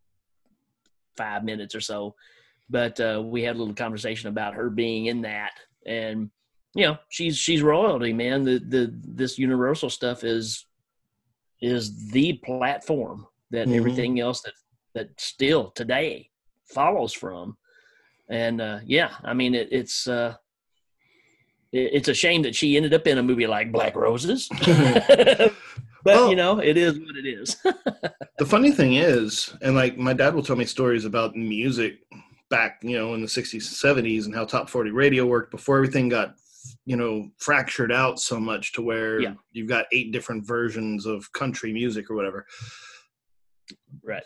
five 1.16 1.44
minutes 1.44 1.74
or 1.74 1.80
so, 1.80 2.14
but 2.68 2.98
uh, 3.00 3.22
we 3.24 3.42
had 3.42 3.56
a 3.56 3.58
little 3.58 3.74
conversation 3.74 4.28
about 4.28 4.54
her 4.54 4.70
being 4.70 5.06
in 5.06 5.22
that, 5.22 5.52
and 5.86 6.30
you 6.74 6.86
know 6.86 6.96
she's 7.08 7.36
she's 7.36 7.62
royalty, 7.62 8.12
man. 8.12 8.44
The 8.44 8.58
the 8.58 8.92
this 9.04 9.38
Universal 9.38 9.90
stuff 9.90 10.24
is 10.24 10.66
is 11.60 12.08
the 12.10 12.34
platform 12.44 13.26
that 13.50 13.68
Mhm. 13.68 13.76
everything 13.76 14.20
else 14.20 14.40
that 14.42 14.54
that 14.94 15.08
still 15.20 15.70
today 15.72 16.30
follows 16.64 17.12
from 17.12 17.56
and 18.30 18.60
uh 18.60 18.78
yeah 18.86 19.10
i 19.24 19.34
mean 19.34 19.54
it, 19.54 19.68
it's 19.72 20.06
uh 20.08 20.34
it, 21.72 21.90
it's 21.94 22.08
a 22.08 22.14
shame 22.14 22.42
that 22.42 22.54
she 22.54 22.76
ended 22.76 22.94
up 22.94 23.06
in 23.06 23.18
a 23.18 23.22
movie 23.22 23.46
like 23.46 23.70
black 23.72 23.94
roses 23.96 24.48
but 24.66 25.52
Well- 26.04 26.30
you 26.30 26.36
know 26.36 26.58
it 26.60 26.76
is 26.76 26.98
what 26.98 27.16
it 27.16 27.26
is 27.26 27.56
the 28.38 28.46
funny 28.46 28.70
thing 28.72 28.94
is, 28.94 29.54
and 29.60 29.74
like 29.74 29.98
my 29.98 30.14
dad 30.14 30.34
will 30.34 30.42
tell 30.42 30.56
me 30.56 30.64
stories 30.64 31.04
about 31.04 31.36
music 31.36 31.98
back, 32.48 32.78
you 32.82 32.96
know, 32.96 33.12
in 33.14 33.20
the 33.20 33.26
60s 33.26 33.52
and 33.52 34.04
70s 34.04 34.24
and 34.24 34.34
how 34.34 34.44
top 34.46 34.70
40 34.70 34.90
radio 34.92 35.26
worked 35.26 35.50
before 35.50 35.76
everything 35.76 36.08
got, 36.08 36.34
you 36.86 36.96
know, 36.96 37.28
fractured 37.38 37.92
out 37.92 38.18
so 38.18 38.40
much 38.40 38.72
to 38.72 38.80
where 38.82 39.20
Yeah. 39.20 39.34
you've 39.52 39.68
got 39.68 39.84
eight 39.92 40.10
different 40.10 40.46
versions 40.46 41.04
of 41.06 41.30
country 41.32 41.70
music 41.72 42.10
or 42.10 42.16
whatever. 42.16 42.46
right 44.02 44.22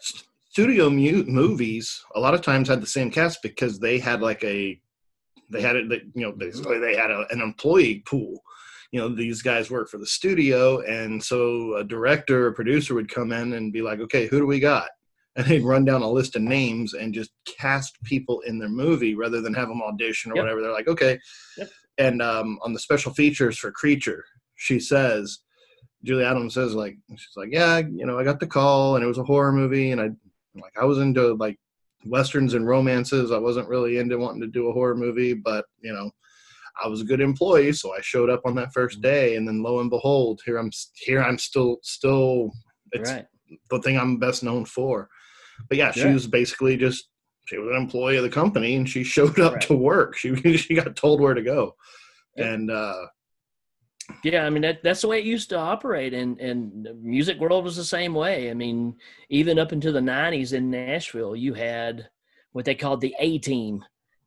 Studio 0.54 0.88
mu- 0.88 1.24
movies 1.24 2.00
a 2.14 2.20
lot 2.20 2.32
of 2.32 2.40
times 2.40 2.68
had 2.68 2.80
the 2.80 2.86
same 2.86 3.10
cast 3.10 3.42
because 3.42 3.80
they 3.80 3.98
had 3.98 4.20
like 4.22 4.44
a, 4.44 4.80
they 5.50 5.60
had 5.60 5.74
it, 5.74 5.90
you 6.14 6.22
know, 6.22 6.30
basically 6.30 6.78
they 6.78 6.94
had 6.94 7.10
a, 7.10 7.26
an 7.30 7.40
employee 7.40 8.04
pool. 8.06 8.38
You 8.92 9.00
know, 9.00 9.08
these 9.08 9.42
guys 9.42 9.68
work 9.68 9.88
for 9.88 9.98
the 9.98 10.06
studio, 10.06 10.80
and 10.82 11.20
so 11.20 11.74
a 11.78 11.82
director 11.82 12.46
or 12.46 12.52
producer 12.52 12.94
would 12.94 13.12
come 13.12 13.32
in 13.32 13.54
and 13.54 13.72
be 13.72 13.82
like, 13.82 13.98
"Okay, 13.98 14.28
who 14.28 14.38
do 14.38 14.46
we 14.46 14.60
got?" 14.60 14.90
and 15.34 15.44
they'd 15.44 15.64
run 15.64 15.84
down 15.84 16.02
a 16.02 16.08
list 16.08 16.36
of 16.36 16.42
names 16.42 16.94
and 16.94 17.12
just 17.12 17.32
cast 17.58 18.00
people 18.04 18.38
in 18.46 18.56
their 18.60 18.68
movie 18.68 19.16
rather 19.16 19.40
than 19.40 19.54
have 19.54 19.66
them 19.66 19.82
audition 19.82 20.30
or 20.30 20.36
Yep. 20.36 20.44
whatever. 20.44 20.60
They're 20.62 20.70
like, 20.72 20.86
okay. 20.86 21.18
Yep. 21.58 21.68
And 21.98 22.22
um, 22.22 22.60
on 22.62 22.72
the 22.72 22.78
special 22.78 23.12
features 23.12 23.58
for 23.58 23.72
Creature, 23.72 24.24
she 24.54 24.78
says, 24.78 25.40
Julie 26.04 26.24
Adams 26.24 26.54
says, 26.54 26.76
like, 26.76 26.96
she's 27.10 27.36
like, 27.36 27.48
yeah, 27.50 27.78
you 27.78 28.06
know, 28.06 28.16
I 28.16 28.22
got 28.22 28.38
the 28.38 28.46
call 28.46 28.94
and 28.94 29.04
it 29.04 29.08
was 29.08 29.18
a 29.18 29.24
horror 29.24 29.50
movie, 29.50 29.90
and 29.90 30.00
I, 30.00 30.10
like, 30.54 30.72
I 30.80 30.84
was 30.84 30.98
into 30.98 31.34
like 31.34 31.58
westerns 32.04 32.54
and 32.54 32.66
romances. 32.66 33.32
I 33.32 33.38
wasn't 33.38 33.68
really 33.68 33.98
into 33.98 34.18
wanting 34.18 34.40
to 34.42 34.46
do 34.46 34.68
a 34.68 34.72
horror 34.72 34.96
movie, 34.96 35.34
but 35.34 35.64
you 35.80 35.92
know. 35.92 36.10
I 36.84 36.88
was 36.88 37.02
a 37.02 37.04
good 37.04 37.20
employee, 37.20 37.72
so 37.72 37.94
I 37.94 38.00
showed 38.00 38.28
up 38.28 38.40
on 38.44 38.56
that 38.56 38.72
first 38.72 39.00
day, 39.00 39.36
and 39.36 39.46
then 39.46 39.62
lo 39.62 39.78
and 39.78 39.88
behold, 39.88 40.40
here 40.44 40.58
I'm 40.58 40.72
here 40.96 41.22
I'm 41.22 41.38
still 41.38 41.78
still 41.82 42.50
it's 42.90 43.12
right 43.12 43.26
the 43.70 43.78
thing 43.80 43.96
I'm 43.96 44.18
best 44.18 44.42
known 44.42 44.64
for. 44.64 45.08
But 45.68 45.78
yeah, 45.78 45.92
she 45.92 46.00
Yeah. 46.00 46.12
was 46.14 46.26
basically 46.26 46.76
just 46.76 47.08
she 47.46 47.58
was 47.58 47.68
an 47.70 47.76
employee 47.80 48.16
of 48.16 48.24
the 48.24 48.28
company 48.28 48.74
and 48.74 48.88
she 48.88 49.04
showed 49.16 49.38
up 49.38 49.52
Right. 49.52 49.62
to 49.68 49.76
work. 49.76 50.16
She 50.16 50.34
she 50.56 50.74
got 50.74 50.96
told 50.96 51.20
where 51.20 51.34
to 51.34 51.42
go. 51.42 51.76
Yep. 52.36 52.46
And 52.48 52.70
uh 52.72 53.06
Yeah, 54.22 54.44
I 54.44 54.50
mean 54.50 54.62
that 54.62 54.82
that's 54.82 55.00
the 55.00 55.08
way 55.08 55.18
it 55.18 55.24
used 55.24 55.48
to 55.50 55.58
operate, 55.58 56.12
and 56.14 56.38
and 56.40 56.84
the 56.84 56.94
music 56.94 57.38
world 57.38 57.64
was 57.64 57.76
the 57.76 57.84
same 57.84 58.14
way. 58.14 58.50
I 58.50 58.54
mean, 58.54 58.96
even 59.30 59.58
up 59.58 59.72
into 59.72 59.92
the 59.92 60.00
'90s 60.00 60.52
in 60.52 60.70
Nashville, 60.70 61.34
you 61.34 61.54
had 61.54 62.08
what 62.52 62.64
they 62.64 62.74
called 62.74 63.00
the 63.00 63.14
A 63.18 63.38
team, 63.38 63.84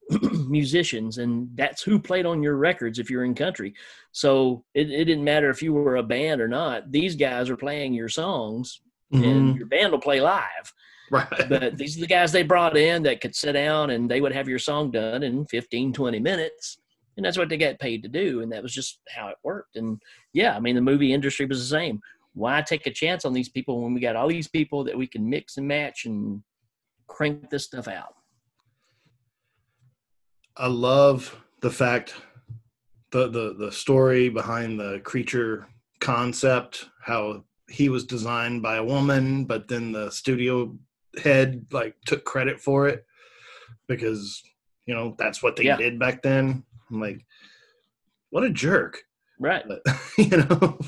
musicians, 0.50 1.18
and 1.18 1.50
that's 1.56 1.82
who 1.82 2.00
played 2.00 2.26
on 2.26 2.42
your 2.44 2.56
records 2.58 3.00
if 3.00 3.10
you're 3.10 3.24
in 3.24 3.36
country. 3.36 3.74
So 4.12 4.64
it, 4.74 4.90
it 4.90 5.06
didn't 5.06 5.24
matter 5.24 5.50
if 5.50 5.62
you 5.62 5.74
were 5.74 5.98
a 5.98 6.04
band 6.04 6.42
or 6.42 6.48
not. 6.48 6.92
These 6.92 7.16
guys 7.16 7.50
are 7.50 7.58
playing 7.58 7.94
your 7.94 8.10
songs, 8.10 8.82
Mhm. 9.14 9.24
and 9.26 9.56
your 9.58 9.68
band 9.68 9.92
will 9.92 10.02
play 10.02 10.20
live. 10.22 10.74
Right. 11.10 11.28
But 11.48 11.78
these 11.78 11.98
are 11.98 12.02
the 12.02 12.08
guys 12.08 12.34
they 12.34 12.44
brought 12.44 12.76
in 12.76 13.04
that 13.04 13.22
could 13.22 13.34
sit 13.34 13.54
down 13.54 13.92
and 13.92 14.12
they 14.12 14.20
would 14.20 14.34
have 14.34 14.50
your 14.50 14.60
song 14.60 14.92
done 14.92 15.24
in 15.24 15.46
15, 15.46 15.94
20 15.94 16.20
minutes. 16.20 16.80
And 17.18 17.26
that's 17.26 17.38
what 17.38 17.50
they 17.50 17.58
got 17.58 17.80
paid 17.80 18.04
to 18.04 18.10
do. 18.10 18.42
And 18.42 18.52
that 18.52 18.64
was 18.64 18.74
just 18.74 19.00
how 19.10 19.28
it 19.28 19.38
worked. 19.44 19.76
And 19.76 20.00
yeah, 20.34 20.56
I 20.56 20.60
mean, 20.60 20.76
the 20.76 20.82
movie 20.82 21.14
industry 21.14 21.48
was 21.48 21.60
the 21.60 21.76
same. 21.76 22.00
Why 22.34 22.62
take 22.62 22.86
a 22.86 22.92
chance 22.92 23.26
on 23.26 23.34
these 23.34 23.50
people 23.50 23.82
when 23.82 23.96
we 23.96 24.00
got 24.00 24.16
all 24.16 24.28
these 24.28 24.48
people 24.48 24.84
that 24.84 24.98
we 24.98 25.08
can 25.08 25.28
mix 25.28 25.58
and 25.58 25.68
match 25.68 26.06
and 26.06 26.44
crank 27.08 27.50
this 27.50 27.66
stuff 27.66 27.88
out? 27.88 28.14
I 30.56 30.68
love 30.68 31.36
the 31.62 31.72
fact 31.72 32.16
the 33.12 33.28
the 33.28 33.56
the 33.58 33.72
story 33.72 34.30
behind 34.30 34.80
the 34.80 35.00
creature 35.04 35.68
concept, 36.00 36.86
how 37.04 37.44
he 37.70 37.90
was 37.90 38.06
designed 38.06 38.62
by 38.62 38.78
a 38.78 38.84
woman, 38.84 39.46
but 39.46 39.68
then 39.68 39.92
the 39.92 40.12
studio 40.12 40.78
head 41.24 41.66
like 41.72 41.96
took 42.06 42.24
credit 42.26 42.60
for 42.60 42.88
it 42.88 43.06
because 43.88 44.44
you 44.86 44.94
know 44.94 45.16
that's 45.18 45.42
what 45.42 45.56
they 45.56 45.64
Yeah. 45.64 45.78
did 45.78 45.98
back 46.00 46.22
then. 46.22 46.64
I'm 46.92 47.00
like, 47.02 47.26
what 48.30 48.44
a 48.44 48.50
jerk, 48.50 49.00
Right. 49.40 49.64
but, 49.68 49.82
you 50.18 50.38
know. 50.38 50.80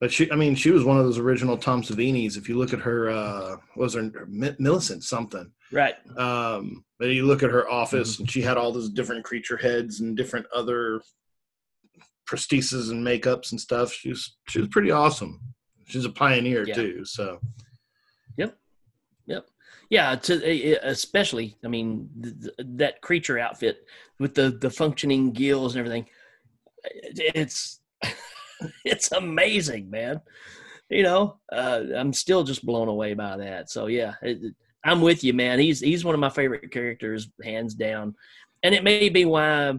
But 0.00 0.10
she, 0.12 0.30
I 0.32 0.34
mean, 0.36 0.54
she 0.54 0.70
was 0.70 0.82
one 0.84 0.98
of 0.98 1.04
those 1.04 1.18
original 1.18 1.56
Tom 1.58 1.82
Savinis. 1.82 2.36
If 2.38 2.48
you 2.48 2.56
look 2.56 2.72
at 2.72 2.80
her, 2.80 3.10
uh, 3.10 3.56
what 3.74 3.84
was 3.84 3.94
her 3.94 4.02
Milicent 4.30 5.02
something? 5.02 5.52
Right. 5.72 5.94
Um, 6.16 6.84
but 6.98 7.08
you 7.10 7.26
look 7.26 7.42
at 7.42 7.50
her 7.50 7.70
office, 7.70 8.18
and 8.18 8.30
she 8.30 8.40
had 8.40 8.56
all 8.56 8.72
those 8.72 8.88
different 8.90 9.24
creature 9.24 9.56
heads 9.58 10.00
and 10.00 10.16
different 10.16 10.46
other 10.54 11.02
prostheses 12.28 12.90
and 12.90 13.04
makeups 13.06 13.50
and 13.52 13.60
stuff. 13.60 13.92
She 13.92 14.08
was 14.08 14.36
she 14.48 14.58
was 14.60 14.68
pretty 14.68 14.90
awesome. 14.90 15.40
She's 15.86 16.04
a 16.06 16.10
pioneer 16.10 16.66
Yeah. 16.66 16.74
too. 16.74 17.04
So 17.04 17.40
Yeah, 19.90 20.14
to 20.14 20.42
eh, 20.44 20.78
especially, 20.82 21.56
I 21.64 21.68
mean, 21.68 22.08
th- 22.22 22.34
th- 22.40 22.54
that 22.76 23.00
creature 23.02 23.38
outfit 23.38 23.84
with 24.18 24.34
the 24.34 24.50
the 24.50 24.70
functioning 24.70 25.32
gills 25.32 25.74
and 25.74 25.80
everything. 25.80 26.06
It's 26.84 27.80
it's 28.84 29.12
amazing, 29.12 29.90
man. 29.90 30.20
You 30.88 31.02
know, 31.04 31.36
uh, 31.52 31.82
I'm 31.96 32.12
still 32.12 32.44
just 32.44 32.64
blown 32.64 32.88
away 32.88 33.14
by 33.14 33.36
that. 33.38 33.70
So 33.70 33.86
yeah, 33.86 34.14
it- 34.22 34.54
I'm 34.82 35.02
with 35.02 35.22
you, 35.24 35.34
man. 35.34 35.58
He's 35.58 35.80
he's 35.80 36.04
one 36.06 36.14
of 36.14 36.20
my 36.20 36.30
favorite 36.30 36.70
characters, 36.70 37.28
hands 37.44 37.74
down. 37.74 38.14
And 38.62 38.74
it 38.74 38.82
may 38.84 39.10
be 39.10 39.26
why 39.26 39.74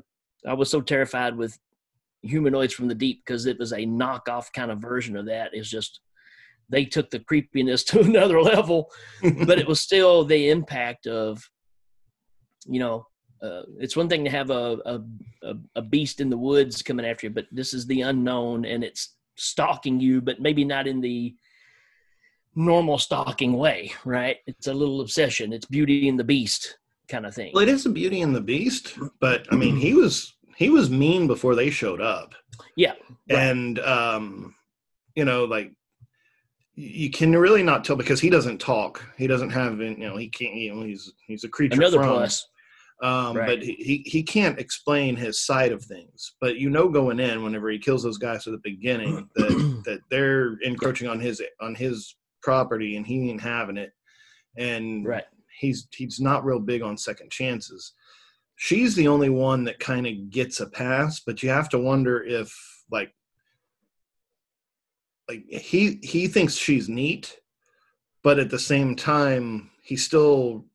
I 0.46 0.54
was 0.54 0.70
so 0.70 0.82
terrified 0.82 1.36
with 1.36 1.58
humanoids 2.22 2.74
from 2.74 2.88
the 2.88 2.94
deep 2.96 3.24
because 3.26 3.48
it 3.48 3.58
was 3.58 3.72
a 3.72 3.78
knockoff 3.86 4.54
kind 4.54 4.70
of 4.70 4.80
version 4.80 5.18
of 5.18 5.26
that. 5.26 5.52
It's 5.54 5.70
just 5.70 6.02
they 6.72 6.86
took 6.86 7.10
the 7.10 7.20
creepiness 7.20 7.84
to 7.86 8.00
another 8.00 8.42
level 8.42 8.90
but 9.46 9.60
it 9.60 9.68
was 9.68 9.80
still 9.80 10.24
the 10.24 10.50
impact 10.50 11.08
of 11.08 11.44
you 12.66 12.80
know 12.80 13.06
uh, 13.44 13.64
it's 13.80 13.98
one 13.98 14.08
thing 14.08 14.24
to 14.24 14.30
have 14.30 14.52
a, 14.52 14.78
a 14.86 15.54
a 15.76 15.82
beast 15.82 16.22
in 16.22 16.30
the 16.30 16.38
woods 16.38 16.82
coming 16.82 17.06
after 17.06 17.28
you 17.28 17.32
but 17.32 17.48
this 17.52 17.74
is 17.74 17.86
the 17.88 18.02
unknown 18.02 18.66
and 18.66 18.84
it's 18.84 19.16
stalking 19.36 20.00
you 20.00 20.22
but 20.22 20.40
maybe 20.40 20.64
not 20.64 20.88
in 20.88 21.02
the 21.02 21.36
normal 22.54 22.98
stalking 22.98 23.54
way 23.54 23.92
right 24.06 24.38
it's 24.46 24.68
a 24.68 24.74
little 24.74 25.02
obsession 25.02 25.54
it's 25.54 25.66
beauty 25.66 26.08
and 26.10 26.20
the 26.20 26.24
beast 26.24 26.78
kind 27.12 27.26
of 27.26 27.36
thing 27.36 27.52
well, 27.54 27.64
it 27.64 27.70
is 27.70 27.86
a 27.86 27.90
Beauty 27.90 28.22
and 28.22 28.34
the 28.34 28.42
Beast, 28.42 28.98
but 29.20 29.46
I 29.52 29.56
mean, 29.56 29.76
he 29.76 29.94
was 29.94 30.34
he 30.56 30.70
was 30.70 30.90
mean 30.90 31.28
before 31.28 31.54
they 31.54 31.70
showed 31.70 32.02
up. 32.02 32.34
Yeah, 32.76 32.94
right. 33.30 33.40
and 33.40 33.78
um, 33.80 34.56
you 35.16 35.26
know, 35.26 35.44
like 35.44 35.74
you 36.82 37.10
can 37.10 37.36
really 37.36 37.64
not 37.64 37.84
tell 37.84 37.96
because 37.96 38.20
he 38.20 38.30
doesn't 38.30 38.60
talk. 38.60 39.04
He 39.18 39.28
doesn't 39.28 39.50
have, 39.52 39.80
you 39.80 39.98
know, 39.98 40.18
he 40.18 40.30
can't. 40.30 40.56
You 40.56 40.76
know, 40.76 40.84
he's 40.84 41.12
he's 41.28 41.44
a 41.44 41.50
creature. 41.50 41.78
another 41.78 41.98
from, 41.98 42.10
plus 42.10 42.48
Um, 43.02 43.38
Right. 43.38 43.48
But 43.48 43.64
he, 43.64 43.74
he 43.74 44.04
he 44.06 44.24
can't 44.24 44.60
explain 44.60 45.16
his 45.16 45.40
side 45.40 45.72
of 45.72 45.84
things. 45.84 46.34
But 46.42 46.58
you 46.58 46.70
know, 46.70 46.90
going 46.90 47.20
in, 47.20 47.44
whenever 47.44 47.70
he 47.70 47.80
kills 47.80 48.04
those 48.04 48.18
guys 48.18 48.48
at 48.48 48.54
the 48.54 48.60
beginning, 48.64 49.30
that 49.36 49.82
that 49.86 50.00
they're 50.10 50.58
encroaching 50.64 51.08
on 51.08 51.20
his 51.20 51.42
on 51.62 51.76
his 51.76 52.16
property, 52.42 52.98
and 52.98 53.06
he 53.06 53.30
ain't 53.30 53.42
having 53.42 53.78
it. 53.78 53.92
And 54.58 55.06
right 55.06 55.24
he's 55.62 55.88
he's 55.96 56.20
not 56.20 56.44
real 56.44 56.60
big 56.60 56.82
on 56.82 56.98
second 56.98 57.32
chances. 57.32 57.94
She's 58.58 58.96
the 58.96 59.08
only 59.08 59.30
one 59.30 59.64
that 59.64 59.80
kind 59.80 60.06
of 60.06 60.30
gets 60.30 60.60
a 60.60 60.68
pass, 60.68 61.22
but 61.26 61.42
you 61.42 61.50
have 61.50 61.70
to 61.70 61.80
wonder 61.80 62.24
if 62.24 62.54
like 62.92 63.14
like 65.32 65.46
he 65.50 66.00
he 66.04 66.28
thinks 66.28 66.56
she's 66.56 66.90
neat, 66.90 67.40
but 68.24 68.38
at 68.40 68.50
the 68.50 68.60
same 68.60 68.96
time 68.96 69.70
he 69.84 69.96
still 69.96 70.66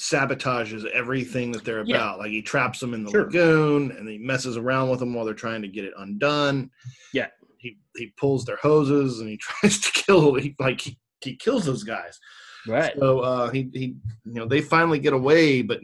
sabotages 0.00 0.84
everything 0.92 1.52
that 1.52 1.64
they're 1.64 1.84
Yeah. 1.86 1.96
about. 1.96 2.18
Like 2.18 2.30
he 2.30 2.42
traps 2.42 2.80
them 2.80 2.94
in 2.94 3.04
the 3.04 3.10
Sure. 3.10 3.24
lagoon 3.24 3.90
and 3.92 4.08
he 4.08 4.18
messes 4.18 4.56
around 4.56 4.88
with 4.90 5.00
them 5.00 5.12
while 5.14 5.24
they're 5.24 5.34
trying 5.34 5.62
to 5.62 5.68
get 5.68 5.84
it 5.84 5.92
undone. 5.98 6.70
Yeah. 7.12 7.28
He 7.58 7.78
he 7.96 8.12
pulls 8.18 8.44
their 8.44 8.56
hoses 8.56 9.20
and 9.20 9.28
he 9.28 9.36
tries 9.46 9.78
to 9.80 9.92
kill 9.92 10.34
he, 10.34 10.54
like 10.58 10.80
he, 10.80 10.98
he 11.22 11.36
kills 11.36 11.64
those 11.66 11.84
guys. 11.84 12.18
right 12.66 12.92
So 12.98 13.20
uh, 13.20 13.50
he 13.50 13.68
he 13.72 13.84
you 14.24 14.34
know 14.34 14.46
they 14.46 14.60
finally 14.62 14.98
get 14.98 15.12
away, 15.12 15.62
but 15.62 15.80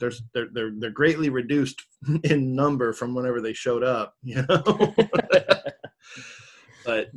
there's 0.00 0.22
they're 0.34 0.48
they're 0.52 0.72
they're 0.78 0.90
greatly 0.90 1.28
reduced 1.28 1.80
in 2.24 2.54
number 2.56 2.92
from 2.92 3.14
whenever 3.14 3.40
they 3.40 3.52
showed 3.52 3.84
up. 3.84 4.14
You 4.22 4.44
know, 4.48 4.94
but 6.84 7.08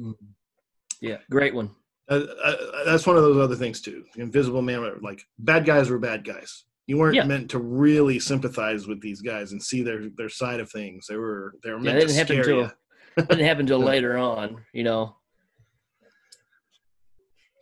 yeah 1.02 1.18
great 1.30 1.54
one 1.56 1.70
uh, 2.10 2.26
uh, 2.44 2.56
that's 2.86 3.08
one 3.08 3.16
of 3.16 3.24
those 3.24 3.38
other 3.42 3.56
things 3.56 3.80
too. 3.80 4.04
Invisible 4.18 4.62
Man, 4.62 5.00
like 5.02 5.22
bad 5.40 5.66
guys 5.66 5.90
were 5.90 5.98
bad 6.00 6.26
guys. 6.26 6.66
You 6.86 6.98
weren't 6.98 7.16
Yeah. 7.16 7.24
meant 7.24 7.50
to 7.52 7.60
really 7.60 8.20
sympathize 8.20 8.88
with 8.88 9.00
these 9.02 9.22
guys 9.22 9.54
and 9.54 9.64
see 9.64 9.84
their 9.84 10.10
their 10.18 10.28
side 10.28 10.60
of 10.60 10.70
things. 10.70 11.08
They 11.08 11.16
were 11.16 11.56
they 11.64 11.72
were 11.72 11.80
meant 11.80 12.00
it 12.00 12.10
to 12.10 12.14
happen 12.14 12.44
scare 12.44 12.56
you. 12.56 12.72
didn't 13.18 13.40
happen 13.46 13.62
until 13.62 13.80
later 13.94 14.18
on 14.18 14.66
you 14.74 14.84
know 14.84 15.16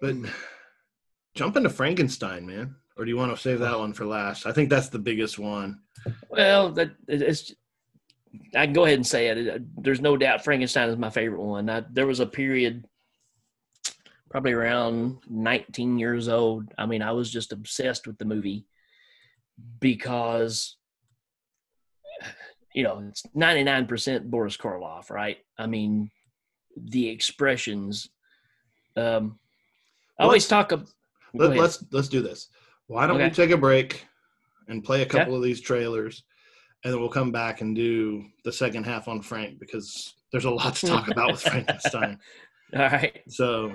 But 0.02 0.16
jump 1.36 1.56
into 1.56 1.70
Frankenstein, 1.70 2.46
man. 2.48 2.76
Or 2.98 3.06
do 3.06 3.10
you 3.12 3.18
want 3.18 3.34
to 3.36 3.42
save 3.42 3.60
that 3.60 3.78
one 3.78 3.94
for 3.94 4.06
last? 4.06 4.46
I 4.48 4.52
think 4.52 4.70
that's 4.70 4.90
the 4.90 5.00
biggest 5.00 5.40
one. 5.40 5.80
Well, 6.30 6.72
that 6.74 6.92
it's. 7.08 7.54
I 8.56 8.66
can 8.66 8.74
go 8.74 8.86
ahead 8.86 8.98
and 8.98 9.08
say 9.08 9.28
it. 9.28 9.62
There's 9.84 10.02
no 10.02 10.16
doubt 10.18 10.44
Frankenstein 10.44 10.90
is 10.90 10.98
my 10.98 11.10
favorite 11.10 11.42
one. 11.42 11.70
I, 11.70 11.84
there 11.92 12.08
was 12.08 12.20
a 12.20 12.26
period, 12.26 12.86
probably 14.30 14.54
around 14.54 15.18
19 15.30 16.00
years 16.00 16.28
old. 16.28 16.74
I 16.78 16.86
mean, 16.86 17.02
I 17.02 17.12
was 17.12 17.30
just 17.30 17.52
obsessed 17.52 18.08
with 18.08 18.18
the 18.18 18.26
movie 18.26 18.66
because, 19.80 20.78
you 22.74 22.84
know, 22.84 23.04
it's 23.10 23.24
99% 23.36 24.24
Boris 24.30 24.58
Karloff, 24.58 25.10
right? 25.10 25.38
I 25.58 25.68
mean, 25.68 26.10
the 26.78 27.10
expressions. 27.10 28.10
Um, 28.96 29.40
I 30.20 30.24
always 30.24 30.48
talk. 30.48 30.72
Of, 30.72 30.86
go 30.86 30.92
Let, 31.46 31.50
ahead. 31.50 31.60
let's 31.62 31.84
let's 31.92 32.08
do 32.10 32.22
this. 32.22 32.48
Why 32.88 33.08
don't 33.08 33.18
we 33.22 33.30
take 33.30 33.52
a 33.52 33.58
break 33.58 34.06
and 34.68 34.84
play 34.84 35.00
a 35.02 35.06
Okay. 35.06 35.18
couple 35.18 35.36
of 35.36 35.42
these 35.44 35.62
trailers, 35.62 36.24
and 36.84 36.94
then 36.94 37.00
we'll 37.00 37.10
come 37.10 37.32
back 37.32 37.62
and 37.62 37.76
do 37.76 38.26
the 38.44 38.52
second 38.52 38.86
half 38.86 39.08
on 39.08 39.22
Frank 39.22 39.60
because 39.60 40.16
there's 40.32 40.46
a 40.46 40.50
lot 40.50 40.76
to 40.76 40.88
talk 40.88 41.08
about 41.10 41.32
with 41.32 41.42
Frankenstein. 41.42 42.18
All 42.74 42.80
right. 42.80 43.22
So 43.28 43.72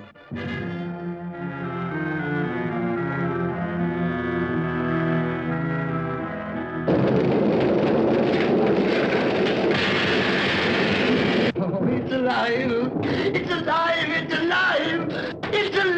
Oh, 11.59 11.85
it's 11.89 12.11
alive! 12.11 12.91
It's 13.03 13.51
alive! 13.51 14.09
It's 14.09 14.33
alive! 14.33 15.35
It's 15.53 15.77
alive! 15.77 15.96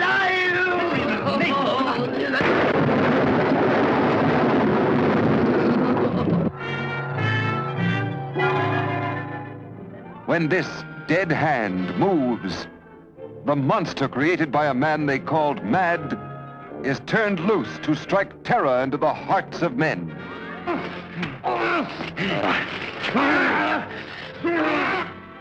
When 10.30 10.48
this 10.48 10.68
dead 11.08 11.32
hand 11.32 11.98
moves, 11.98 12.68
the 13.46 13.56
monster 13.56 14.08
created 14.08 14.52
by 14.52 14.68
a 14.68 14.76
man 14.76 15.08
they 15.08 15.18
called 15.18 15.66
Mad 15.66 16.20
is 16.84 17.02
turned 17.08 17.40
loose 17.40 17.80
to 17.80 17.96
strike 17.96 18.44
terror 18.44 18.84
into 18.84 18.98
the 18.98 19.12
hearts 19.12 19.64
of 19.64 19.76
men. 19.76 20.16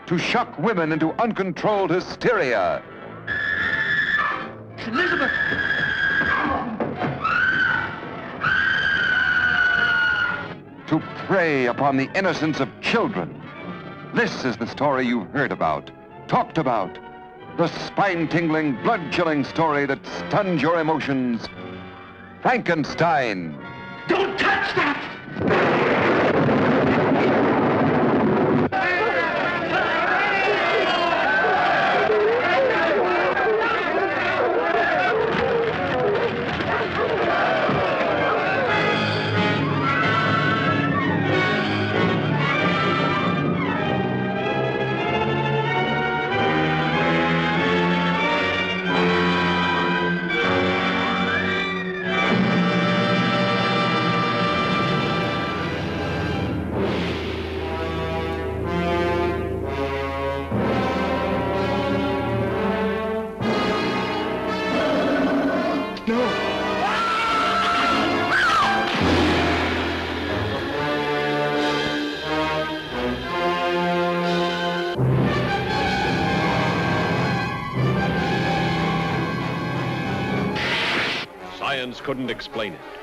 To 0.07 0.17
shock 0.17 0.57
women 0.57 0.91
into 0.91 1.11
uncontrolled 1.21 1.91
hysteria. 1.91 2.81
Elizabeth! 4.87 5.31
to 10.87 10.99
prey 11.27 11.67
upon 11.67 11.97
the 11.97 12.09
innocence 12.17 12.59
of 12.59 12.67
children. 12.81 13.38
This 14.13 14.43
is 14.43 14.57
the 14.57 14.65
story 14.65 15.05
you've 15.05 15.29
heard 15.29 15.51
about, 15.51 15.91
talked 16.27 16.57
about, 16.57 16.97
the 17.57 17.67
spine-tingling, 17.67 18.81
blood-chilling 18.81 19.43
story 19.43 19.85
that 19.85 19.99
stuns 20.27 20.61
your 20.61 20.79
emotions. 20.79 21.47
Frankenstein. 22.41 23.55
Don't 24.07 24.37
touch 24.39 24.75
that! 24.75 25.68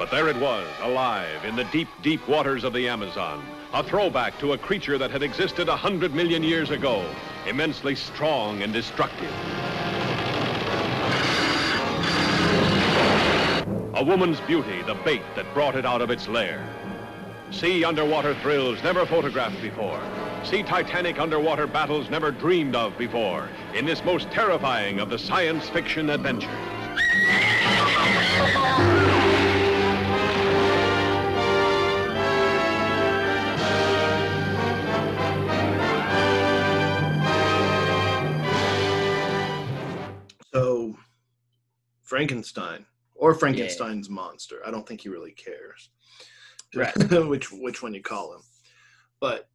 But 0.08 0.16
there 0.16 0.28
it 0.28 0.36
was, 0.36 0.64
alive 0.82 1.44
in 1.44 1.56
the 1.56 1.64
deep, 1.64 1.88
deep 2.00 2.28
waters 2.28 2.62
of 2.62 2.72
the 2.72 2.88
Amazon. 2.88 3.44
A 3.72 3.82
throwback 3.82 4.38
to 4.38 4.52
a 4.52 4.58
creature 4.58 4.98
that 4.98 5.10
had 5.10 5.22
existed 5.22 5.68
a 5.68 5.76
hundred 5.76 6.14
million 6.14 6.44
years 6.44 6.70
ago, 6.70 7.04
immensely 7.48 7.96
strong 7.96 8.62
and 8.62 8.72
destructive. 8.72 9.32
A 13.94 14.04
woman's 14.04 14.38
beauty, 14.42 14.82
the 14.82 14.94
bait 15.04 15.22
that 15.34 15.52
brought 15.52 15.74
it 15.74 15.84
out 15.84 16.00
of 16.00 16.10
its 16.10 16.28
lair. 16.28 16.64
See 17.50 17.84
underwater 17.84 18.34
thrills 18.36 18.80
never 18.84 19.06
photographed 19.06 19.60
before. 19.60 20.00
See 20.44 20.62
titanic 20.62 21.18
underwater 21.18 21.66
battles 21.66 22.10
never 22.10 22.30
dreamed 22.30 22.76
of 22.76 22.96
before 22.96 23.48
in 23.74 23.84
this 23.84 24.04
most 24.04 24.30
terrifying 24.30 25.00
of 25.00 25.10
the 25.10 25.18
science 25.18 25.68
fiction 25.68 26.10
adventures. 26.10 26.50
Frankenstein 42.16 42.86
or 43.14 43.34
Frankenstein's 43.34 44.08
monster. 44.08 44.56
I 44.66 44.70
don't 44.70 44.88
think 44.88 45.02
he 45.02 45.10
really 45.10 45.32
cares 45.32 45.90
Right. 46.74 46.96
which 47.28 47.52
which 47.52 47.82
one 47.82 47.92
you 47.94 48.02
call 48.02 48.34
him. 48.34 48.40
But 49.20 49.48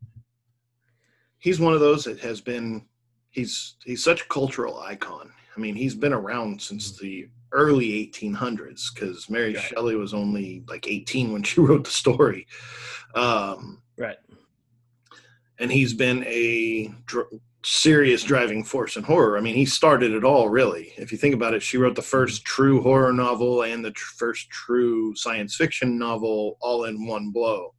he's 1.39 1.59
one 1.59 1.73
of 1.73 1.79
those 1.79 2.03
that 2.03 2.19
has 2.19 2.39
been 2.39 2.85
he's 3.31 3.75
he's 3.83 4.03
such 4.03 4.21
a 4.21 4.27
cultural 4.27 4.79
icon. 4.79 5.31
I 5.55 5.59
mean, 5.59 5.75
he's 5.75 5.95
been 5.95 6.13
around 6.13 6.61
since 6.61 6.97
the 6.97 7.27
early 7.51 8.11
1800s 8.13 8.93
because 8.93 9.27
Mary 9.29 9.53
Right. 9.55 9.63
Shelley 9.63 9.95
was 9.95 10.13
only 10.13 10.63
like 10.69 10.87
18 10.87 11.33
when 11.33 11.43
she 11.43 11.61
wrote 11.65 11.83
the 11.85 11.89
story. 11.89 12.45
Um, 13.15 13.81
Right. 13.97 14.17
and 15.59 15.71
he's 15.71 15.93
been 15.93 16.23
a 16.25 16.87
dr- 17.05 17.27
serious 17.63 18.23
driving 18.23 18.63
force 18.63 18.97
in 18.97 19.03
horror. 19.03 19.37
I 19.37 19.41
mean, 19.41 19.55
he 19.55 19.65
started 19.65 20.13
it 20.13 20.23
all, 20.23 20.49
really. 20.49 20.93
If 20.97 21.11
you 21.11 21.17
think 21.17 21.35
about 21.35 21.53
it, 21.53 21.61
she 21.61 21.77
wrote 21.77 21.95
the 21.95 22.01
first 22.01 22.43
true 22.43 22.81
horror 22.81 23.13
novel 23.13 23.63
and 23.63 23.85
the 23.85 23.91
tr- 23.91 24.13
first 24.17 24.49
true 24.49 25.15
science 25.15 25.55
fiction 25.55 25.97
novel 25.99 26.57
all 26.61 26.85
in 26.85 27.05
one 27.05 27.29
blow. 27.31 27.73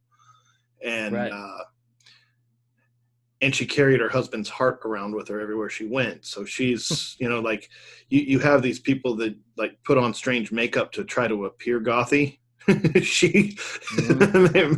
And 0.83 1.13
Right. 1.15 1.31
uh, 1.31 1.63
and 3.41 3.53
she 3.53 3.65
carried 3.65 3.99
her 3.99 4.07
husband's 4.07 4.47
heart 4.47 4.79
around 4.85 5.13
with 5.13 5.27
her 5.27 5.41
everywhere 5.41 5.69
she 5.69 5.85
went. 5.85 6.25
So 6.25 6.45
she's, 6.45 7.17
you 7.19 7.27
know, 7.27 7.41
like 7.41 7.67
you, 8.07 8.21
you 8.21 8.39
have 8.39 8.61
these 8.61 8.79
people 8.79 9.17
that 9.17 9.35
like 9.57 9.77
put 9.83 9.97
on 9.97 10.13
strange 10.13 10.53
makeup 10.53 10.93
to 10.93 11.03
try 11.03 11.27
to 11.27 11.45
appear 11.45 11.81
gothy. 11.81 12.39
she, 13.03 13.57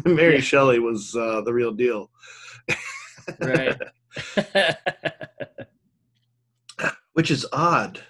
Mary 0.05 0.35
Yeah. 0.35 0.39
Shelley 0.41 0.79
was 0.79 1.15
uh, 1.15 1.41
the 1.41 1.53
real 1.53 1.71
deal. 1.73 2.09
Right. 3.39 3.79
Which 7.13 7.31
is 7.31 7.45
odd 7.53 8.01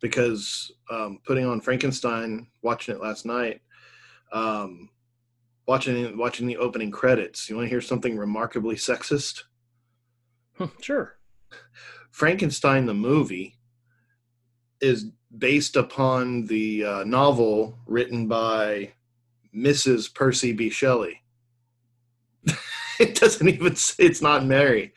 because 0.00 0.72
um, 0.90 1.18
putting 1.26 1.44
on 1.44 1.60
Frankenstein, 1.60 2.46
watching 2.62 2.94
it 2.94 3.00
last 3.02 3.26
night, 3.26 3.60
um, 4.32 4.90
watching 5.66 6.16
watching 6.16 6.46
the 6.46 6.56
opening 6.56 6.90
credits. 6.90 7.48
You 7.48 7.56
want 7.56 7.66
to 7.66 7.70
hear 7.70 7.80
something 7.80 8.16
remarkably 8.16 8.76
sexist? 8.76 9.42
sure. 10.80 11.18
Frankenstein 12.10 12.86
the 12.86 12.94
movie 12.94 13.58
is 14.80 15.10
based 15.36 15.76
upon 15.76 16.46
the 16.46 16.84
uh, 16.84 17.04
novel 17.04 17.78
written 17.86 18.26
by 18.28 18.92
Mrs. 19.54 20.12
Percy 20.12 20.52
B. 20.52 20.70
Shelley. 20.70 21.22
it 22.98 23.14
doesn't 23.14 23.48
even. 23.48 23.74
It's 23.98 24.22
not 24.22 24.46
Mary. 24.46 24.94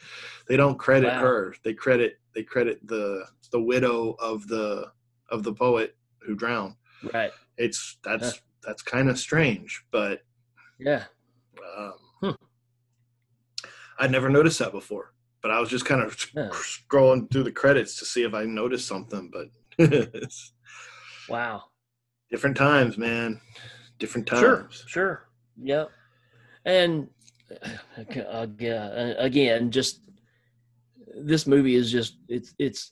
They 0.52 0.58
don't 0.58 0.78
credit 0.78 1.08
Wow. 1.08 1.20
her. 1.22 1.56
They 1.64 1.74
credit 1.74 2.20
they 2.36 2.44
credit 2.44 2.86
the 2.86 3.26
the 3.54 3.62
widow 3.62 4.18
of 4.20 4.46
the 4.50 4.92
of 5.30 5.44
the 5.44 5.54
poet 5.54 5.96
who 6.24 6.36
drowned. 6.36 6.76
Right. 7.14 7.32
It's 7.56 7.98
that's 8.04 8.42
that's 8.62 8.82
kind 8.82 9.10
of 9.10 9.18
strange, 9.18 9.86
but 9.92 10.24
Yeah. 10.78 11.06
um, 11.78 11.94
Hmm. 12.20 12.32
I'd 13.98 14.12
never 14.12 14.28
noticed 14.30 14.60
that 14.60 14.74
before. 14.74 15.14
But 15.42 15.52
I 15.52 15.60
was 15.62 15.70
just 15.70 15.86
kind 15.86 16.02
of 16.02 16.18
Yeah. 16.36 16.50
scrolling 16.50 17.32
through 17.32 17.44
the 17.44 17.54
credits 17.54 17.98
to 18.00 18.06
see 18.06 18.24
if 18.24 18.34
I 18.34 18.44
noticed 18.44 18.90
something. 18.90 19.32
But 19.32 19.52
Wow. 21.30 21.64
different 22.30 22.58
times, 22.58 22.98
man. 22.98 23.40
Different 24.00 24.28
times. 24.28 24.42
Sure. 24.42 24.70
Sure. 24.88 25.30
Yep. 25.64 25.92
And 26.66 27.10
uh, 27.64 29.14
again, 29.18 29.72
just 29.72 30.02
this 31.16 31.48
movie 31.48 31.76
is 31.76 31.92
just 31.92 32.18
it's 32.28 32.54
it's 32.60 32.92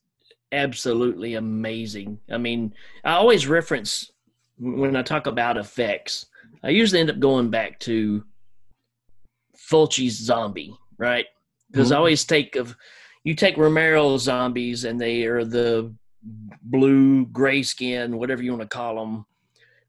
absolutely 0.51 1.35
amazing. 1.35 2.19
I 2.31 2.37
mean, 2.37 2.73
I 3.03 3.13
always 3.13 3.47
reference 3.47 4.11
when 4.57 4.95
I 4.95 5.01
talk 5.03 5.27
about 5.27 5.57
effects. 5.57 6.25
I 6.63 6.69
usually 6.69 6.99
end 6.99 7.09
up 7.09 7.19
going 7.19 7.49
back 7.49 7.79
to 7.81 8.23
Fulci's 9.57 10.17
Zombie, 10.17 10.75
right? 10.97 11.25
Because 11.71 11.91
I 11.91 11.95
Mhm. 11.95 11.97
always 11.99 12.25
take 12.25 12.55
of 12.55 12.75
you 13.23 13.35
take 13.35 13.57
Romero's 13.57 14.23
zombies 14.23 14.85
and 14.85 14.99
they 14.99 15.25
are 15.25 15.45
the 15.45 15.93
blue, 16.63 17.25
gray 17.27 17.63
skin, 17.63 18.17
whatever 18.17 18.41
you 18.41 18.51
want 18.51 18.61
to 18.63 18.67
call 18.67 18.95
them, 18.95 19.25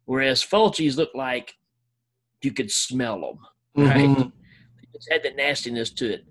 whereas 0.04 0.42
Fulci's 0.44 0.96
look 0.96 1.10
like 1.14 1.54
you 2.42 2.52
could 2.52 2.70
smell 2.70 3.20
them 3.20 3.38
right? 3.86 4.08
Mhm. 4.08 4.32
It's 4.92 5.08
had 5.08 5.22
the 5.22 5.30
nastiness 5.30 5.90
to 5.90 6.14
it. 6.14 6.24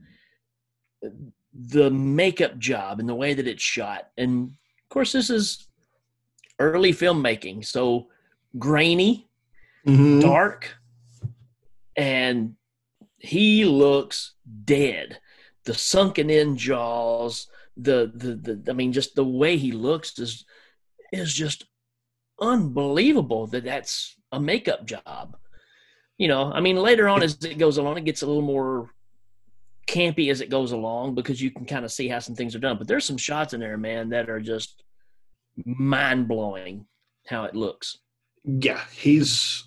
The 1.67 1.89
makeup 1.91 2.57
job 2.57 2.99
and 2.99 3.09
the 3.09 3.15
way 3.15 3.33
that 3.33 3.47
it's 3.47 3.61
shot, 3.63 4.09
and 4.17 4.47
of 4.47 4.89
course, 4.89 5.11
this 5.11 5.29
is 5.29 5.67
early 6.57 6.93
filmmaking, 6.93 7.65
so 7.65 8.07
grainy, 8.57 9.27
Mhm. 9.85 10.21
dark, 10.21 10.77
and 11.95 12.55
he 13.17 13.65
looks 13.65 14.33
dead. 14.63 15.19
The 15.65 15.73
sunken 15.73 16.29
in 16.29 16.55
jaws, 16.57 17.47
the, 17.75 18.11
the 18.13 18.35
the 18.35 18.71
I 18.71 18.73
mean, 18.73 18.93
just 18.93 19.15
the 19.15 19.25
way 19.25 19.57
he 19.57 19.71
looks 19.71 20.17
is 20.19 20.45
is 21.11 21.33
just 21.33 21.65
unbelievable. 22.39 23.47
That 23.47 23.65
that's 23.65 24.15
a 24.31 24.39
makeup 24.39 24.85
job. 24.85 25.37
You 26.17 26.27
know, 26.27 26.51
I 26.51 26.59
mean, 26.61 26.77
later 26.77 27.07
on 27.07 27.23
as 27.23 27.37
it 27.43 27.57
goes 27.57 27.77
along, 27.77 27.97
it 27.97 28.05
gets 28.05 28.21
a 28.21 28.27
little 28.27 28.41
more 28.41 28.89
campy 29.89 30.29
as 30.29 30.41
it 30.41 30.49
goes 30.49 30.71
along 30.71 31.15
because 31.15 31.41
you 31.41 31.51
can 31.51 31.65
kind 31.65 31.83
of 31.83 31.91
see 31.91 32.07
how 32.07 32.19
some 32.19 32.35
things 32.35 32.55
are 32.55 32.59
done. 32.59 32.77
But 32.77 32.87
there's 32.87 33.05
some 33.05 33.17
shots 33.17 33.53
in 33.53 33.59
there, 33.59 33.77
man, 33.77 34.09
that 34.09 34.29
are 34.29 34.39
just 34.39 34.83
mind 35.65 36.27
blowing 36.27 36.85
how 37.27 37.45
it 37.45 37.55
looks. 37.55 37.97
Yeah, 38.43 38.81
he's 38.91 39.63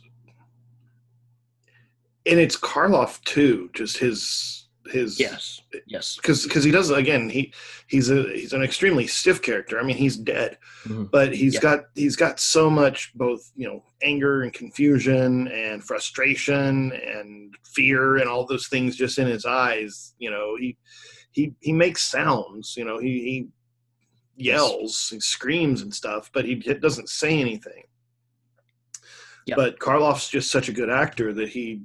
and 2.25 2.39
it's 2.39 2.57
Karloff 2.57 3.23
too. 3.25 3.69
Just 3.75 3.99
his 3.99 4.62
his 4.87 5.19
Yes. 5.21 5.63
Yes. 5.87 6.17
because 6.17 6.43
because 6.45 6.65
he 6.65 6.71
does 6.71 6.91
again 6.91 7.29
he 7.29 7.53
he's 7.87 8.11
a 8.11 8.25
he's 8.33 8.53
an 8.53 8.63
extremely 8.63 9.07
stiff 9.07 9.41
character 9.41 9.79
i 9.79 9.83
mean 9.83 9.97
he's 9.97 10.17
dead 10.17 10.59
Mhm. 10.85 11.11
but 11.11 11.33
he's 11.35 11.55
Yeah. 11.55 11.61
got 11.61 11.81
he's 11.95 12.17
got 12.17 12.41
so 12.41 12.69
much 12.69 13.13
both 13.15 13.53
you 13.55 13.69
know 13.69 13.85
anger 14.03 14.43
and 14.43 14.53
confusion 14.53 15.47
and 15.49 15.85
frustration 15.85 16.93
and 16.93 17.55
fear 17.65 18.17
and 18.17 18.29
all 18.29 18.45
those 18.45 18.67
things 18.67 18.97
just 18.97 19.19
in 19.19 19.27
his 19.29 19.45
eyes 19.45 20.15
you 20.19 20.31
know 20.31 20.57
he 20.59 20.77
he 21.31 21.55
he 21.61 21.73
makes 21.73 22.03
sounds 22.03 22.75
you 22.77 22.85
know 22.85 22.99
he 22.99 23.21
he 23.23 23.49
yells 24.37 25.09
he 25.11 25.21
screams 25.21 25.83
and 25.83 25.95
stuff 25.95 26.29
but 26.35 26.45
he 26.45 26.57
doesn't 26.57 27.09
say 27.09 27.39
anything 27.39 27.85
Yeah. 29.47 29.55
but 29.57 29.79
karloff's 29.79 30.29
just 30.29 30.51
such 30.51 30.69
a 30.69 30.73
good 30.73 30.91
actor 30.91 31.33
that 31.35 31.51
he 31.51 31.83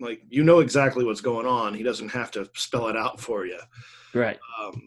like 0.00 0.22
you 0.28 0.42
know 0.42 0.60
exactly 0.60 1.04
what's 1.04 1.20
going 1.20 1.46
on 1.46 1.74
he 1.74 1.82
doesn't 1.82 2.08
have 2.08 2.30
to 2.30 2.48
spell 2.54 2.88
it 2.88 2.96
out 2.96 3.20
for 3.20 3.44
you 3.46 3.58
Right. 4.14 4.38
um, 4.60 4.80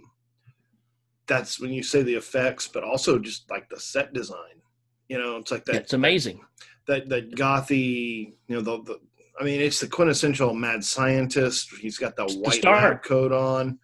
that's 1.27 1.59
when 1.59 1.71
you 1.71 1.81
say 1.83 2.03
the 2.03 2.15
effects, 2.15 2.67
but 2.67 2.83
also 2.83 3.17
just 3.17 3.49
like 3.49 3.69
the 3.69 3.79
set 3.79 4.13
design. 4.13 4.61
You 5.07 5.17
know, 5.17 5.37
it's 5.37 5.51
like 5.51 5.63
that 5.65 5.75
It's 5.75 5.93
amazing. 5.93 6.41
that 6.87 7.07
that 7.09 7.31
gothy. 7.35 8.33
You 8.47 8.55
know, 8.55 8.61
the, 8.61 8.83
the 8.83 8.99
I 9.39 9.43
mean, 9.45 9.61
it's 9.61 9.79
the 9.79 9.87
quintessential 9.87 10.53
mad 10.53 10.83
scientist. 10.83 11.69
He's 11.79 11.97
got 11.97 12.17
the 12.17 12.25
the 12.25 12.39
white 12.39 12.55
star. 12.55 12.75
lab 12.89 13.03
coat 13.03 13.31
on, 13.31 13.79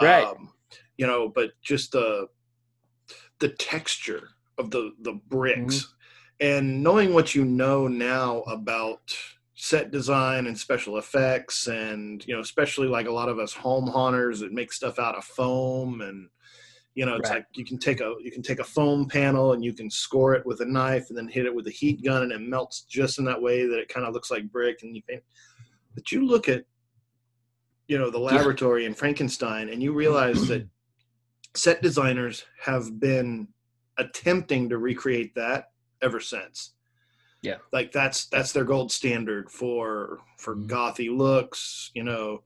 Right. 0.00 0.24
Um, 0.24 0.52
you 0.96 1.06
know, 1.08 1.28
but 1.28 1.50
just 1.62 1.90
the 1.92 2.28
the 3.40 3.48
texture 3.50 4.28
of 4.58 4.70
the 4.70 4.92
the 5.02 5.14
bricks, 5.28 5.76
Mm-hmm. 6.40 6.46
and 6.46 6.82
knowing 6.84 7.12
what 7.12 7.34
you 7.34 7.44
know 7.44 7.88
now 7.88 8.42
about 8.42 9.00
set 9.60 9.90
design 9.90 10.46
and 10.46 10.56
special 10.56 10.98
effects 10.98 11.66
and 11.66 12.24
you 12.28 12.32
know 12.32 12.40
especially 12.40 12.86
like 12.86 13.08
a 13.08 13.12
lot 13.12 13.28
of 13.28 13.40
us 13.40 13.52
home 13.52 13.88
haunters 13.88 14.38
that 14.38 14.52
make 14.52 14.72
stuff 14.72 15.00
out 15.00 15.16
of 15.16 15.24
foam 15.24 16.00
and 16.00 16.28
you 16.94 17.04
know 17.04 17.16
it's 17.16 17.28
Right. 17.28 17.38
like 17.38 17.46
you 17.54 17.64
can 17.64 17.76
take 17.76 18.00
a 18.00 18.14
you 18.22 18.30
can 18.30 18.40
take 18.40 18.60
a 18.60 18.64
foam 18.64 19.08
panel 19.08 19.54
and 19.54 19.64
you 19.64 19.72
can 19.72 19.90
score 19.90 20.36
it 20.36 20.46
with 20.46 20.60
a 20.60 20.64
knife 20.64 21.06
and 21.08 21.18
then 21.18 21.26
hit 21.26 21.44
it 21.44 21.52
with 21.52 21.66
a 21.66 21.72
heat 21.72 22.04
gun 22.04 22.22
and 22.22 22.30
it 22.30 22.40
melts 22.40 22.82
just 22.82 23.18
in 23.18 23.24
that 23.24 23.42
way 23.42 23.66
that 23.66 23.80
it 23.80 23.88
kind 23.88 24.06
of 24.06 24.14
looks 24.14 24.30
like 24.30 24.48
brick 24.52 24.84
and 24.84 24.94
you 24.94 25.02
paint. 25.08 25.24
But 25.92 26.12
you 26.12 26.24
look 26.24 26.48
at 26.48 26.64
you 27.88 27.98
know 27.98 28.10
the 28.10 28.20
laboratory 28.20 28.84
in 28.84 28.94
frankenstein 28.94 29.70
and 29.70 29.82
you 29.82 29.90
mm-hmm. 29.90 29.98
realize 29.98 30.46
that 30.46 30.68
set 31.56 31.82
designers 31.82 32.44
have 32.60 33.00
been 33.00 33.48
attempting 33.96 34.68
to 34.68 34.78
recreate 34.78 35.34
that 35.34 35.70
ever 36.00 36.20
since 36.20 36.74
Yeah. 37.42 37.58
like 37.72 37.92
that's 37.92 38.26
that's 38.26 38.52
their 38.52 38.64
gold 38.64 38.90
standard 38.90 39.50
for 39.50 40.18
for 40.38 40.56
Mhm. 40.56 40.68
gothy 40.68 41.16
looks 41.16 41.90
you 41.94 42.02
know 42.02 42.42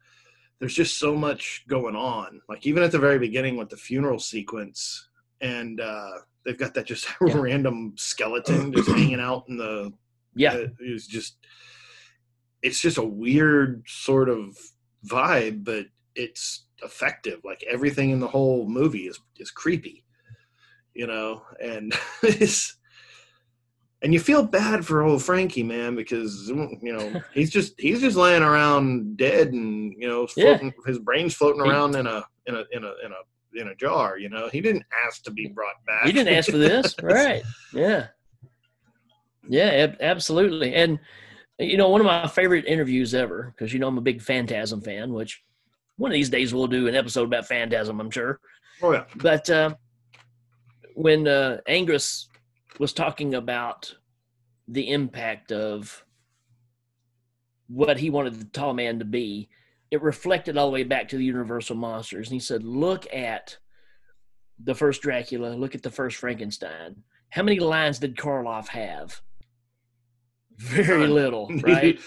there's 0.59 0.75
just 0.75 0.99
so 0.99 1.15
much 1.17 1.65
going 1.67 1.97
on 1.97 2.41
like 2.49 2.67
even 2.67 2.83
at 2.83 2.93
the 2.93 2.99
very 2.99 3.19
beginning 3.19 3.57
with 3.57 3.71
the 3.71 3.77
funeral 3.77 4.19
sequence 4.19 5.09
and 5.41 5.81
uh 5.81 6.11
they've 6.45 6.59
got 6.59 6.75
that 6.75 6.87
just 6.87 7.07
Yeah. 7.27 7.39
random 7.39 7.95
skeleton 7.97 8.73
just 8.77 8.89
hanging 8.91 9.21
out 9.21 9.45
in 9.49 9.57
the 9.57 9.93
Yeah. 10.35 10.55
uh, 10.55 10.67
it's 10.81 11.07
just 11.07 11.37
it's 12.63 12.81
just 12.81 12.99
a 12.99 13.03
weird 13.05 13.83
sort 13.89 14.29
of 14.29 14.57
vibe 15.07 15.65
but 15.65 15.87
it's 16.15 16.67
effective 16.85 17.41
like 17.45 17.65
everything 17.69 18.11
in 18.11 18.21
the 18.21 18.29
whole 18.29 18.69
movie 18.69 19.07
is 19.09 19.19
is 19.39 19.51
creepy 19.51 20.05
you 20.95 21.07
know 21.07 21.43
and 21.63 21.95
it's 22.23 22.77
and 24.03 24.13
you 24.13 24.21
feel 24.21 24.43
bad 24.43 24.85
for 24.85 25.03
old 25.03 25.23
Frankie, 25.23 25.63
man, 25.63 25.95
because 25.95 26.49
you 26.49 26.93
know 26.93 27.23
he's 27.33 27.51
just 27.51 27.81
he's 27.81 28.01
just 28.01 28.17
laying 28.17 28.43
around 28.43 29.17
dead, 29.17 29.53
and 29.53 29.95
you 29.99 30.09
know 30.09 30.27
Yeah. 30.37 30.59
his 30.87 30.99
brain's 30.99 31.35
floating 31.35 31.61
around 31.61 31.95
in 31.97 32.07
a 32.07 32.25
in 32.47 32.55
a 32.57 32.65
in 32.73 32.85
a 32.85 32.93
in 33.05 33.13
a 33.13 33.61
in 33.63 33.69
a 33.69 33.75
jar. 33.77 34.19
You 34.19 34.29
know, 34.29 34.49
he 34.51 34.61
didn't 34.61 34.85
ask 35.07 35.23
to 35.25 35.31
be 35.31 35.47
brought 35.49 35.77
back. 35.87 36.07
You 36.07 36.13
didn't 36.13 36.35
ask 36.35 36.51
for 36.51 36.59
this, 36.59 36.95
right? 37.03 37.43
Yeah, 37.73 38.09
yeah, 39.49 39.67
ab- 39.67 39.97
absolutely. 40.01 40.75
And 40.75 40.99
you 41.59 41.77
know, 41.77 41.89
one 41.89 42.01
of 42.01 42.07
my 42.07 42.27
favorite 42.27 42.65
interviews 42.67 43.15
ever, 43.15 43.55
because 43.57 43.73
you 43.73 43.79
know 43.79 43.89
I'm 43.89 43.99
a 43.99 44.03
big 44.03 44.21
Phantasm 44.23 44.81
fan. 44.81 45.13
Which 45.13 45.43
one 45.97 46.11
of 46.11 46.15
these 46.15 46.31
days 46.31 46.53
we'll 46.55 46.67
do 46.67 46.89
an 46.89 46.95
episode 46.95 47.25
about 47.25 47.47
Phantasm, 47.47 48.01
I'm 48.01 48.11
sure. 48.11 48.41
oh 48.83 48.93
yeah, 48.93 49.05
But 49.17 49.49
uh, 49.51 49.75
when 50.95 51.29
uh, 51.29 51.59
Angus 51.69 52.29
was 52.79 52.93
talking 52.93 53.35
about 53.35 53.95
the 54.69 54.91
impact 54.91 55.53
of 55.53 56.05
what 57.69 57.99
he 57.99 58.11
wanted 58.11 58.35
the 58.35 58.45
tall 58.47 58.75
man 58.75 58.99
to 58.99 59.05
be, 59.05 59.49
it 59.91 60.03
reflected 60.03 60.57
all 60.57 60.67
the 60.67 60.73
way 60.73 60.85
back 60.85 61.09
to 61.09 61.17
the 61.17 61.25
Universal 61.25 61.77
monsters. 61.77 62.29
And 62.29 62.35
he 62.35 62.41
said, 62.41 62.65
"Look 62.65 63.13
at 63.13 63.59
the 64.63 64.75
first 64.75 65.03
Dracula. 65.03 65.55
Look 65.55 65.75
at 65.75 65.83
the 65.83 65.91
first 65.91 66.17
Frankenstein. 66.17 67.03
How 67.31 67.43
many 67.43 67.59
lines 67.59 67.99
did 67.99 68.17
Karloff 68.17 68.69
have? 68.69 69.21
Very 70.57 71.07
little, 71.07 71.49
right? 71.63 71.99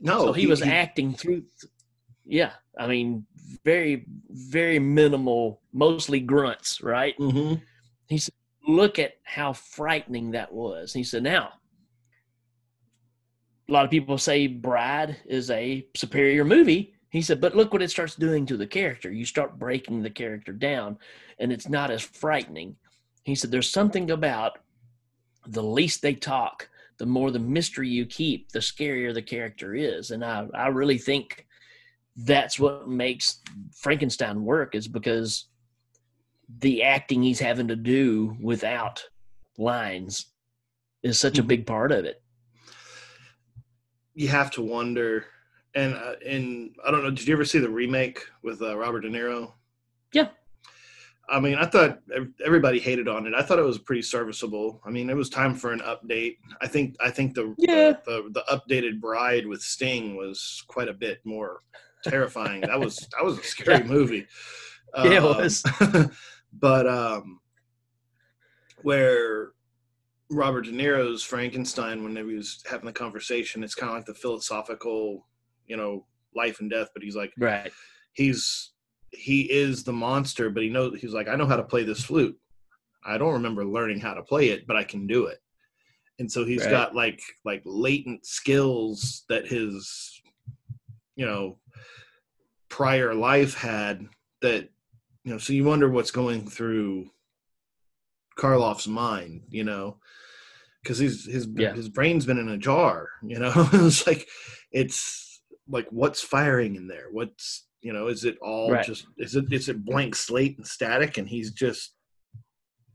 no, 0.00 0.26
so 0.26 0.32
he, 0.32 0.46
was 0.46 0.62
acting 0.62 1.14
through 1.14 1.42
yeah 2.24 2.52
i 2.78 2.86
mean 2.86 3.26
very 3.64 4.04
very 4.30 4.78
minimal 4.78 5.60
mostly 5.72 6.20
grunts 6.20 6.80
right 6.80 7.14
hmm 7.18 7.54
he 8.08 8.18
said 8.18 8.34
look 8.66 8.98
at 8.98 9.14
how 9.24 9.52
frightening 9.52 10.32
that 10.32 10.52
was. 10.52 10.92
He 10.92 11.04
said 11.04 11.22
now 11.22 11.52
a 13.68 13.72
lot 13.72 13.84
of 13.84 13.90
people 13.90 14.18
say 14.18 14.46
bride 14.46 15.16
is 15.24 15.50
a 15.50 15.86
superior 15.96 16.44
movie. 16.44 16.94
He 17.10 17.22
said 17.22 17.40
but 17.40 17.56
look 17.56 17.72
what 17.72 17.82
it 17.82 17.90
starts 17.90 18.14
doing 18.14 18.46
to 18.46 18.56
the 18.56 18.66
character. 18.66 19.10
You 19.10 19.24
start 19.24 19.58
breaking 19.58 20.02
the 20.02 20.10
character 20.10 20.52
down 20.52 20.98
and 21.38 21.52
it's 21.52 21.68
not 21.68 21.90
as 21.90 22.02
frightening. 22.02 22.76
He 23.24 23.34
said 23.34 23.50
there's 23.50 23.70
something 23.70 24.10
about 24.10 24.58
the 25.46 25.62
least 25.62 26.02
they 26.02 26.14
talk 26.14 26.68
the 26.98 27.06
more 27.06 27.32
the 27.32 27.38
mystery 27.38 27.88
you 27.88 28.06
keep, 28.06 28.52
the 28.52 28.60
scarier 28.60 29.12
the 29.12 29.22
character 29.22 29.74
is. 29.74 30.12
And 30.12 30.24
I, 30.24 30.46
I 30.54 30.68
really 30.68 30.98
think 30.98 31.46
that's 32.14 32.60
what 32.60 32.88
makes 32.88 33.40
Frankenstein 33.74 34.44
work 34.44 34.74
is 34.74 34.86
because 34.86 35.46
the 36.60 36.82
acting 36.82 37.22
he's 37.22 37.40
having 37.40 37.68
to 37.68 37.76
do 37.76 38.36
without 38.40 39.02
lines 39.58 40.26
is 41.02 41.18
such 41.18 41.38
a 41.38 41.42
Mhm. 41.42 41.46
big 41.48 41.66
part 41.66 41.92
of 41.92 42.04
it. 42.04 42.22
You 44.14 44.28
have 44.28 44.50
to 44.52 44.62
wonder, 44.62 45.26
and 45.74 45.94
uh, 45.94 46.16
and 46.26 46.74
I 46.86 46.90
don't 46.90 47.02
know. 47.02 47.10
Did 47.10 47.26
you 47.26 47.34
ever 47.34 47.44
see 47.44 47.58
the 47.58 47.70
remake 47.70 48.24
with 48.42 48.60
uh, 48.60 48.76
Robert 48.76 49.00
De 49.00 49.08
Niro? 49.08 49.54
Yeah. 50.12 50.28
I 51.28 51.40
mean, 51.40 51.54
I 51.54 51.64
thought 51.64 52.00
everybody 52.44 52.78
hated 52.78 53.08
on 53.08 53.26
it. 53.26 53.32
I 53.32 53.42
thought 53.42 53.58
it 53.58 53.62
was 53.64 53.78
pretty 53.78 54.02
serviceable. 54.02 54.82
I 54.84 54.90
mean, 54.90 55.08
it 55.08 55.16
was 55.16 55.30
time 55.30 55.54
for 55.54 55.72
an 55.72 55.80
update. 55.80 56.36
I 56.60 56.66
think 56.68 56.96
I 57.00 57.10
think 57.10 57.34
the 57.34 57.54
Yeah. 57.56 57.92
the, 58.04 58.30
the, 58.32 58.42
the 58.44 58.44
updated 58.50 59.00
Bride 59.00 59.46
with 59.46 59.62
Sting 59.62 60.16
was 60.16 60.62
quite 60.66 60.88
a 60.88 60.92
bit 60.92 61.20
more 61.24 61.60
terrifying. 62.04 62.60
that 62.62 62.78
was 62.78 62.96
that 63.16 63.24
was 63.24 63.38
a 63.38 63.42
scary 63.42 63.84
movie. 63.96 64.26
Yeah, 64.96 65.04
it 65.12 65.22
Um, 65.22 65.36
was. 65.38 65.62
but 66.52 66.86
um, 66.86 67.40
where 68.82 69.52
Robert 70.30 70.62
De 70.62 70.72
Niro's 70.72 71.22
Frankenstein, 71.22 72.02
whenever 72.02 72.30
he 72.30 72.36
was 72.36 72.62
having 72.68 72.86
the 72.86 72.92
conversation, 72.92 73.62
it's 73.62 73.74
kind 73.74 73.90
of 73.90 73.96
like 73.96 74.06
the 74.06 74.14
philosophical, 74.14 75.26
you 75.66 75.76
know, 75.76 76.06
life 76.34 76.60
and 76.60 76.70
death. 76.70 76.88
But 76.94 77.02
he's 77.02 77.16
like, 77.16 77.32
Right. 77.38 77.72
he's 78.14 78.72
he 79.10 79.42
is 79.52 79.84
the 79.84 79.92
monster, 79.92 80.48
but 80.48 80.62
he 80.62 80.70
knows 80.70 80.98
he's 81.00 81.12
like, 81.12 81.28
I 81.28 81.36
know 81.36 81.46
how 81.46 81.56
to 81.56 81.62
play 81.62 81.84
this 81.84 82.04
flute. 82.04 82.38
I 83.04 83.18
don't 83.18 83.34
remember 83.34 83.64
learning 83.64 84.00
how 84.00 84.14
to 84.14 84.22
play 84.22 84.48
it, 84.48 84.66
but 84.66 84.76
I 84.76 84.84
can 84.84 85.06
do 85.06 85.26
it. 85.26 85.38
And 86.18 86.30
so 86.30 86.44
he's 86.44 86.62
Right. 86.62 86.70
got 86.70 86.94
like 86.94 87.20
like 87.44 87.62
latent 87.64 88.24
skills 88.24 89.24
that 89.28 89.46
his 89.46 90.20
you 91.16 91.26
know 91.26 91.58
prior 92.68 93.12
life 93.14 93.54
had 93.54 94.06
that 94.40 94.70
you 95.24 95.32
know 95.32 95.38
so 95.38 95.52
you 95.52 95.64
wonder 95.64 95.88
what's 95.88 96.10
going 96.10 96.46
through 96.48 97.08
Karloff's 98.38 98.88
mind, 98.88 99.42
you 99.50 99.62
know, 99.64 99.98
because 100.82 100.98
he's 100.98 101.26
his 101.26 101.46
Yeah. 101.54 101.74
his 101.74 101.88
brain's 101.88 102.26
been 102.26 102.38
in 102.38 102.48
a 102.48 102.58
jar, 102.58 103.08
you 103.22 103.38
know. 103.38 103.52
it's 103.74 104.06
like 104.06 104.26
it's 104.72 105.42
like 105.68 105.86
what's 105.90 106.22
firing 106.22 106.76
in 106.76 106.88
there? 106.88 107.06
What's 107.12 107.66
you 107.82 107.92
know? 107.92 108.06
Is 108.08 108.24
it 108.24 108.38
all 108.40 108.72
Right. 108.72 108.84
just 108.84 109.06
is 109.18 109.36
it 109.36 109.52
is 109.52 109.68
it 109.68 109.84
blank 109.84 110.14
slate 110.16 110.56
and 110.56 110.66
static, 110.66 111.18
and 111.18 111.28
he's 111.28 111.52
just 111.52 111.94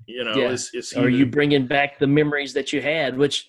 you 0.08 0.24
know 0.24 0.36
Yeah. 0.38 0.49
is 0.52 0.72
is 0.74 0.89
he 0.91 1.02
the- 1.02 1.12
you 1.12 1.26
bringing 1.26 1.68
back 1.68 1.99
the 1.99 2.08
memories 2.08 2.54
that 2.54 2.74
you 2.74 2.82
had, 2.82 3.16
which 3.18 3.47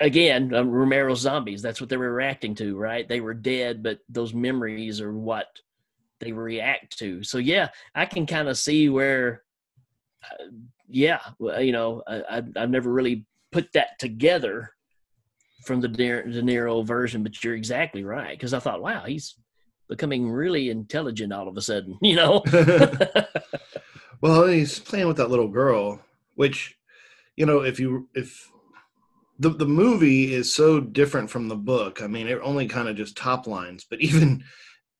again, 0.00 0.54
um, 0.54 0.70
Romero's 0.70 1.20
zombies, 1.20 1.60
that's 1.60 1.80
what 1.80 1.90
they 1.90 1.96
were 1.98 2.14
reacting 2.14 2.54
to, 2.54 2.76
right? 2.76 3.06
They 3.06 3.20
were 3.20 3.34
dead, 3.34 3.82
but 3.82 3.98
those 4.08 4.32
memories 4.32 5.00
are 5.00 5.12
what 5.12 5.46
they 6.22 6.32
react 6.32 6.98
to. 6.98 7.22
So 7.22 7.38
yeah, 7.38 7.68
I 7.94 8.06
can 8.06 8.26
kind 8.26 8.48
of 8.48 8.56
see 8.56 8.88
where, 8.88 9.42
uh, 10.24 10.44
yeah, 10.88 11.20
you 11.58 11.72
know, 11.72 12.02
I, 12.06 12.22
I, 12.38 12.42
I've 12.56 12.70
never 12.70 12.90
really 12.90 13.26
put 13.50 13.72
that 13.74 13.98
together, 13.98 14.70
from 15.64 15.80
the 15.80 15.88
De, 15.88 16.22
De 16.22 16.42
Niro 16.42 16.84
version, 16.84 17.22
but 17.22 17.42
you're 17.42 17.54
exactly 17.54 18.04
right 18.04 18.36
because 18.36 18.54
I 18.54 18.58
thought, 18.58 18.82
wow, 18.82 19.04
he's 19.06 19.36
becoming 19.88 20.30
really 20.30 20.70
intelligent 20.70 21.32
all 21.32 21.48
of 21.48 21.56
a 21.56 21.62
sudden. 21.62 21.98
You 22.02 22.16
know. 22.16 22.42
well, 24.20 24.46
he's 24.46 24.78
playing 24.78 25.08
with 25.08 25.16
that 25.18 25.30
little 25.30 25.48
girl, 25.48 26.00
which, 26.34 26.76
you 27.36 27.46
know, 27.46 27.60
if 27.60 27.78
you 27.78 28.08
if 28.14 28.50
the 29.38 29.50
the 29.50 29.66
movie 29.66 30.34
is 30.34 30.54
so 30.54 30.80
different 30.80 31.30
from 31.30 31.48
the 31.48 31.56
book. 31.56 32.02
I 32.02 32.06
mean, 32.06 32.28
it 32.28 32.38
only 32.42 32.66
kind 32.66 32.88
of 32.88 32.96
just 32.96 33.16
top 33.16 33.46
lines, 33.46 33.84
but 33.88 34.00
even 34.00 34.44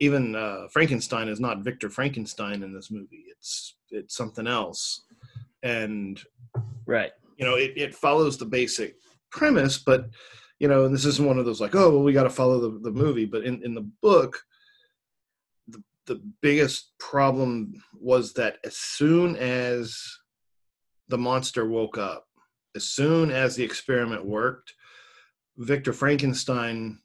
even 0.02 0.34
uh, 0.34 0.66
Frankenstein 0.68 1.28
is 1.28 1.38
not 1.38 1.62
Victor 1.62 1.88
Frankenstein 1.88 2.64
in 2.64 2.74
this 2.74 2.90
movie. 2.90 3.24
It's 3.28 3.76
it's 3.92 4.16
something 4.16 4.48
else, 4.48 5.02
and 5.62 6.20
right, 6.86 7.12
you 7.36 7.44
know, 7.46 7.54
it, 7.54 7.72
it 7.76 7.94
follows 7.94 8.36
the 8.36 8.44
basic 8.44 8.96
premise, 9.30 9.78
but 9.78 10.10
you 10.58 10.66
know, 10.66 10.84
and 10.84 10.92
this 10.92 11.04
isn't 11.04 11.24
one 11.24 11.38
of 11.38 11.44
those 11.44 11.60
like, 11.60 11.76
oh, 11.76 11.90
well, 11.90 12.02
we 12.02 12.12
got 12.12 12.24
to 12.24 12.30
follow 12.30 12.58
the, 12.58 12.80
the 12.80 12.90
movie. 12.90 13.26
But 13.26 13.44
in 13.44 13.62
in 13.62 13.76
the 13.76 13.88
book, 14.02 14.42
the 15.68 15.80
the 16.06 16.20
biggest 16.40 16.98
problem 16.98 17.80
was 17.94 18.32
that 18.32 18.58
as 18.64 18.76
soon 18.76 19.36
as 19.36 20.02
the 21.06 21.18
monster 21.18 21.68
woke 21.68 21.96
up, 21.96 22.26
as 22.74 22.86
soon 22.86 23.30
as 23.30 23.54
the 23.54 23.62
experiment 23.62 24.26
worked, 24.26 24.74
Victor 25.58 25.92
Frankenstein 25.92 26.98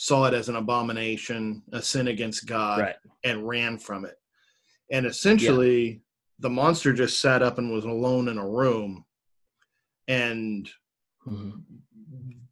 saw 0.00 0.24
it 0.24 0.32
as 0.32 0.48
an 0.48 0.56
abomination, 0.56 1.62
a 1.72 1.82
sin 1.82 2.08
against 2.08 2.46
God, 2.46 2.80
right. 2.80 2.96
and 3.22 3.46
ran 3.46 3.76
from 3.76 4.06
it. 4.06 4.16
And 4.90 5.04
essentially, 5.04 5.88
yeah. 5.88 5.98
the 6.38 6.48
monster 6.48 6.94
just 6.94 7.20
sat 7.20 7.42
up 7.42 7.58
and 7.58 7.70
was 7.70 7.84
alone 7.84 8.28
in 8.28 8.38
a 8.38 8.48
room 8.48 9.04
and 10.08 10.66
mm-hmm. 11.28 11.50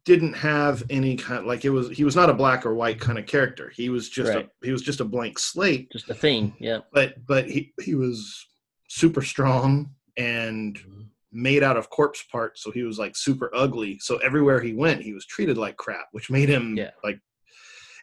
didn't 0.05 0.33
have 0.33 0.83
any 0.91 1.15
kind 1.15 1.47
like 1.47 1.65
it 1.65 1.71
was 1.71 1.89
he 1.89 2.03
was 2.03 2.15
not 2.15 2.29
a 2.29 2.35
black 2.35 2.67
or 2.67 2.75
white 2.75 2.99
kind 2.99 3.17
of 3.17 3.25
character. 3.25 3.71
He 3.75 3.89
was 3.89 4.09
just 4.09 4.31
right. 4.31 4.45
a 4.45 4.65
he 4.65 4.71
was 4.71 4.83
just 4.83 4.99
a 4.99 5.05
blank 5.05 5.39
slate. 5.39 5.91
Just 5.91 6.07
a 6.07 6.13
thing, 6.13 6.55
yeah. 6.59 6.81
But 6.93 7.25
but 7.25 7.49
he 7.49 7.73
he 7.81 7.95
was 7.95 8.45
super 8.89 9.23
strong 9.23 9.89
and 10.17 10.75
mm-hmm 10.75 11.01
made 11.31 11.61
out 11.61 11.77
of 11.77 11.89
corpse 11.91 12.23
parts 12.31 12.63
so 12.63 12.71
he 12.71 12.81
was 12.81 12.97
like 12.97 13.15
super 13.15 13.51
ugly 13.53 13.99
so 13.99 14.17
everywhere 14.17 14.59
he 14.59 14.73
went 14.73 14.99
he 14.99 15.13
was 15.13 15.27
treated 15.27 15.59
like 15.59 15.77
crap 15.77 16.07
which 16.11 16.31
made 16.31 16.49
him 16.49 16.75
yeah. 16.75 16.89
like 17.03 17.19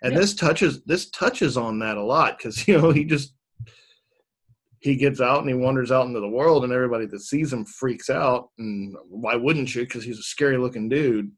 and 0.03 0.13
yeah. 0.13 0.19
this 0.19 0.35
touches 0.35 0.83
this 0.85 1.11
touches 1.11 1.57
on 1.57 1.79
that 1.79 1.97
a 1.97 2.03
lot 2.03 2.39
because 2.39 2.67
you 2.69 2.81
know 2.81 2.91
he 2.91 3.05
just 3.05 3.33
he 4.81 4.97
gets 4.97 5.21
out 5.21 5.41
and 5.41 5.49
he 5.49 5.55
wanders 5.55 5.91
out 5.91 6.07
into 6.07 6.21
the 6.21 6.29
world 6.29 6.65
and 6.65 6.73
everybody 6.73 7.07
that 7.07 7.21
sees 7.21 7.53
him 7.53 7.65
freaks 7.65 8.09
out. 8.09 8.51
And 8.59 8.97
why 9.09 9.35
wouldn't 9.35 9.75
you? 9.75 9.83
Because 9.83 10.05
he's 10.05 10.19
a 10.19 10.23
scary 10.23 10.59
looking 10.59 10.89
dude. 10.89 11.31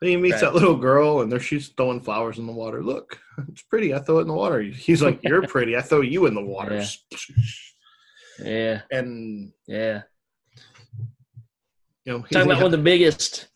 Then 0.00 0.10
he 0.10 0.16
meets 0.16 0.42
right. 0.42 0.52
that 0.52 0.54
little 0.54 0.76
girl 0.76 1.20
and 1.20 1.32
there 1.32 1.40
she's 1.40 1.68
throwing 1.68 2.00
flowers 2.00 2.38
in 2.38 2.46
the 2.46 2.52
water. 2.52 2.82
Look 2.82 3.18
it's 3.48 3.62
pretty. 3.62 3.94
I 3.94 4.00
throw 4.00 4.18
it 4.18 4.22
in 4.22 4.28
the 4.28 4.34
water. 4.34 4.60
He's 4.60 5.00
like 5.00 5.20
you're 5.22 5.42
pretty. 5.48 5.76
I 5.76 5.80
throw 5.80 6.00
you 6.00 6.26
in 6.26 6.34
the 6.34 6.44
water. 6.44 6.84
Yeah, 8.38 8.44
yeah. 8.44 8.80
and 8.90 9.52
yeah. 9.66 10.02
you 12.04 12.12
know, 12.12 12.18
talking 12.22 12.50
about 12.50 12.56
one 12.56 12.66
of 12.66 12.72
the 12.72 12.78
biggest 12.78 13.48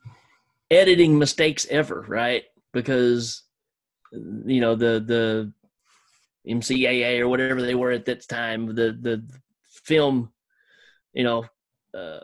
editing 0.71 1.19
mistakes 1.19 1.67
ever, 1.69 2.07
right? 2.09 2.45
Because 2.73 3.43
you 4.13 4.61
know 4.61 4.75
the 4.75 5.01
the 5.01 5.53
MCAA 6.49 7.21
or 7.21 7.29
whatever 7.29 7.63
they 7.63 7.75
were 7.75 7.91
at 7.91 8.07
that 8.07 8.27
time, 8.29 8.75
the 8.75 8.97
the 9.01 9.25
film, 9.85 10.33
you 11.13 11.25
know, 11.25 11.45
uh, 11.95 12.21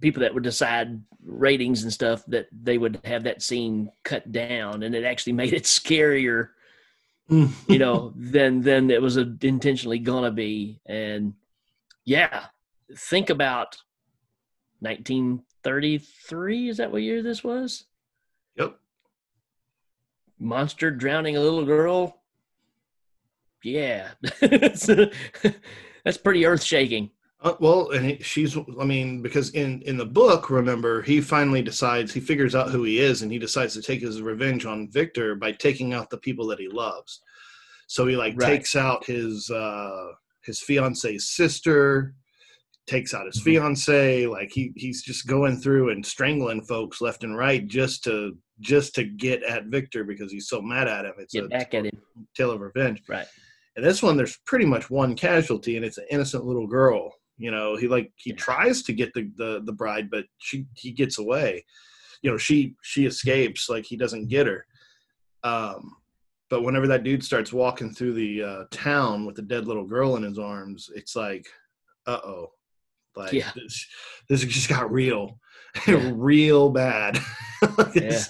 people 0.00 0.22
that 0.22 0.34
would 0.34 0.42
decide 0.42 1.00
ratings 1.24 1.82
and 1.82 1.92
stuff 1.92 2.24
that 2.26 2.48
they 2.50 2.78
would 2.78 3.00
have 3.04 3.24
that 3.24 3.42
scene 3.42 3.90
cut 4.04 4.30
down, 4.32 4.82
and 4.82 4.94
it 4.94 5.04
actually 5.04 5.32
made 5.42 5.52
it 5.52 5.64
scarier, 5.64 6.48
you 7.28 7.78
know, 7.78 8.12
than 8.16 8.62
than 8.62 8.90
it 8.90 9.02
was 9.02 9.16
intentionally 9.16 9.98
gonna 9.98 10.30
be. 10.30 10.80
And 10.86 11.34
yeah, 12.04 12.46
think 12.96 13.30
about 13.30 13.76
1933. 14.80 16.68
Is 16.68 16.78
that 16.78 16.90
what 16.90 17.02
year 17.02 17.22
this 17.22 17.44
was? 17.44 17.84
Monster 20.42 20.90
drowning 20.90 21.36
a 21.36 21.40
little 21.40 21.64
girl. 21.64 22.20
Yeah, 23.62 24.08
that's 24.40 24.88
pretty 26.22 26.44
earth 26.44 26.64
shaking. 26.64 27.10
Uh, 27.40 27.54
well, 27.60 27.90
and 27.90 28.04
he, 28.04 28.22
she's, 28.22 28.56
I 28.56 28.84
mean, 28.84 29.22
because 29.22 29.50
in 29.50 29.82
in 29.82 29.96
the 29.96 30.04
book, 30.04 30.50
remember, 30.50 31.00
he 31.02 31.20
finally 31.20 31.62
decides, 31.62 32.12
he 32.12 32.20
figures 32.20 32.56
out 32.56 32.70
who 32.70 32.82
he 32.82 32.98
is, 32.98 33.22
and 33.22 33.30
he 33.30 33.38
decides 33.38 33.74
to 33.74 33.82
take 33.82 34.00
his 34.00 34.20
revenge 34.20 34.66
on 34.66 34.90
Victor 34.90 35.36
by 35.36 35.52
taking 35.52 35.92
out 35.92 36.10
the 36.10 36.18
people 36.18 36.46
that 36.48 36.58
he 36.58 36.68
loves. 36.68 37.20
So 37.86 38.06
he 38.06 38.16
like 38.16 38.34
right. 38.36 38.46
takes 38.46 38.74
out 38.74 39.04
his 39.04 39.48
uh 39.48 40.08
his 40.44 40.60
fiance's 40.60 41.30
sister, 41.30 42.14
takes 42.86 43.14
out 43.14 43.26
his 43.26 43.38
mm-hmm. 43.38 43.62
fiance 43.62 44.26
like 44.26 44.50
he 44.52 44.72
he's 44.76 45.02
just 45.02 45.26
going 45.26 45.56
through 45.56 45.90
and 45.90 46.04
strangling 46.04 46.62
folks 46.62 47.00
left 47.00 47.24
and 47.24 47.36
right 47.36 47.68
just 47.68 48.02
to 48.04 48.36
just 48.60 48.94
to 48.94 49.04
get 49.04 49.42
at 49.42 49.66
Victor 49.66 50.04
because 50.04 50.30
he's 50.30 50.48
so 50.48 50.60
mad 50.62 50.88
at 50.88 51.04
him. 51.04 51.14
It's 51.18 51.34
get 51.34 51.44
a 51.44 51.48
back 51.48 51.74
at 51.74 51.86
him. 51.86 52.00
tale 52.36 52.50
of 52.50 52.60
revenge. 52.60 53.02
Right. 53.08 53.26
And 53.76 53.84
this 53.84 54.02
one 54.02 54.16
there's 54.16 54.38
pretty 54.46 54.66
much 54.66 54.90
one 54.90 55.14
casualty 55.14 55.76
and 55.76 55.84
it's 55.84 55.98
an 55.98 56.06
innocent 56.10 56.44
little 56.44 56.66
girl. 56.66 57.12
You 57.38 57.50
know, 57.50 57.76
he 57.76 57.88
like 57.88 58.12
he 58.16 58.30
yeah. 58.30 58.36
tries 58.36 58.82
to 58.84 58.92
get 58.92 59.12
the, 59.14 59.30
the 59.36 59.62
the 59.64 59.72
bride, 59.72 60.10
but 60.10 60.24
she 60.38 60.66
he 60.74 60.92
gets 60.92 61.18
away. 61.18 61.64
You 62.22 62.30
know, 62.30 62.36
she 62.36 62.74
she 62.82 63.06
escapes, 63.06 63.68
like 63.68 63.84
he 63.84 63.96
doesn't 63.96 64.28
get 64.28 64.46
her. 64.46 64.66
Um 65.44 65.96
but 66.50 66.64
whenever 66.64 66.86
that 66.88 67.02
dude 67.02 67.24
starts 67.24 67.50
walking 67.50 67.94
through 67.94 68.12
the 68.12 68.42
uh, 68.42 68.64
town 68.70 69.24
with 69.24 69.36
the 69.36 69.40
dead 69.40 69.66
little 69.66 69.86
girl 69.86 70.16
in 70.16 70.22
his 70.22 70.38
arms, 70.38 70.90
it's 70.94 71.16
like, 71.16 71.46
uh 72.06 72.18
oh, 72.22 72.50
like 73.16 73.32
yeah. 73.32 73.50
this, 73.54 73.86
this 74.28 74.44
just 74.44 74.68
got 74.68 74.92
real, 74.92 75.38
yeah. 75.86 76.10
real 76.14 76.70
bad. 76.70 77.18
yeah. 77.94 78.20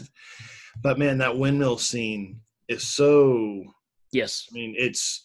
But 0.82 0.98
man, 0.98 1.18
that 1.18 1.38
windmill 1.38 1.78
scene 1.78 2.40
is 2.68 2.86
so. 2.86 3.64
Yes. 4.12 4.46
I 4.50 4.54
mean, 4.54 4.74
it's. 4.76 5.22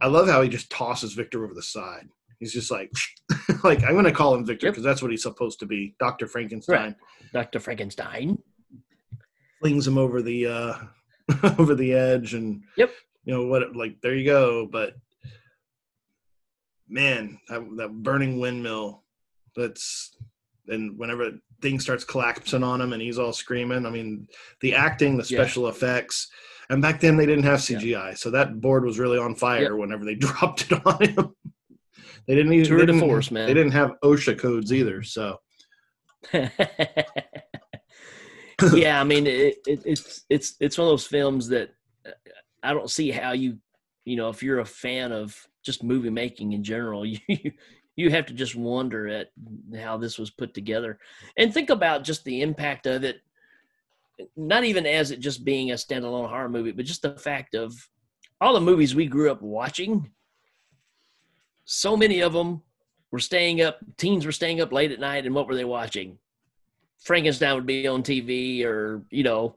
I 0.00 0.08
love 0.08 0.28
how 0.28 0.42
he 0.42 0.48
just 0.48 0.70
tosses 0.70 1.14
Victor 1.14 1.44
over 1.44 1.54
the 1.54 1.62
side. 1.62 2.08
He's 2.38 2.52
just 2.52 2.70
like, 2.70 2.90
like 3.64 3.82
I'm 3.82 3.92
going 3.92 4.04
to 4.04 4.12
call 4.12 4.34
him 4.34 4.44
Victor 4.44 4.70
because 4.70 4.84
yep. 4.84 4.90
that's 4.90 5.02
what 5.02 5.10
he's 5.10 5.22
supposed 5.22 5.58
to 5.60 5.66
be, 5.66 5.94
Doctor 5.98 6.26
Frankenstein. 6.26 6.76
Right. 6.76 6.96
Doctor 7.32 7.60
Frankenstein 7.60 8.38
flings 9.60 9.86
him 9.86 9.98
over 9.98 10.22
the 10.22 10.46
uh 10.46 10.74
over 11.58 11.74
the 11.74 11.94
edge, 11.94 12.34
and 12.34 12.62
yep, 12.76 12.90
you 13.24 13.34
know 13.34 13.46
what? 13.46 13.74
Like 13.74 14.00
there 14.02 14.14
you 14.14 14.24
go. 14.24 14.68
But 14.70 14.94
man, 16.88 17.38
that, 17.48 17.64
that 17.76 18.02
burning 18.02 18.38
windmill. 18.38 19.02
That's 19.54 20.16
and 20.68 20.98
whenever 20.98 21.30
thing 21.62 21.80
starts 21.80 22.04
collapsing 22.04 22.62
on 22.62 22.80
him 22.80 22.92
and 22.92 23.00
he's 23.00 23.18
all 23.18 23.32
screaming. 23.32 23.86
I 23.86 23.90
mean, 23.90 24.28
the 24.60 24.74
acting, 24.74 25.16
the 25.16 25.24
special 25.24 25.64
yeah. 25.64 25.70
effects, 25.70 26.28
and 26.68 26.82
back 26.82 27.00
then 27.00 27.16
they 27.16 27.26
didn't 27.26 27.44
have 27.44 27.60
CGI, 27.60 27.90
yeah. 27.90 28.14
so 28.14 28.30
that 28.30 28.60
board 28.60 28.84
was 28.84 28.98
really 28.98 29.18
on 29.18 29.34
fire 29.34 29.62
yep. 29.62 29.72
whenever 29.72 30.04
they 30.04 30.14
dropped 30.16 30.70
it 30.70 30.84
on 30.84 31.02
him. 31.02 31.34
they 32.26 32.34
didn't 32.34 32.52
even 32.52 32.66
tour 32.66 32.84
de 32.86 32.98
force, 32.98 33.30
man. 33.30 33.46
They 33.46 33.54
didn't 33.54 33.72
have 33.72 33.94
OSHA 34.02 34.38
codes 34.38 34.72
either, 34.72 35.02
so. 35.02 35.38
yeah, 38.72 39.00
I 39.00 39.04
mean, 39.04 39.26
it, 39.26 39.58
it, 39.66 39.82
it's 39.84 40.24
it's 40.28 40.56
it's 40.58 40.76
one 40.76 40.88
of 40.88 40.92
those 40.92 41.06
films 41.06 41.48
that 41.48 41.70
uh, 42.04 42.10
I 42.62 42.72
don't 42.72 42.90
see 42.90 43.10
how 43.10 43.32
you, 43.32 43.58
you 44.04 44.16
know, 44.16 44.28
if 44.28 44.42
you're 44.42 44.58
a 44.58 44.64
fan 44.64 45.12
of 45.12 45.36
just 45.66 45.82
movie 45.82 46.10
making 46.10 46.52
in 46.52 46.64
general, 46.64 47.04
you 47.06 47.18
you 47.96 48.10
have 48.10 48.26
to 48.26 48.34
just 48.34 48.54
wonder 48.54 49.08
at 49.08 49.30
how 49.78 49.96
this 49.96 50.18
was 50.18 50.30
put 50.30 50.54
together 50.54 50.98
and 51.36 51.52
think 51.52 51.70
about 51.70 52.04
just 52.04 52.24
the 52.24 52.42
impact 52.42 52.86
of 52.86 53.04
it. 53.04 53.20
Not 54.36 54.64
even 54.64 54.86
as 54.86 55.10
it 55.10 55.20
just 55.20 55.44
being 55.44 55.70
a 55.70 55.74
standalone 55.74 56.28
horror 56.28 56.48
movie, 56.48 56.72
but 56.72 56.86
just 56.86 57.02
the 57.02 57.18
fact 57.18 57.54
of 57.54 57.74
all 58.40 58.54
the 58.54 58.60
movies 58.60 58.94
we 58.94 59.06
grew 59.06 59.30
up 59.30 59.42
watching. 59.42 60.10
So 61.64 61.96
many 61.96 62.20
of 62.20 62.32
them 62.32 62.62
were 63.10 63.18
staying 63.18 63.60
up. 63.60 63.78
Teens 63.96 64.24
were 64.24 64.32
staying 64.32 64.60
up 64.60 64.72
late 64.72 64.92
at 64.92 65.00
night, 65.00 65.26
and 65.26 65.34
what 65.34 65.48
were 65.48 65.54
they 65.54 65.64
watching? 65.64 66.18
Frankenstein 67.02 67.54
would 67.54 67.66
be 67.66 67.86
on 67.86 68.02
TV, 68.02 68.64
or 68.64 69.02
you 69.10 69.22
know, 69.22 69.56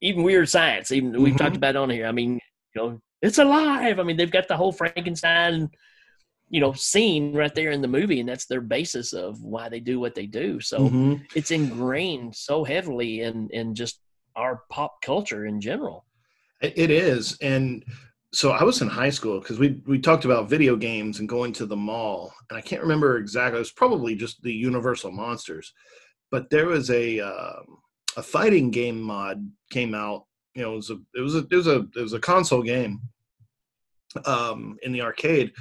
even 0.00 0.22
Weird 0.22 0.48
Science. 0.48 0.90
Even 0.90 1.12
we've 1.12 1.34
mm-hmm. 1.34 1.36
talked 1.36 1.56
about 1.56 1.76
on 1.76 1.90
here. 1.90 2.06
I 2.06 2.12
mean, 2.12 2.40
you 2.74 2.82
know, 2.82 3.00
it's 3.22 3.38
alive. 3.38 3.98
I 3.98 4.02
mean, 4.02 4.16
they've 4.16 4.30
got 4.30 4.48
the 4.48 4.56
whole 4.56 4.72
Frankenstein, 4.72 5.70
you 6.48 6.60
know, 6.60 6.72
scene 6.72 7.34
right 7.34 7.54
there 7.54 7.70
in 7.70 7.80
the 7.80 7.88
movie, 7.88 8.20
and 8.20 8.28
that's 8.28 8.46
their 8.46 8.60
basis 8.60 9.12
of 9.12 9.42
why 9.42 9.68
they 9.68 9.80
do 9.80 9.98
what 9.98 10.14
they 10.14 10.26
do. 10.26 10.60
So 10.60 10.78
mm-hmm. 10.78 11.14
it's 11.34 11.50
ingrained 11.50 12.34
so 12.34 12.64
heavily 12.64 13.22
in 13.22 13.48
in 13.50 13.74
just 13.74 14.00
our 14.36 14.62
pop 14.70 15.00
culture 15.02 15.46
in 15.46 15.60
general. 15.60 16.04
It 16.60 16.90
is, 16.90 17.36
and 17.42 17.84
so 18.32 18.50
I 18.50 18.64
was 18.64 18.82
in 18.82 18.88
high 18.88 19.10
school 19.10 19.40
because 19.40 19.58
we 19.58 19.80
we 19.86 19.98
talked 19.98 20.24
about 20.24 20.48
video 20.48 20.76
games 20.76 21.20
and 21.20 21.28
going 21.28 21.52
to 21.54 21.66
the 21.66 21.76
mall, 21.76 22.32
and 22.50 22.58
I 22.58 22.60
can't 22.60 22.82
remember 22.82 23.18
exactly. 23.18 23.56
It 23.56 23.60
was 23.60 23.72
probably 23.72 24.14
just 24.14 24.42
the 24.42 24.52
Universal 24.52 25.12
Monsters, 25.12 25.72
but 26.30 26.50
there 26.50 26.66
was 26.66 26.90
a 26.90 27.20
um 27.20 27.78
a 28.16 28.22
fighting 28.22 28.70
game 28.70 29.00
mod 29.00 29.50
came 29.70 29.94
out. 29.94 30.24
You 30.56 30.62
know, 30.62 30.72
it 30.72 30.76
was 30.76 30.90
a 30.90 30.98
it 31.14 31.20
was 31.20 31.34
a 31.34 31.46
it 31.50 31.54
was 31.54 31.66
a 31.66 31.86
it 31.94 32.00
was 32.02 32.12
a 32.14 32.18
console 32.18 32.62
game 32.62 33.00
um, 34.24 34.78
in 34.82 34.92
the 34.92 35.02
arcade, 35.02 35.52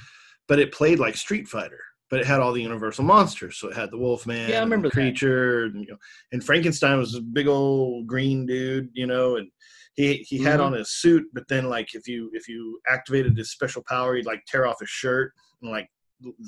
but 0.48 0.58
it 0.60 0.72
played 0.72 1.00
like 1.00 1.16
Street 1.16 1.48
Fighter. 1.48 1.80
But 2.12 2.20
it 2.20 2.28
had 2.28 2.40
all 2.40 2.54
the 2.54 2.62
Universal 2.62 3.04
monsters, 3.04 3.58
so 3.58 3.68
it 3.68 3.76
had 3.76 3.90
the 3.92 3.98
Wolfman, 3.98 4.50
Yeah, 4.50 4.60
I 4.60 4.64
remember 4.64 4.90
the 4.90 4.94
creature, 4.94 5.66
and, 5.66 5.82
you 5.82 5.88
know, 5.88 5.98
and 6.32 6.44
Frankenstein 6.44 7.00
was 7.00 7.16
a 7.16 7.22
big 7.22 7.48
old 7.48 8.06
green 8.06 8.46
dude, 8.46 8.90
you 8.94 9.08
know, 9.08 9.38
and 9.38 9.50
he 9.96 10.18
he 10.18 10.38
had 10.38 10.60
Mhm. 10.60 10.66
on 10.66 10.74
his 10.74 10.92
suit, 10.92 11.26
but 11.34 11.48
then 11.48 11.66
like 11.66 11.96
if 11.96 12.08
you 12.08 12.30
if 12.34 12.48
you 12.48 12.80
activated 12.88 13.36
his 13.36 13.52
special 13.52 13.84
power, 13.90 14.16
he'd 14.16 14.26
like 14.28 14.46
tear 14.46 14.68
off 14.68 14.80
his 14.80 14.90
shirt 14.90 15.34
and 15.62 15.72
like 15.72 15.90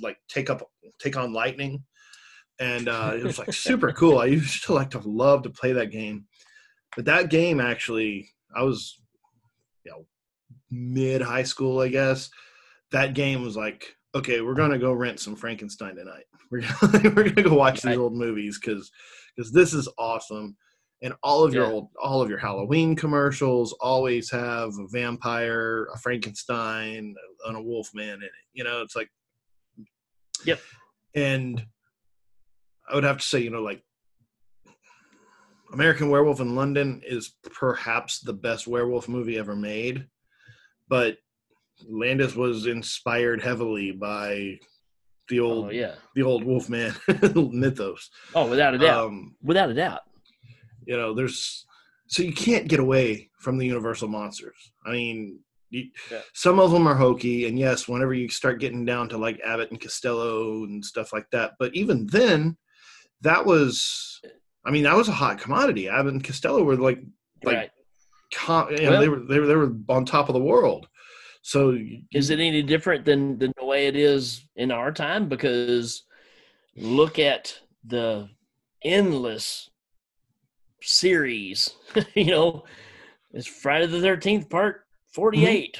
like 0.01 0.17
take 0.29 0.49
up 0.51 0.61
take 0.99 1.17
on 1.17 1.33
lightning, 1.33 1.83
and 2.59 2.87
uh, 2.87 3.13
it 3.17 3.23
was 3.23 3.39
like 3.39 3.51
super 3.51 3.91
cool. 4.01 4.19
I 4.19 4.25
used 4.25 4.63
to 4.65 4.73
like 4.73 4.91
to 4.91 4.99
love 4.99 5.41
to 5.43 5.49
play 5.49 5.71
that 5.73 5.91
game, 5.91 6.27
but 6.95 7.05
that 7.05 7.29
game 7.31 7.59
actually 7.59 8.29
I 8.55 8.63
was 8.63 8.99
you 9.85 9.91
know 9.91 10.05
mid 10.71 11.21
high 11.21 11.43
school, 11.43 11.79
I 11.79 11.87
guess. 11.89 12.29
That 12.91 13.13
game 13.13 13.41
was 13.43 13.57
like 13.57 13.95
okay, 14.15 14.41
we're 14.41 14.55
gonna 14.55 14.79
go 14.79 14.93
rent 14.93 15.19
some 15.19 15.35
Frankenstein 15.35 15.95
tonight. 15.95 16.23
We're 16.49 16.61
gonna, 16.61 17.13
we're 17.13 17.29
gonna 17.29 17.49
go 17.49 17.55
watch 17.55 17.81
these 17.81 17.97
old 17.97 18.13
movies 18.15 18.57
because 18.57 18.89
because 19.35 19.51
this 19.51 19.73
is 19.73 19.89
awesome. 19.99 20.55
And 21.03 21.13
all 21.21 21.43
of 21.43 21.53
your 21.53 21.65
Yeah. 21.65 21.71
old, 21.71 21.89
all 22.01 22.21
of 22.21 22.29
your 22.29 22.39
Halloween 22.39 22.95
commercials 22.95 23.73
always 23.81 24.31
have 24.31 24.69
a 24.79 24.87
vampire, 24.89 25.89
a 25.93 25.99
Frankenstein, 25.99 27.13
and 27.45 27.57
a 27.57 27.61
Wolfman 27.61 28.09
in 28.09 28.23
it. 28.23 28.31
You 28.53 28.63
know, 28.63 28.81
it's 28.81 28.95
like, 28.95 29.09
Yep. 30.45 30.61
And 31.15 31.65
I 32.89 32.95
would 32.95 33.03
have 33.03 33.17
to 33.17 33.25
say, 33.25 33.39
you 33.41 33.49
know, 33.49 33.61
like 33.61 33.83
American 35.77 36.09
Werewolf 36.09 36.39
in 36.39 36.55
London 36.55 37.01
is 37.05 37.35
perhaps 37.53 38.19
the 38.19 38.33
best 38.33 38.65
werewolf 38.65 39.07
movie 39.07 39.37
ever 39.37 39.55
made, 39.55 40.07
but 40.87 41.17
Landis 41.87 42.35
was 42.35 42.65
inspired 42.65 43.43
heavily 43.43 43.91
by 43.91 44.57
the 45.29 45.39
old 45.39 45.65
Oh 45.67 45.69
yeah. 45.69 45.93
the 46.15 46.23
old 46.23 46.43
Wolfman 46.43 46.95
mythos. 47.53 48.09
Oh, 48.33 48.49
without 48.49 48.73
a 48.73 48.79
doubt. 48.79 49.05
Um, 49.05 49.35
without 49.43 49.69
a 49.69 49.75
doubt. 49.75 50.01
you 50.87 50.97
know, 50.97 51.13
there's 51.13 51.67
so 52.07 52.23
you 52.23 52.33
can't 52.33 52.67
get 52.67 52.79
away 52.79 53.29
from 53.39 53.59
the 53.59 53.67
Universal 53.67 54.07
monsters. 54.07 54.71
I 54.83 54.91
mean, 54.93 55.39
you, 55.69 55.89
Yeah. 56.09 56.21
some 56.33 56.59
of 56.59 56.71
them 56.71 56.87
are 56.87 56.95
hokey, 56.95 57.45
and 57.47 57.59
yes, 57.59 57.87
whenever 57.87 58.15
you 58.15 58.29
start 58.29 58.59
getting 58.59 58.83
down 58.83 59.09
to 59.09 59.17
like 59.19 59.39
Abbott 59.45 59.69
and 59.69 59.79
Costello 59.79 60.63
and 60.63 60.83
stuff 60.83 61.13
like 61.13 61.29
that, 61.33 61.51
but 61.59 61.75
even 61.75 62.07
then, 62.07 62.57
that 63.21 63.45
was, 63.45 64.21
I 64.67 64.71
mean, 64.71 64.83
that 64.83 64.95
was 64.95 65.07
a 65.07 65.13
hot 65.13 65.39
commodity. 65.39 65.87
Abbott 65.87 66.13
and 66.13 66.23
Costello 66.23 66.61
were 66.61 66.75
like, 66.75 67.01
like, 67.43 67.55
right. 67.55 67.71
com, 68.33 68.69
you 68.71 68.89
know, 68.89 68.99
they 68.99 69.07
were 69.07 69.21
they 69.21 69.39
were 69.39 69.47
they 69.47 69.55
were 69.55 69.73
on 69.87 70.03
top 70.03 70.27
of 70.27 70.33
the 70.33 70.41
world. 70.41 70.87
So 71.41 71.77
Is 72.11 72.29
it 72.29 72.41
any 72.41 72.61
different 72.61 73.05
than, 73.05 73.37
than 73.37 73.53
the 73.57 73.63
way 73.63 73.87
it 73.87 73.95
is 73.95 74.43
in 74.57 74.69
our 74.69 74.91
time? 74.91 75.29
Because 75.29 76.03
look 76.75 77.19
at 77.19 77.57
the 77.85 78.27
endless 78.83 79.69
series. 80.81 81.73
you 82.15 82.25
know, 82.25 82.65
it's 83.31 83.47
Friday 83.47 83.85
the 83.85 84.01
Thirteenth 84.01 84.49
Part 84.49 84.85
Forty 85.13 85.39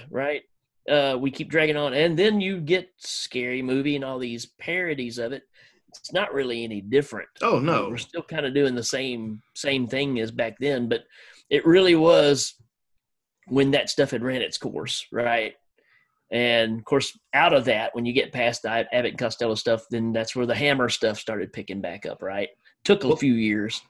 right? 0.09 0.43
Uh, 0.89 1.17
we 1.19 1.29
keep 1.29 1.49
dragging 1.49 1.75
on, 1.75 1.93
and 1.93 2.17
then 2.17 2.39
you 2.39 2.61
get 2.61 2.89
Scary 2.95 3.61
Movie 3.61 3.97
and 3.97 4.05
all 4.05 4.19
these 4.19 4.45
parodies 4.45 5.17
of 5.17 5.33
it. 5.33 5.43
It's 5.89 6.13
not 6.13 6.33
really 6.33 6.63
any 6.63 6.81
different. 6.81 7.29
oh 7.41 7.59
no, 7.59 7.89
we're 7.89 7.97
still 7.97 8.23
kind 8.23 8.45
of 8.45 8.53
doing 8.53 8.75
the 8.75 8.83
same 8.83 9.41
same 9.55 9.87
thing 9.87 10.19
as 10.19 10.31
back 10.31 10.55
then, 10.59 10.89
but 10.89 11.01
it 11.49 11.65
really 11.65 11.95
was 11.95 12.55
when 13.47 13.71
that 13.71 13.89
stuff 13.89 14.11
had 14.11 14.23
ran 14.23 14.41
its 14.41 14.57
course, 14.57 15.05
right? 15.11 15.53
And 16.31 16.79
of 16.79 16.83
course, 16.85 17.17
out 17.33 17.53
of 17.53 17.65
that, 17.65 17.95
when 17.95 18.05
you 18.05 18.11
get 18.11 18.33
past 18.33 18.63
the 18.63 18.69
Abbott 18.69 19.11
and 19.11 19.17
Costello 19.17 19.55
stuff, 19.55 19.83
then 19.89 20.11
that's 20.11 20.35
where 20.35 20.45
the 20.45 20.53
Hammer 20.55 20.89
stuff 20.89 21.17
started 21.17 21.53
picking 21.53 21.79
back 21.79 22.05
up, 22.05 22.21
right? 22.21 22.49
Took 22.83 23.05
a 23.05 23.07
Well- 23.07 23.15
few 23.15 23.33
years, 23.33 23.81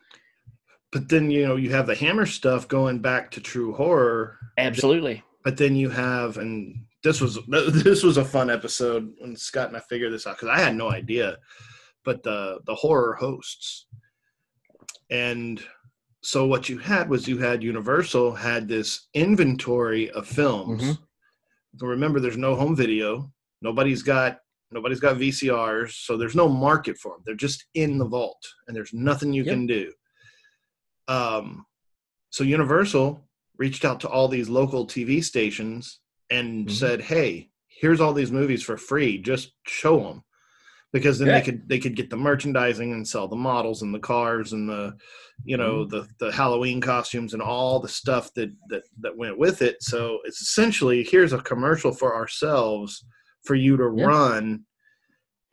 but 0.92 1.10
then 1.10 1.32
you 1.32 1.48
know 1.48 1.56
you 1.56 1.72
have 1.72 1.88
the 1.88 1.96
Hammer 1.96 2.28
stuff 2.28 2.68
going 2.68 3.00
back 3.00 3.32
to 3.32 3.42
true 3.42 3.74
horror, 3.74 4.38
absolutely. 4.58 5.24
but 5.44 5.58
then 5.58 5.76
you 5.76 5.90
have 5.90 6.38
and 6.38 6.76
this 7.04 7.20
was 7.20 7.40
this 7.48 8.04
was 8.04 8.18
a 8.18 8.26
fun 8.26 8.52
episode 8.52 9.12
when 9.18 9.36
Scott 9.36 9.70
and 9.70 9.78
I 9.78 9.80
figured 9.82 10.14
this 10.14 10.28
out 10.28 10.36
because 10.38 10.50
I 10.50 10.60
had 10.60 10.76
no 10.76 10.92
idea, 10.92 11.38
but 12.08 12.24
the 12.24 12.60
the 12.66 12.74
horror 12.74 13.16
hosts, 13.16 13.86
and 15.10 15.62
so 16.22 16.48
what 16.48 16.70
you 16.70 16.78
had 16.78 17.10
was 17.10 17.28
you 17.28 17.38
had 17.38 17.62
Universal 17.62 18.34
had 18.34 18.66
this 18.68 19.08
inventory 19.14 20.10
of 20.12 20.26
films. 20.26 20.82
Mhm. 20.84 20.98
Remember, 21.82 22.20
there's 22.22 22.38
no 22.38 22.56
home 22.56 22.76
video. 22.78 23.30
Nobody's 23.62 24.04
got 24.04 24.40
nobody's 24.72 25.02
got 25.02 25.18
VCRs, 25.18 25.92
so 26.06 26.16
there's 26.18 26.36
no 26.44 26.48
market 26.48 26.98
for 26.98 27.12
them. 27.14 27.24
They're 27.26 27.36
just 27.48 27.66
in 27.74 27.98
the 27.98 28.06
vault, 28.18 28.42
and 28.68 28.76
there's 28.76 28.94
nothing 28.94 29.34
you 29.34 29.44
Yep. 29.44 29.54
can 29.54 29.66
do. 29.68 29.94
Um, 31.10 31.66
so 32.30 32.44
Universal 32.46 33.08
reached 33.58 33.84
out 33.84 34.00
to 34.02 34.10
all 34.10 34.28
these 34.30 34.48
local 34.50 34.86
TV 34.86 35.22
stations 35.22 36.00
and 36.30 36.68
Mhm. 36.68 36.72
said, 36.72 37.02
"Hey, 37.02 37.52
here's 37.68 38.00
all 38.02 38.14
these 38.14 38.32
movies 38.32 38.64
for 38.64 38.78
free. 38.78 39.18
Just 39.18 39.52
show 39.66 40.00
them." 40.00 40.24
Because 40.98 41.20
then 41.20 41.28
Yeah. 41.30 41.40
they 41.40 41.46
could 41.46 41.70
they 41.70 41.80
could 41.80 41.96
get 41.96 42.10
the 42.10 42.18
merchandising 42.18 42.92
and 42.94 43.08
sell 43.08 43.28
the 43.28 43.36
models 43.36 43.82
and 43.84 43.94
the 43.94 44.00
cars 44.00 44.54
and 44.54 44.68
the 44.70 44.96
you 45.46 45.58
know 45.58 45.86
Mm-hmm. 45.86 45.90
the 45.96 46.08
the 46.20 46.32
Halloween 46.32 46.82
costumes 46.82 47.34
and 47.34 47.42
all 47.42 47.80
the 47.80 47.88
stuff 47.88 48.34
that 48.36 48.52
that 48.70 48.84
that 49.02 49.16
went 49.18 49.38
with 49.38 49.62
it. 49.62 49.78
So 49.82 50.20
it's 50.26 50.42
essentially 50.42 51.04
here's 51.04 51.34
a 51.34 51.40
commercial 51.40 51.92
for 51.92 52.16
ourselves 52.16 53.06
for 53.46 53.56
you 53.56 53.78
to 53.78 53.92
Yeah. 53.96 54.06
run. 54.06 54.64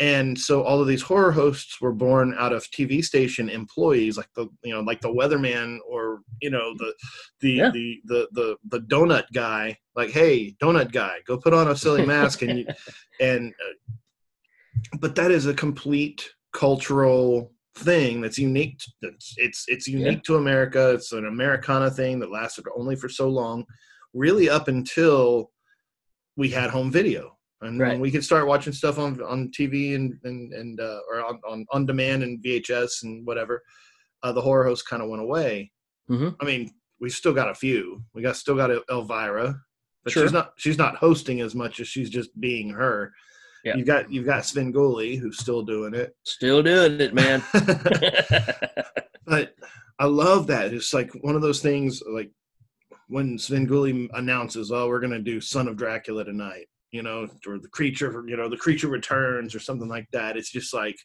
And 0.01 0.37
so 0.37 0.63
all 0.65 0.81
of 0.81 0.89
these 0.89 1.03
horror 1.03 1.31
hosts 1.31 1.81
were 1.81 1.93
born 1.93 2.35
out 2.37 2.53
of 2.53 2.65
TV 2.73 3.01
station 3.05 3.49
employees, 3.49 4.17
like 4.17 4.29
the 4.35 4.49
you 4.65 4.73
know 4.75 4.81
like 4.81 5.01
the 5.01 5.13
weatherman 5.13 5.79
or 5.89 6.21
you 6.43 6.51
know 6.51 6.75
the 6.79 6.93
the 7.41 7.51
Yeah. 7.53 7.71
the, 7.71 8.01
the 8.07 8.29
the 8.33 8.57
the 8.73 8.81
donut 8.81 9.27
guy. 9.33 9.79
Like, 9.95 10.11
hey, 10.11 10.57
donut 10.61 10.91
guy, 10.91 11.19
go 11.27 11.39
put 11.39 11.55
on 11.55 11.69
a 11.69 11.77
silly 11.77 12.05
mask 12.05 12.43
and 12.43 12.59
you, 12.59 12.67
and 13.21 13.53
uh, 13.65 13.75
but 15.01 15.15
that 15.15 15.31
is 15.31 15.47
a 15.47 15.55
complete 15.55 16.29
cultural 16.53 17.53
thing 17.77 18.21
that's 18.21 18.39
unique 18.39 18.79
to, 18.79 18.87
it's 19.09 19.35
it's 19.37 19.65
it's 19.69 19.89
unique 19.89 20.23
to 20.23 20.37
america 20.37 20.91
it's 20.93 21.11
an 21.13 21.27
americana 21.27 21.91
thing 21.91 22.21
that 22.21 22.31
lasted 22.31 22.65
only 22.77 22.95
for 22.95 23.09
so 23.09 23.29
long 23.29 23.65
really 24.13 24.49
up 24.49 24.69
until 24.69 25.51
we 26.37 26.49
had 26.49 26.71
home 26.71 26.91
video 26.93 27.37
and 27.63 27.81
Right. 27.81 27.99
we 27.99 28.11
could 28.13 28.25
start 28.25 28.47
watching 28.47 28.73
stuff 28.73 28.99
on 28.99 29.21
on 29.23 29.51
tv 29.51 29.97
and 29.97 30.15
and, 30.23 30.53
and 30.53 30.81
uh, 30.81 31.01
or 31.11 31.25
on, 31.25 31.41
on 31.49 31.67
on 31.73 31.85
demand 31.87 32.23
and 32.23 32.43
vhs 32.45 33.03
and 33.03 33.27
whatever 33.27 33.61
uh, 34.23 34.31
the 34.33 34.41
horror 34.41 34.65
host 34.65 34.89
kind 34.89 35.03
of 35.03 35.09
went 35.09 35.23
away 35.23 35.73
Mhm. 36.09 36.37
i 36.41 36.45
mean 36.45 36.71
we 37.01 37.11
still 37.11 37.33
got 37.33 37.51
a 37.51 37.55
few 37.55 38.05
we 38.15 38.23
got 38.23 38.37
still 38.37 38.55
got 38.55 38.71
elvira 38.89 39.57
but 40.05 40.13
Sure. 40.13 40.23
she's 40.23 40.33
not 40.33 40.53
she's 40.59 40.79
not 40.79 40.95
hosting 40.97 41.41
as 41.41 41.55
much 41.57 41.81
as 41.81 41.89
she's 41.89 42.11
just 42.11 42.39
being 42.39 42.71
her 42.71 43.13
Yeah. 43.65 43.77
you've 43.77 43.87
got 43.87 44.13
you've 44.13 44.27
got 44.27 44.43
Svengoolie 44.43 45.19
who's 45.19 45.39
still 45.39 45.63
doing 45.63 45.95
it 45.95 46.15
Still 46.25 46.63
doing 46.63 47.01
it, 47.01 47.15
man. 47.15 47.43
but 49.27 49.55
I 49.99 50.07
love 50.07 50.47
that. 50.49 50.73
It's 50.75 50.93
like 50.93 51.11
one 51.23 51.37
of 51.37 51.43
those 51.43 51.61
things 51.63 52.03
like 52.07 52.31
when 53.09 53.37
Svengoolie 53.39 54.09
announces, 54.15 54.71
"Oh, 54.73 54.89
we're 54.89 55.01
gonna 55.01 55.21
do 55.21 55.41
Son 55.41 55.69
of 55.69 55.77
Dracula 55.77 56.25
tonight," 56.25 56.67
you 56.91 57.03
know, 57.03 57.29
or 57.47 57.59
the 57.59 57.69
creature, 57.69 58.25
you 58.27 58.37
know, 58.37 58.49
the 58.49 58.57
creature 58.57 58.89
returns 58.89 59.55
or 59.55 59.61
something 59.61 59.89
like 59.89 60.07
that. 60.13 60.37
It's 60.37 60.51
just 60.51 60.75
like, 60.75 60.97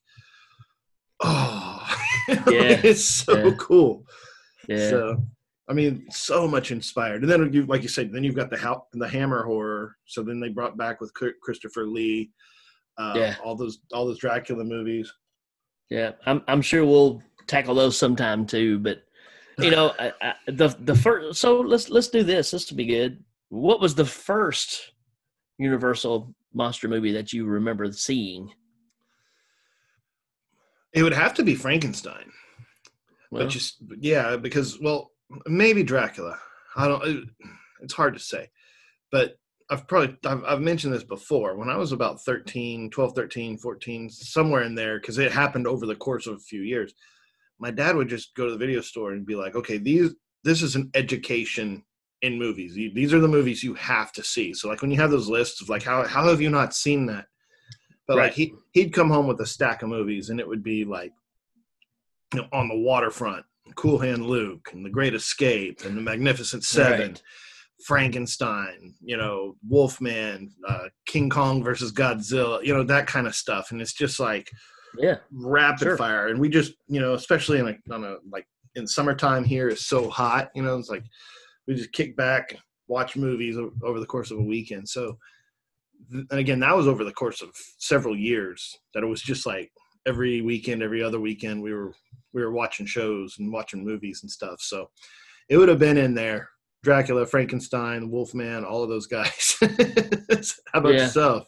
oh, 1.22 1.88
Yeah. 2.30 2.80
it's 2.84 3.05
so 3.05 3.47
Yeah. 3.47 3.51
cool. 3.57 4.05
yeah. 4.68 4.89
So, 4.89 5.28
I 5.70 5.74
mean, 5.74 6.07
so 6.09 6.47
much 6.47 6.72
inspired. 6.72 7.22
And 7.22 7.32
then 7.32 7.53
you, 7.53 7.65
like 7.67 7.84
you 7.84 7.89
said, 7.89 8.11
then 8.11 8.24
you've 8.24 8.36
got 8.36 8.49
the 8.49 8.57
ha- 8.57 8.82
the 8.93 9.07
Hammer 9.07 9.43
horror. 9.43 9.95
So 10.05 10.24
then 10.24 10.39
they 10.39 10.49
brought 10.49 10.78
back 10.78 10.99
with 10.99 11.13
Christopher 11.13 11.86
Lee, 11.86 12.32
uh, 12.97 13.13
Yeah. 13.15 13.36
all 13.43 13.55
those 13.55 13.80
all 13.93 14.05
those 14.07 14.17
Dracula 14.17 14.63
movies. 14.63 15.13
Yeah, 15.89 16.13
I'm 16.26 16.41
I'm 16.47 16.61
sure 16.63 16.84
we'll 16.84 17.22
tackle 17.47 17.76
those 17.76 17.97
sometime 17.97 18.47
too. 18.47 18.80
But 18.80 19.03
you 19.59 19.70
know, 19.70 19.93
I, 19.99 20.11
I, 20.22 20.34
the 20.47 20.70
the 20.80 20.95
first. 20.95 21.39
So 21.39 21.59
let's 21.59 21.89
let's 21.89 22.07
do 22.09 22.24
this. 22.24 22.49
This 22.51 22.70
will 22.70 22.78
be 22.78 22.86
good. 22.88 23.24
What 23.49 23.80
was 23.80 23.93
the 23.93 24.05
first 24.05 24.93
Universal 25.59 26.34
monster 26.53 26.88
movie 26.88 27.11
that 27.11 27.32
you 27.32 27.45
remember 27.45 27.91
seeing? 27.91 28.51
It 30.93 31.03
would 31.03 31.13
have 31.13 31.36
to 31.36 31.43
be 31.43 31.53
Frankenstein. 31.53 32.32
Well, 33.30 33.43
but 33.43 33.51
just 33.51 33.78
yeah 33.99 34.36
because 34.36 34.80
well 34.82 35.11
maybe 35.45 35.84
dracula 35.84 36.38
i 36.75 36.88
don't 36.88 37.05
it- 37.05 37.30
it's 37.82 37.93
hard 37.93 38.13
to 38.13 38.19
say 38.19 38.49
but 39.11 39.38
i've 39.69 39.88
probably 39.88 40.17
I've, 40.25 40.43
I've 40.43 40.61
mentioned 40.61 40.93
this 40.93 41.03
before 41.03 41.55
when 41.57 41.69
i 41.69 41.77
was 41.77 41.91
about 41.91 42.21
13 42.23 42.89
12 42.89 43.15
13 43.15 43.57
14 43.57 44.09
somewhere 44.09 44.63
in 44.63 44.75
there 44.75 44.99
because 44.99 45.17
it 45.17 45.32
happened 45.32 45.67
over 45.67 45.86
the 45.86 45.95
course 45.95 46.27
of 46.27 46.36
a 46.36 46.39
few 46.39 46.61
years 46.61 46.93
my 47.61 47.71
dad 47.71 47.95
would 47.95 48.07
just 48.09 48.34
go 48.36 48.45
to 48.45 48.51
the 48.51 48.57
video 48.57 48.80
store 48.80 49.11
and 49.11 49.25
be 49.25 49.36
like, 49.36 49.53
okay, 49.53 49.77
these 49.77 50.11
this 50.45 50.61
is 50.61 50.77
an 50.77 50.89
education 50.93 51.84
in 52.21 52.39
movies. 52.39 52.73
These 52.73 53.13
are 53.13 53.19
the 53.19 53.27
movies 53.27 53.61
you 53.65 53.73
have 53.73 54.13
to 54.13 54.23
see. 54.23 54.53
So 54.53 54.69
like 54.69 54.82
when 54.82 54.91
you 54.91 54.95
have 55.01 55.11
those 55.11 55.27
lists 55.27 55.61
of 55.61 55.67
like 55.67 55.84
how 55.84 56.07
how 56.07 56.25
have 56.30 56.39
you 56.39 56.49
not 56.49 56.73
seen 56.73 57.05
that? 57.07 57.25
But 58.07 58.15
Right. 58.15 58.23
like 58.27 58.34
he 58.34 58.53
he'd 58.71 58.93
come 58.93 59.09
home 59.09 59.27
with 59.27 59.41
a 59.41 59.45
stack 59.45 59.84
of 59.84 59.89
movies 59.89 60.30
and 60.30 60.39
it 60.39 60.47
would 60.47 60.63
be 60.63 60.86
like 60.86 61.11
you 62.34 62.39
know, 62.39 62.47
on 62.53 62.69
the 62.69 62.77
waterfront, 62.80 63.45
Cool 63.76 63.99
Hand 63.99 64.26
Luke 64.26 64.70
and 64.74 64.86
The 64.86 64.89
Great 64.89 65.13
Escape 65.15 65.82
and 65.86 65.95
The 65.97 66.01
Magnificent 66.01 66.63
Seven. 66.63 67.09
Right. 67.09 67.22
Frankenstein, 67.86 68.93
you 69.01 69.15
know, 69.15 69.55
Wolfman, 69.67 70.51
uh, 70.67 70.89
King 71.05 71.30
Kong 71.30 71.63
versus 71.63 71.93
Godzilla, 71.93 72.61
you 72.63 72.74
know, 72.74 72.84
that 72.84 73.07
kind 73.07 73.26
of 73.26 73.34
stuff. 73.34 73.72
And 73.72 73.82
it's 73.82 73.93
just 73.93 74.20
like 74.20 74.51
Yeah. 74.97 75.20
rapid 75.32 75.84
Sure. 75.86 75.97
fire. 75.97 76.28
And 76.28 76.39
we 76.41 76.49
just, 76.49 76.74
you 76.88 76.99
know, 76.99 77.13
especially 77.13 77.59
in 77.59 77.67
a, 77.70 77.93
on 77.93 78.03
a, 78.03 78.17
like 78.30 78.45
in 78.76 78.86
summertime 78.86 79.45
here 79.45 79.70
is 79.70 79.86
so 79.86 80.09
hot, 80.09 80.49
you 80.55 80.61
know, 80.61 80.78
it's 80.78 80.89
like 80.89 81.05
we 81.67 81.76
just 81.76 81.93
kick 81.93 82.17
back, 82.17 82.55
watch 82.88 83.15
movies 83.15 83.57
over 83.82 83.99
the 84.01 84.05
course 84.05 84.30
of 84.30 84.39
a 84.39 84.43
weekend. 84.43 84.89
So, 84.89 85.17
and 86.11 86.28
again, 86.32 86.59
that 86.59 86.76
was 86.76 86.88
over 86.88 87.03
the 87.05 87.13
course 87.13 87.41
of 87.41 87.51
several 87.78 88.17
years 88.17 88.78
that 88.93 89.03
it 89.03 89.07
was 89.07 89.22
just 89.22 89.45
like 89.45 89.72
every 90.06 90.41
weekend, 90.41 90.82
every 90.84 91.04
other 91.04 91.20
weekend, 91.20 91.62
we 91.62 91.74
were, 91.74 91.93
we 92.34 92.41
were 92.43 92.52
watching 92.52 92.86
shows 92.86 93.38
and 93.39 93.52
watching 93.52 93.84
movies 93.84 94.20
and 94.24 94.32
stuff. 94.32 94.62
So 94.62 94.89
it 95.50 95.58
would 95.58 95.70
have 95.70 95.80
been 95.80 95.97
in 95.97 96.14
there. 96.14 96.50
Dracula, 96.84 97.26
Frankenstein, 97.26 98.10
Wolfman, 98.10 98.64
all 98.64 98.84
of 98.84 98.89
those 98.89 99.08
guys. 99.08 99.58
How 99.62 100.80
about 100.80 100.93
Yeah. 100.93 101.02
yourself? 101.04 101.47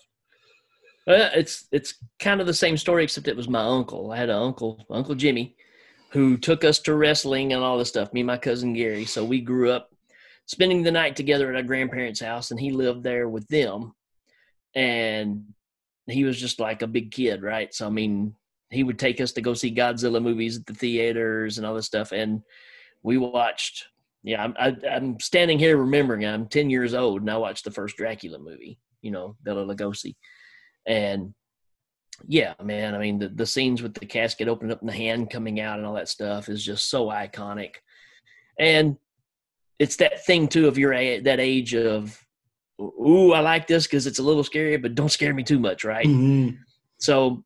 Uh, 1.08 1.30
it's 1.34 1.68
it's 1.72 1.96
kind 2.20 2.42
of 2.42 2.48
the 2.48 2.54
same 2.54 2.78
story, 2.78 3.04
except 3.04 3.28
it 3.28 3.36
was 3.36 3.48
my 3.50 3.64
uncle. 3.64 4.12
I 4.12 4.18
had 4.18 4.30
an 4.30 4.36
uncle, 4.36 4.86
Uncle 4.90 5.16
Jimmy, 5.16 5.56
who 6.12 6.38
took 6.38 6.64
us 6.64 6.78
to 6.80 6.94
wrestling 6.96 7.54
and 7.54 7.64
all 7.64 7.78
this 7.78 7.90
stuff. 7.90 8.14
Me 8.14 8.20
and 8.20 8.28
my 8.28 8.38
cousin 8.38 8.74
Gary. 8.74 9.06
So 9.06 9.26
we 9.26 9.42
grew 9.42 9.72
up 9.72 9.90
spending 10.46 10.84
the 10.84 10.92
night 10.92 11.16
together 11.16 11.50
at 11.50 11.56
our 11.56 11.64
grandparents' 11.64 12.20
house, 12.20 12.52
and 12.52 12.60
he 12.60 12.72
lived 12.72 13.04
there 13.04 13.28
with 13.30 13.48
them. 13.48 13.94
And 14.76 15.46
he 16.08 16.24
was 16.24 16.40
just 16.40 16.60
like 16.60 16.82
a 16.82 16.88
big 16.88 17.12
kid, 17.12 17.42
right? 17.42 17.74
So 17.74 17.88
I 17.88 17.90
mean, 17.90 18.36
he 18.72 18.84
would 18.84 18.98
take 18.98 19.22
us 19.22 19.32
to 19.34 19.42
go 19.42 19.54
see 19.54 19.74
Godzilla 19.74 20.22
movies 20.22 20.58
at 20.58 20.66
the 20.66 20.74
theaters 20.74 21.58
and 21.58 21.68
all 21.68 21.76
this 21.76 21.86
stuff, 21.86 22.12
and 22.12 22.42
we 23.04 23.18
watched. 23.18 23.86
Yeah, 24.24 24.44
I'm 24.44 24.56
I, 24.60 24.76
I'm 24.90 25.20
standing 25.20 25.58
here 25.60 25.78
remembering. 25.78 26.26
I'm 26.26 26.48
10 26.48 26.70
years 26.70 26.94
old, 26.94 27.22
and 27.22 27.30
I 27.32 27.38
watched 27.38 27.64
the 27.64 27.72
first 27.72 27.98
Dracula 27.98 28.38
movie. 28.40 28.78
You 29.02 29.12
know, 29.12 29.36
Bela 29.44 29.66
Lugosi 29.66 30.16
and 30.86 31.34
yeah 32.28 32.54
man 32.64 32.94
i 32.94 32.98
mean 33.00 33.18
the, 33.20 33.30
the 33.30 33.46
scenes 33.46 33.82
with 33.82 33.94
the 33.96 34.06
casket 34.06 34.48
opening 34.48 34.72
up 34.72 34.80
and 34.82 34.90
the 34.90 34.94
hand 34.94 35.30
coming 35.30 35.60
out 35.60 35.78
and 35.78 35.88
all 35.88 35.94
that 35.94 36.08
stuff 36.10 36.50
is 36.50 36.64
just 36.64 36.90
so 36.90 37.08
iconic 37.08 37.76
and 38.60 38.96
it's 39.80 39.96
that 39.96 40.24
thing 40.26 40.48
too 40.48 40.68
of 40.68 40.78
your 40.78 40.94
that 41.22 41.40
age 41.40 41.74
of 41.74 42.20
ooh 42.80 43.32
i 43.34 43.40
like 43.40 43.66
this 43.68 43.88
because 43.88 44.06
it's 44.06 44.20
a 44.20 44.24
little 44.24 44.44
scary 44.44 44.78
but 44.78 44.94
don't 44.96 45.12
scare 45.12 45.34
me 45.34 45.44
too 45.44 45.60
much 45.60 45.84
right 45.84 46.06
Mhm. 46.06 46.58
so 47.00 47.44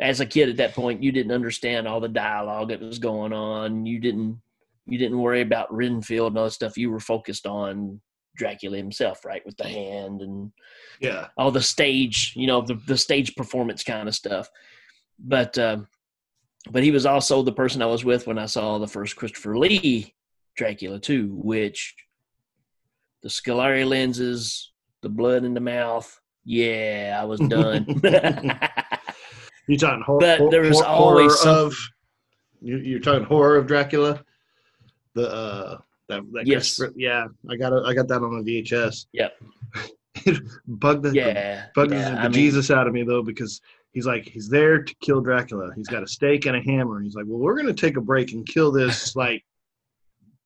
as 0.00 0.20
a 0.20 0.26
kid 0.26 0.48
at 0.48 0.56
that 0.56 0.74
point 0.74 1.02
you 1.02 1.12
didn't 1.12 1.32
understand 1.32 1.86
all 1.86 2.00
the 2.00 2.08
dialogue 2.08 2.68
that 2.68 2.80
was 2.80 2.98
going 2.98 3.32
on 3.32 3.84
you 3.86 3.98
didn't 4.00 4.40
you 4.86 4.98
didn't 4.98 5.18
worry 5.20 5.40
about 5.42 5.72
renfield 5.72 6.32
and 6.32 6.38
all 6.38 6.44
that 6.44 6.50
stuff 6.52 6.76
you 6.78 6.90
were 6.90 7.00
focused 7.00 7.46
on 7.46 8.00
dracula 8.36 8.76
himself 8.76 9.24
right 9.24 9.44
with 9.44 9.56
the 9.56 9.68
hand 9.68 10.22
and 10.22 10.50
Yeah. 11.00 11.26
all 11.36 11.50
the 11.50 11.60
stage, 11.60 12.32
you 12.36 12.46
know, 12.46 12.60
the, 12.62 12.74
the 12.86 12.96
stage 12.96 13.34
performance 13.34 13.82
kind 13.84 14.08
of 14.08 14.14
stuff. 14.14 14.48
But 15.18 15.58
um, 15.58 15.88
but 16.70 16.82
he 16.82 16.90
was 16.90 17.04
also 17.06 17.42
the 17.42 17.52
person 17.52 17.82
I 17.82 17.86
was 17.86 18.04
with 18.04 18.26
when 18.26 18.38
I 18.38 18.46
saw 18.46 18.78
the 18.78 18.86
first 18.86 19.16
Christopher 19.16 19.58
Lee 19.58 20.14
Dracula 20.56 20.98
2, 21.00 21.28
which 21.42 21.94
the 23.22 23.28
scleral 23.28 23.88
lenses, 23.88 24.70
the 25.02 25.08
blood 25.08 25.44
in 25.44 25.54
the 25.54 25.60
mouth, 25.60 26.20
yeah, 26.44 27.18
I 27.20 27.24
was 27.24 27.40
done. 27.40 27.84
You 29.70 29.78
talking 29.78 30.02
horror? 30.02 30.20
But 30.20 30.50
there 30.50 30.62
was 30.62 30.80
always 30.80 31.38
some- 31.38 31.66
of. 31.66 31.76
You, 32.60 32.76
you're 32.78 33.00
talking 33.00 33.24
horror 33.24 33.56
of 33.56 33.66
Dracula. 33.66 34.22
The 35.14 35.32
uh, 35.32 35.78
that, 36.08 36.22
that 36.32 36.46
Yes. 36.46 36.80
Yeah, 36.96 37.26
I 37.48 37.56
got 37.56 37.72
it. 37.72 37.82
I 37.86 37.94
got 37.94 38.08
that 38.08 38.22
on 38.22 38.44
the 38.44 38.62
VHS. 38.62 39.06
Yep. 39.12 39.40
it 40.26 40.42
bugged 40.66 41.04
the, 41.04 41.12
yeah, 41.12 41.66
bugged 41.74 41.92
yeah, 41.92 42.22
the 42.22 42.28
Jesus 42.28 42.70
out 42.70 42.86
of 42.86 42.92
me 42.92 43.04
though 43.04 43.22
because 43.22 43.60
he's 43.92 44.06
like 44.06 44.24
he's 44.24 44.48
there 44.48 44.82
to 44.82 44.94
kill 45.00 45.20
Dracula. 45.20 45.72
He's 45.74 45.88
got 45.88 46.02
a 46.02 46.06
stake 46.08 46.46
and 46.46 46.56
a 46.56 46.60
hammer. 46.60 46.96
And 46.96 47.06
he's 47.06 47.14
like, 47.14 47.26
well, 47.28 47.38
we're 47.38 47.56
gonna 47.56 47.72
take 47.72 47.96
a 47.96 48.00
break 48.00 48.32
and 48.32 48.46
kill 48.46 48.72
this 48.72 49.14
like 49.24 49.44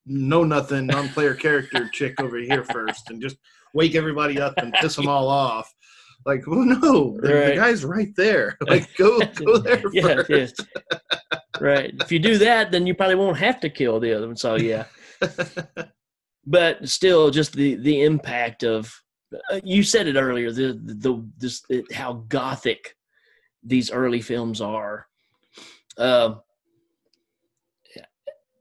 no 0.05 0.43
nothing 0.43 0.85
non-player 0.85 1.33
character 1.33 1.89
chick 1.89 2.21
over 2.21 2.37
here 2.37 2.63
first, 2.63 3.09
and 3.09 3.19
just 3.19 3.37
wake 3.73 3.95
everybody 3.95 4.39
up 4.39 4.53
and 4.57 4.71
piss 4.73 4.95
them 4.95 5.07
all 5.09 5.27
off. 5.27 5.73
Like, 6.25 6.47
well, 6.47 6.65
no, 6.65 7.17
the, 7.21 7.27
the 7.27 7.55
guy's 7.55 7.85
right 7.85 8.13
there. 8.15 8.57
Like, 8.67 8.95
go 8.97 9.19
go 9.19 9.57
there 9.59 9.83
yeah, 9.93 10.23
yeah. 10.27 10.47
right. 11.59 11.93
If 12.01 12.11
you 12.11 12.19
do 12.19 12.37
that, 12.39 12.71
then 12.71 12.87
you 12.87 12.95
probably 12.95 13.15
won't 13.15 13.37
have 13.37 13.59
to 13.59 13.69
kill 13.69 13.99
the 13.99 14.13
other 14.13 14.27
one. 14.27 14.35
So 14.35 14.55
yeah. 14.55 14.85
but 16.45 16.87
still 16.87 17.31
just 17.31 17.53
the 17.53 17.75
the 17.75 18.03
impact 18.03 18.63
of 18.63 18.93
uh, 19.51 19.59
you 19.63 19.83
said 19.83 20.07
it 20.07 20.15
earlier 20.15 20.51
the 20.51 20.79
the 20.83 21.27
this 21.37 21.63
it, 21.69 21.91
how 21.91 22.13
gothic 22.27 22.95
these 23.63 23.91
early 23.91 24.21
films 24.21 24.61
are 24.61 25.07
um 25.97 26.41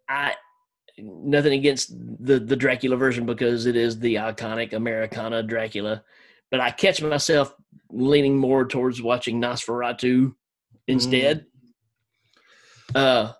i 0.08 0.34
nothing 0.98 1.52
against 1.52 1.92
the 2.24 2.38
the 2.38 2.56
dracula 2.56 2.96
version 2.96 3.26
because 3.26 3.66
it 3.66 3.76
is 3.76 3.98
the 3.98 4.14
iconic 4.14 4.72
americana 4.72 5.42
dracula 5.42 6.02
but 6.55 6.61
i 6.61 6.70
catch 6.70 7.02
myself 7.02 7.52
leaning 7.90 8.36
more 8.36 8.64
towards 8.64 9.02
watching 9.02 9.40
nosferatu 9.40 10.32
instead 10.86 11.46
uh 12.94 13.32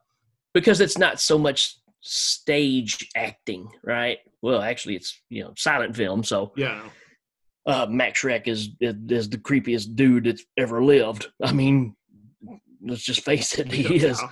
because 0.53 0.81
it's 0.81 0.99
not 0.99 1.21
so 1.21 1.37
much 1.37 1.77
stage 2.05 3.09
acting, 3.17 3.69
right? 3.83 4.19
Well, 4.43 4.63
actually, 4.63 4.97
it's 4.97 5.21
you 5.29 5.43
know 5.43 5.53
silent 5.57 5.97
film, 5.97 6.23
so 6.23 6.53
yeah. 6.57 6.83
uh, 7.67 7.87
Max 7.89 8.21
Schreck 8.21 8.47
is, 8.47 8.71
is 8.81 8.95
is 9.09 9.29
the 9.29 9.39
creepiest 9.39 9.97
dude 9.97 10.25
that's 10.25 10.45
ever 10.57 10.85
lived. 10.85 11.29
I 11.43 11.53
mean, 11.53 11.97
let's 12.83 13.03
just 13.03 13.25
face 13.25 13.59
it, 13.59 13.73
he 13.73 13.97
is. 13.97 14.23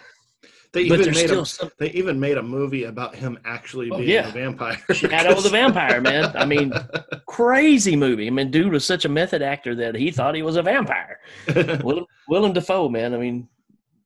They 0.73 0.89
But 0.89 1.01
even 1.01 1.14
made 1.14 1.31
a, 1.31 1.45
some 1.45 1.70
they 1.79 1.91
even 1.91 2.18
made 2.18 2.39
a 2.39 2.43
movie 2.43 2.85
about 2.85 3.14
him 3.14 3.39
actually 3.45 3.91
Oh, 3.91 3.99
being 3.99 4.09
yeah. 4.09 4.29
a 4.31 4.33
vampire. 4.33 4.79
Shadow 4.93 5.37
of 5.37 5.43
the 5.43 5.51
Vampire, 5.51 6.01
man. 6.01 6.35
I 6.35 6.47
mean, 6.47 6.73
crazy 7.27 7.95
movie. 7.95 8.27
I 8.27 8.31
mean, 8.31 8.51
dude 8.51 8.73
was 8.73 8.85
such 8.85 9.05
a 9.05 9.09
method 9.09 9.43
actor 9.43 9.75
that 9.75 9.95
he 9.95 10.11
thought 10.11 10.35
he 10.35 10.43
was 10.43 10.57
a 10.57 10.62
vampire. 10.62 11.18
Willem, 11.55 12.07
Willem 12.27 12.55
Dafoe, 12.55 12.89
man. 12.89 13.12
I 13.12 13.18
mean, 13.18 13.49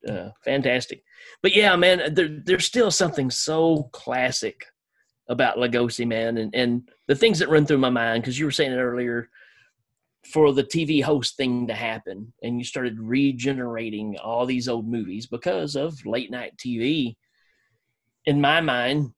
uh, 0.08 0.30
fantastic. 0.44 1.04
But 1.40 1.54
yeah, 1.54 1.76
man, 1.76 2.14
there, 2.14 2.28
there's 2.44 2.66
still 2.66 2.90
something 2.90 3.30
so 3.30 3.84
classic 3.92 4.64
about 5.28 5.58
Lugosi, 5.58 6.06
man, 6.06 6.38
and 6.38 6.52
and 6.54 6.88
the 7.06 7.14
things 7.14 7.38
that 7.38 7.48
run 7.48 7.64
through 7.64 7.78
my 7.78 7.90
mind 7.90 8.22
because 8.22 8.38
you 8.38 8.44
were 8.44 8.50
saying 8.50 8.72
it 8.72 8.76
earlier. 8.76 9.30
For 10.32 10.52
the 10.52 10.64
TV 10.64 11.00
host 11.02 11.36
thing 11.36 11.66
to 11.68 11.74
happen, 11.74 12.32
and 12.42 12.58
you 12.58 12.64
started 12.64 12.98
regenerating 13.00 14.16
all 14.18 14.44
these 14.46 14.68
old 14.68 14.86
movies 14.88 15.26
because 15.26 15.76
of 15.76 16.04
late 16.04 16.30
night 16.30 16.56
TV. 16.56 17.16
In 18.26 18.40
my 18.40 18.60
mind, 18.60 19.12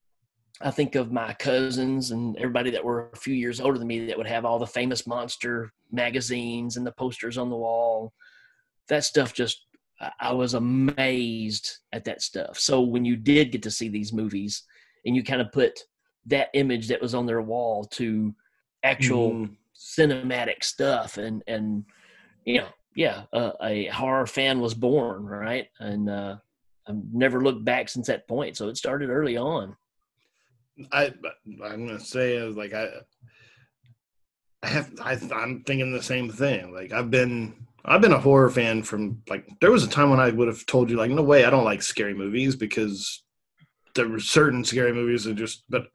I 0.61 0.70
think 0.70 0.96
of 0.96 1.12
my 1.12 1.32
cousins 1.34 2.11
and 2.11 2.36
everybody 2.36 2.70
that 2.70 2.84
were 2.84 3.11
a 3.12 3.16
few 3.16 3.34
years 3.34 3.61
older 3.61 3.78
than 3.78 3.86
me 3.88 4.06
that 4.06 4.18
would 4.18 4.26
have 4.26 4.44
all 4.44 4.59
the 4.59 4.66
famous 4.66 5.06
monster 5.06 5.72
magazines 5.90 6.76
and 6.76 6.86
the 6.86 6.92
posters 6.92 7.38
on 7.38 7.48
the 7.48 7.56
wall. 7.56 8.12
That 8.88 9.04
stuff 9.04 9.32
just, 9.32 9.66
I- 10.20 10.32
was 10.32 10.54
amazed 10.54 11.78
at 11.92 12.04
that 12.04 12.22
stuff. 12.22 12.59
So 12.59 12.80
when 12.80 13.04
you 13.04 13.16
did 13.16 13.52
get 13.52 13.62
to 13.62 13.70
see 13.70 13.88
these 13.88 14.12
movies 14.12 14.64
and 15.06 15.14
you 15.16 15.22
kind 15.22 15.40
of 15.40 15.52
put 15.52 15.78
that 16.26 16.48
image 16.54 16.88
that 16.88 17.00
was 17.00 17.14
on 17.14 17.24
their 17.26 17.40
wall 17.40 17.84
to 17.84 18.34
actual 18.82 19.32
Mhm. 19.32 19.56
Cinematic 19.79 20.62
stuff 20.64 21.16
and, 21.16 21.43
and, 21.47 21.85
you 22.45 22.59
know, 22.59 22.68
yeah, 22.97 23.24
uh, 23.33 23.53
a 23.62 23.87
horror 23.87 24.26
fan 24.26 24.61
was 24.61 24.74
born, 24.74 25.24
right? 25.24 25.68
And, 25.79 26.11
uh, 26.11 26.37
I've 26.89 26.97
never 27.12 27.43
looked 27.43 27.64
back 27.64 27.89
since 27.89 28.07
that 28.07 28.26
point. 28.26 28.57
So 28.57 28.68
it 28.68 28.76
started 28.76 29.11
early 29.11 29.37
on. 29.37 29.76
I 30.93 31.12
I'm 31.64 31.87
gonna 31.87 32.01
say 32.01 32.37
is 32.37 32.57
like 32.57 32.72
I 32.72 32.89
I 34.62 34.68
have 34.68 34.91
I 35.01 35.18
I'm 35.35 35.62
thinking 35.64 35.93
the 35.93 36.03
same 36.03 36.31
thing. 36.31 36.72
Like 36.72 36.93
I've 36.93 37.11
been 37.11 37.66
I've 37.85 38.01
been 38.01 38.12
a 38.12 38.20
horror 38.20 38.51
fan 38.51 38.83
from 38.83 39.22
like 39.29 39.47
there 39.61 39.72
was 39.72 39.85
a 39.85 39.89
time 39.89 40.11
when 40.11 40.20
I 40.20 40.31
would 40.31 40.49
have 40.49 40.64
told 40.66 40.91
you 40.91 40.97
like 40.97 41.11
no 41.11 41.22
way 41.22 41.45
I 41.45 41.51
don't 41.51 41.64
like 41.64 41.83
scary 41.83 42.14
movies 42.14 42.57
because 42.57 43.22
there 43.95 44.09
were 44.09 44.20
certain 44.20 44.64
scary 44.64 44.93
movies 44.93 45.24
that 45.24 45.35
just 45.35 45.64
but 45.68 45.89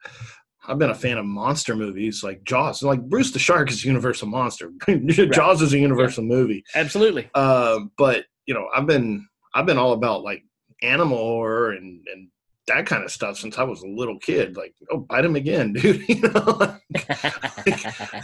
I've 0.66 0.80
been 0.80 0.90
a 0.90 0.96
fan 0.96 1.18
of 1.18 1.26
monster 1.26 1.76
movies 1.76 2.24
like 2.24 2.44
Jaws. 2.44 2.82
Like 2.82 3.02
Bruce 3.02 3.32
the 3.32 3.40
Shark 3.40 3.70
is 3.70 3.84
a 3.84 3.88
universal 3.88 4.28
monster. 4.28 4.72
Jaws 4.88 5.62
is 5.62 5.74
a 5.74 5.80
universal 5.80 6.24
movie. 6.24 6.64
Absolutely. 6.74 7.30
Uh, 7.36 7.80
but 7.98 8.26
you 8.46 8.54
know, 8.54 8.70
I've 8.74 8.88
been 8.88 9.28
I've 9.54 9.66
been 9.66 9.78
all 9.78 9.94
about 9.94 10.24
like 10.24 10.44
animal 10.82 11.18
horror 11.18 11.72
and 11.72 12.02
and 12.14 12.30
that 12.68 12.86
kind 12.86 13.04
of 13.04 13.12
stuff 13.12 13.38
since 13.38 13.58
I 13.58 13.64
was 13.64 13.82
a 13.84 13.88
little 13.88 14.18
kid. 14.20 14.56
Like, 14.56 14.74
oh, 14.90 15.00
bite 15.00 15.26
him 15.26 15.36
again, 15.36 15.74
dude. 15.74 16.08
you 16.08 16.22
know, 16.22 16.78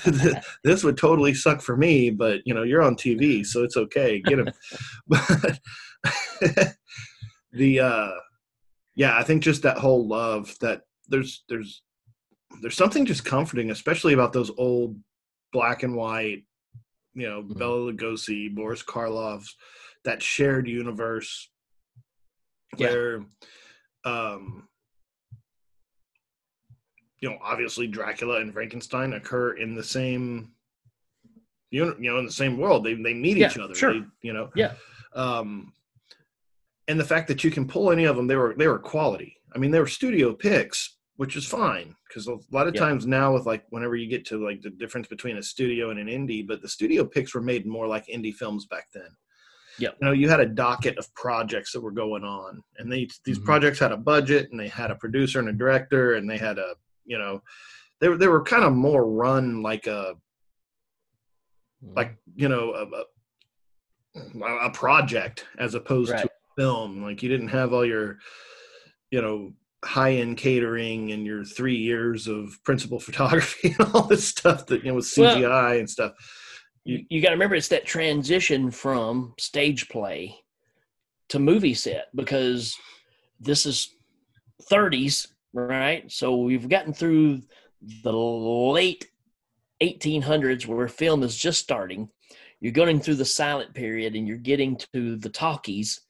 this 0.63 0.83
would 0.83 0.97
totally 0.97 1.33
suck 1.33 1.61
for 1.61 1.75
me, 1.75 2.09
but 2.09 2.39
you 2.45 2.53
know, 2.53 2.63
you're 2.63 2.81
on 2.81 2.95
TV, 2.95 3.45
so 3.45 3.63
it's 3.63 3.75
okay. 3.75 4.21
Get 4.21 4.39
him. 4.39 4.49
but 5.07 5.59
the 7.51 7.79
uh, 7.81 8.11
yeah, 8.95 9.17
I 9.17 9.23
think 9.23 9.43
just 9.43 9.63
that 9.63 9.77
whole 9.77 10.07
love 10.07 10.55
that 10.61 10.83
there's 11.09 11.43
there's 11.49 11.81
there's 12.61 12.75
something 12.77 13.05
just 13.05 13.25
comforting, 13.25 13.71
especially 13.71 14.13
about 14.13 14.33
those 14.33 14.51
old 14.57 14.97
black 15.53 15.83
and 15.83 15.95
white, 15.95 16.43
you 17.13 17.27
know, 17.27 17.41
Mhm. 17.43 17.57
Bela 17.57 17.91
Lugosi, 17.93 18.53
Boris 18.53 18.83
Karloff's, 18.83 19.55
that 20.05 20.21
shared 20.23 20.67
universe 20.67 21.49
Yeah. 22.77 22.89
where 22.91 23.25
um 24.05 24.67
you 27.19 27.29
know 27.29 27.37
obviously 27.41 27.85
dracula 27.87 28.39
and 28.39 28.53
frankenstein 28.53 29.11
occur 29.13 29.53
in 29.57 29.75
the 29.75 29.83
same 29.83 30.53
you 31.71 31.85
know, 31.99 32.17
in 32.19 32.25
the 32.25 32.31
same 32.31 32.57
world 32.57 32.85
they 32.85 32.93
they 32.93 33.13
meet 33.13 33.37
each 33.37 33.57
other 33.57 33.75
sure. 33.75 33.93
they, 33.93 34.05
you 34.21 34.31
know 34.33 34.49
Yeah. 34.55 34.73
um 35.13 35.73
and 36.87 36.97
the 36.99 37.03
fact 37.03 37.27
that 37.27 37.43
you 37.43 37.51
can 37.51 37.67
pull 37.67 37.91
any 37.91 38.05
of 38.05 38.15
them 38.15 38.27
they 38.27 38.37
were 38.37 38.53
they 38.57 38.67
were 38.67 38.79
quality 38.79 39.35
i 39.53 39.57
mean 39.57 39.71
they 39.71 39.79
were 39.81 39.87
studio 39.87 40.31
picks 40.33 40.97
which 41.19 41.35
is 41.35 41.45
fine 41.45 41.93
because 42.07 42.27
a 42.27 42.37
lot 42.49 42.65
of 42.65 42.73
Yeah. 42.73 42.79
times 42.79 43.05
now 43.05 43.33
with 43.33 43.45
like 43.45 43.65
whenever 43.71 43.97
you 43.97 44.07
get 44.07 44.25
to 44.27 44.41
like 44.41 44.61
the 44.61 44.69
difference 44.69 45.05
between 45.09 45.35
a 45.35 45.43
studio 45.43 45.89
and 45.89 45.99
an 45.99 46.07
indie 46.07 46.47
but 46.47 46.61
the 46.61 46.69
studio 46.69 47.03
picks 47.03 47.35
were 47.35 47.41
made 47.41 47.65
more 47.65 47.87
like 47.87 48.05
indie 48.07 48.33
films 48.33 48.65
back 48.67 48.87
then 48.93 49.09
Yep. 49.79 49.97
you 49.99 50.05
know 50.07 50.13
you 50.13 50.29
had 50.29 50.39
a 50.39 50.45
docket 50.45 50.97
of 50.97 51.13
projects 51.15 51.73
that 51.73 51.81
were 51.81 51.91
going 51.91 52.23
on 52.23 52.63
and 52.77 52.89
they 52.89 53.09
these 53.25 53.37
Mhm. 53.37 53.43
projects 53.43 53.79
had 53.79 53.91
a 53.91 53.97
budget 53.97 54.49
and 54.51 54.57
they 54.57 54.69
had 54.69 54.91
a 54.91 54.95
producer 54.95 55.39
and 55.39 55.49
a 55.49 55.53
director 55.53 56.13
and 56.13 56.29
they 56.29 56.37
had 56.37 56.57
a 56.57 56.75
you 57.03 57.17
know 57.17 57.43
they 57.99 58.07
were 58.07 58.17
they 58.17 58.29
were 58.29 58.41
kind 58.41 58.63
of 58.63 58.71
more 58.73 59.05
run 59.11 59.61
like 59.61 59.87
a 59.87 60.15
like 61.97 62.15
you 62.35 62.47
know 62.47 62.71
a, 62.81 62.83
a, 64.41 64.67
a 64.67 64.71
project 64.71 65.45
as 65.57 65.73
opposed 65.73 66.11
Right. 66.13 66.21
to 66.23 66.29
film 66.57 67.03
like 67.03 67.21
you 67.21 67.27
didn't 67.27 67.49
have 67.49 67.73
all 67.73 67.85
your 67.85 68.19
you 69.11 69.21
know 69.21 69.53
high 69.83 70.13
end 70.13 70.37
catering 70.37 71.11
and 71.11 71.25
your 71.25 71.43
three 71.43 71.77
years 71.77 72.27
of 72.27 72.57
principal 72.63 72.99
photography 73.07 73.75
and 73.79 73.89
all 73.93 74.03
this 74.03 74.27
stuff 74.27 74.65
that 74.67 74.83
you 74.83 74.89
know 74.89 74.95
with 74.95 75.13
Well- 75.17 75.35
cgi 75.35 75.79
and 75.79 75.89
stuff 75.89 76.13
you, 76.85 77.05
you 77.09 77.21
got 77.21 77.29
to 77.29 77.35
remember 77.35 77.55
it's 77.55 77.67
that 77.69 77.85
transition 77.85 78.71
from 78.71 79.33
stage 79.37 79.89
play 79.89 80.35
to 81.29 81.39
movie 81.39 81.73
set 81.73 82.07
because 82.15 82.75
this 83.39 83.65
is 83.65 83.93
30s 84.71 85.27
right? 85.53 86.11
So 86.11 86.37
we've 86.37 86.69
gotten 86.69 86.93
through 86.93 87.41
the 88.03 88.11
late 88.11 89.07
1800s 89.81 90.65
where 90.65 90.87
film 90.87 91.23
is 91.23 91.35
just 91.35 91.61
starting. 91.61 92.09
You're 92.59 92.73
going 92.73 92.99
through 92.99 93.15
the 93.15 93.25
silent 93.25 93.73
period 93.73 94.15
and 94.15 94.27
you're 94.27 94.37
getting 94.37 94.77
to 94.93 95.15
the 95.15 95.29
talkies. 95.29 96.01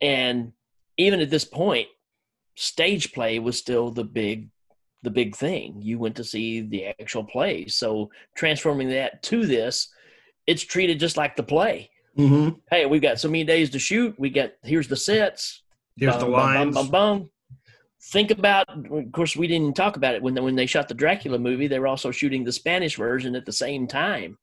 And 0.00 0.52
even 0.96 1.20
at 1.20 1.30
this 1.30 1.44
point 1.44 1.88
stage 2.60 3.12
play 3.12 3.38
was 3.38 3.56
still 3.58 3.90
the 3.90 4.04
big 4.04 4.48
the 5.02 5.10
big 5.10 5.34
thing. 5.34 5.80
You 5.80 5.98
went 5.98 6.16
to 6.16 6.24
see 6.24 6.60
the 6.60 6.86
actual 6.86 7.24
play. 7.24 7.66
So 7.68 8.10
transforming 8.36 8.90
that 8.90 9.22
to 9.24 9.46
this 9.46 9.88
it's 10.46 10.62
treated 10.62 10.98
just 11.00 11.16
like 11.16 11.36
the 11.36 11.42
play. 11.42 11.90
Mm-hmm. 12.18 12.58
hey 12.70 12.86
we've 12.86 13.00
got 13.00 13.18
so 13.20 13.28
many 13.28 13.44
days 13.44 13.70
to 13.70 13.78
shoot. 13.78 14.14
We 14.18 14.30
got 14.30 14.50
here's 14.62 14.88
the 14.88 14.96
sets. 14.96 15.62
Here's 15.96 16.14
the 16.16 16.20
Bum, 16.26 16.32
bum, 16.32 16.40
lines. 16.54 16.74
bum, 16.74 16.88
bum. 16.90 17.30
think 18.12 18.30
about 18.30 18.68
of 18.68 19.12
course 19.12 19.34
we 19.36 19.46
didn't 19.46 19.74
talk 19.76 19.96
about 19.96 20.14
it. 20.14 20.22
When 20.22 20.34
when 20.42 20.56
they 20.56 20.66
shot 20.66 20.88
the 20.88 20.94
dracula 20.94 21.38
movie 21.38 21.66
they 21.68 21.78
were 21.78 21.86
also 21.88 22.10
shooting 22.10 22.44
the 22.44 22.52
spanish 22.52 22.96
version 22.96 23.34
at 23.36 23.46
the 23.46 23.52
same 23.52 23.86
time. 23.86 24.36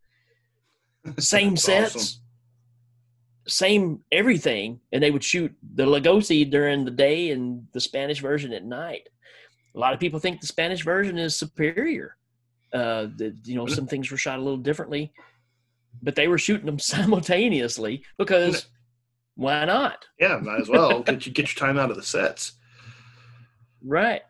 Same 1.20 1.56
sets. 1.56 1.96
awesome. 1.96 2.22
Same 3.48 4.02
everything 4.12 4.80
and 4.92 5.02
they 5.02 5.12
would 5.12 5.24
shoot 5.24 5.54
the 5.76 5.86
Lugosi 5.86 6.50
during 6.50 6.86
the 6.86 6.92
day 6.92 7.32
and 7.32 7.66
the 7.74 7.80
spanish 7.80 8.22
version 8.22 8.54
at 8.54 8.66
night. 8.66 9.08
A 9.76 9.80
lot 9.80 9.94
of 9.94 10.00
people 10.00 10.20
think 10.20 10.42
the 10.42 10.48
spanish 10.48 10.84
version 10.84 11.18
is 11.18 11.38
superior. 11.38 12.16
Uh 12.74 13.08
that 13.18 13.36
you 13.46 13.56
know 13.56 13.66
some 13.66 13.88
things 13.88 14.12
were 14.12 14.18
shot 14.18 14.40
a 14.40 14.42
little 14.42 14.58
differently 14.58 15.14
but 16.02 16.16
they 16.16 16.28
were 16.28 16.38
shooting 16.38 16.66
them 16.66 16.80
simultaneously 16.94 18.04
because 18.18 18.68
why 19.36 19.66
not? 19.66 20.06
Yeah 20.20 20.38
might 20.42 20.62
as 20.62 20.70
well. 20.70 21.02
Get 21.02 21.26
you 21.26 21.32
get 21.32 21.54
your 21.54 21.68
time 21.68 21.78
out 21.78 21.92
of 21.92 21.98
the 21.98 22.04
sets. 22.04 22.54
Right. 23.86 24.24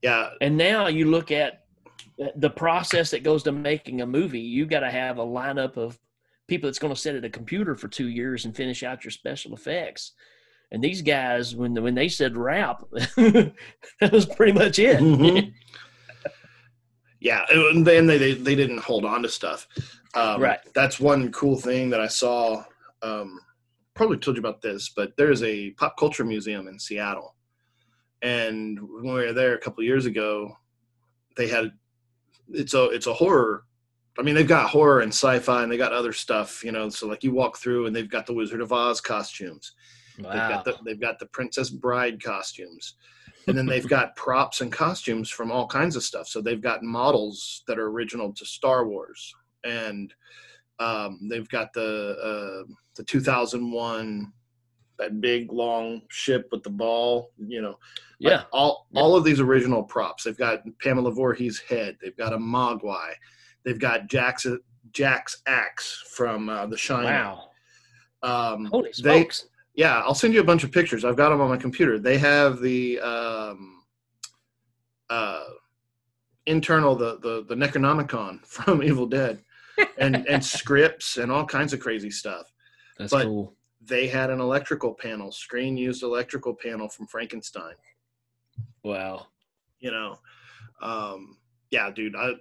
Yeah. 0.00 0.30
And 0.40 0.56
now 0.56 0.86
you 0.86 1.10
look 1.10 1.32
at 1.32 1.64
the 2.36 2.48
process 2.48 3.10
that 3.10 3.24
goes 3.24 3.42
to 3.42 3.52
making 3.52 4.00
a 4.00 4.06
movie. 4.06 4.40
You 4.40 4.64
got 4.64 4.80
to 4.80 4.90
have 4.90 5.18
a 5.18 5.24
lineup 5.24 5.76
of 5.76 5.98
people 6.48 6.68
that's 6.68 6.78
going 6.78 6.92
to 6.94 7.00
sit 7.00 7.14
at 7.16 7.24
a 7.24 7.30
computer 7.30 7.74
for 7.74 7.88
two 7.88 8.08
years 8.08 8.44
and 8.44 8.54
finish 8.56 8.82
out 8.82 9.04
your 9.04 9.10
special 9.10 9.54
effects 9.54 10.12
and 10.70 10.82
these 10.82 11.02
guys 11.02 11.54
when 11.56 11.74
when 11.82 11.94
they 11.94 12.08
said 12.08 12.36
wrap 12.36 12.82
that 13.16 14.12
was 14.12 14.26
pretty 14.26 14.52
much 14.52 14.78
it 14.78 14.98
Mhm. 15.00 15.52
yeah 17.20 17.44
and 17.50 17.86
then 17.86 18.06
they, 18.06 18.18
they 18.18 18.34
they 18.34 18.54
didn't 18.54 18.78
hold 18.80 19.04
on 19.04 19.22
to 19.22 19.28
stuff 19.28 19.66
um, 20.14 20.40
Right. 20.40 20.60
that's 20.74 21.00
one 21.00 21.32
cool 21.32 21.58
thing 21.58 21.90
that 21.90 22.00
i 22.00 22.06
saw 22.06 22.62
um, 23.02 23.38
probably 23.94 24.18
told 24.18 24.36
you 24.36 24.40
about 24.40 24.62
this 24.62 24.90
but 24.90 25.12
there's 25.16 25.42
a 25.42 25.70
pop 25.72 25.96
culture 25.98 26.24
museum 26.24 26.68
in 26.68 26.78
seattle 26.78 27.34
and 28.22 28.78
when 28.80 29.04
we 29.04 29.12
were 29.12 29.32
there 29.32 29.54
a 29.54 29.60
couple 29.60 29.82
years 29.84 30.06
ago 30.06 30.56
they 31.36 31.48
had 31.48 31.72
it's 32.50 32.74
a 32.74 32.84
it's 32.90 33.06
a 33.06 33.14
horror 33.14 33.64
i 34.18 34.22
mean 34.22 34.34
they've 34.34 34.46
got 34.48 34.70
horror 34.70 35.00
and 35.00 35.12
sci-fi 35.12 35.62
and 35.62 35.70
they 35.72 35.76
got 35.76 35.92
other 35.92 36.12
stuff 36.12 36.62
you 36.64 36.72
know 36.72 36.88
so 36.88 37.06
like 37.06 37.22
you 37.24 37.32
walk 37.32 37.58
through 37.58 37.86
and 37.86 37.94
they've 37.94 38.10
got 38.10 38.26
the 38.26 38.34
wizard 38.34 38.60
of 38.60 38.72
oz 38.72 39.00
costumes 39.00 39.72
They've 40.16 40.26
wow 40.26 40.48
got 40.48 40.64
the 40.64 40.76
they've 40.84 41.00
got 41.00 41.18
the 41.18 41.26
Princess 41.26 41.70
Bride 41.70 42.22
costumes. 42.22 42.94
And 43.46 43.58
then 43.58 43.66
they've 43.66 43.86
got 43.86 44.16
props 44.16 44.62
and 44.62 44.72
costumes 44.72 45.28
from 45.28 45.52
all 45.52 45.66
kinds 45.66 45.96
of 45.96 46.02
stuff. 46.02 46.28
So 46.28 46.40
they've 46.40 46.62
got 46.62 46.82
models 46.82 47.62
that 47.66 47.78
are 47.78 47.88
original 47.90 48.32
to 48.32 48.46
Star 48.46 48.86
Wars. 48.88 49.34
And 49.64 50.14
um, 50.78 51.20
they've 51.28 51.48
got 51.48 51.72
the 51.74 52.64
uh, 52.66 52.72
the 52.96 53.04
2001 53.04 54.32
that 54.98 55.20
big 55.20 55.52
long 55.52 56.02
ship 56.08 56.48
with 56.52 56.62
the 56.62 56.70
ball, 56.70 57.32
you 57.36 57.60
know. 57.60 57.76
like 58.20 58.32
yeah 58.32 58.42
all 58.52 58.86
Yeah. 58.92 59.00
all 59.02 59.16
of 59.16 59.24
these 59.24 59.40
original 59.40 59.82
props. 59.82 60.24
They've 60.24 60.38
got 60.38 60.60
Pamela 60.80 61.10
Voorhees' 61.10 61.58
head. 61.58 61.98
They've 62.00 62.16
got 62.16 62.32
a 62.32 62.38
Mogwai. 62.38 63.14
They've 63.64 63.78
got 63.78 64.08
Jack's 64.08 64.46
Jack's 64.92 65.42
axe 65.46 66.04
from 66.10 66.48
uh, 66.48 66.66
The 66.66 66.76
Shining. 66.76 67.04
wow 67.10 67.48
Um, 68.22 68.66
holy 68.66 68.88
they- 68.88 68.92
smokes 68.92 69.46
yeah, 69.76 69.98
I'll 70.02 70.14
send 70.14 70.32
you 70.34 70.40
a 70.40 70.44
bunch 70.44 70.62
of 70.62 70.70
pictures. 70.70 71.04
I've 71.04 71.16
got 71.16 71.30
them 71.30 71.40
on 71.40 71.48
my 71.48 71.56
computer. 71.56 71.98
They 71.98 72.16
have 72.18 72.60
the 72.60 73.00
um, 73.00 73.82
uh, 75.10 75.42
internal 76.46 76.94
the, 76.94 77.18
the 77.18 77.44
the 77.48 77.56
Necronomicon 77.56 78.46
from 78.46 78.84
Evil 78.84 79.06
Dead, 79.06 79.42
and 79.98 80.26
and 80.28 80.44
scripts 80.56 81.16
and 81.16 81.32
all 81.32 81.44
kinds 81.44 81.72
of 81.72 81.80
crazy 81.80 82.10
stuff. 82.10 82.52
that's 82.98 83.10
but- 83.12 83.24
cool 83.24 83.54
They 83.84 84.06
had 84.06 84.30
an 84.30 84.40
electrical 84.40 84.94
panel, 84.94 85.32
screen 85.32 85.76
used 85.76 86.04
electrical 86.04 86.54
panel 86.54 86.88
from 86.88 87.08
Frankenstein. 87.08 87.74
wow 88.84 89.26
You 89.80 89.90
know, 89.90 90.18
um, 90.82 91.36
yeah, 91.72 91.90
dude, 91.90 92.14
I 92.16 92.34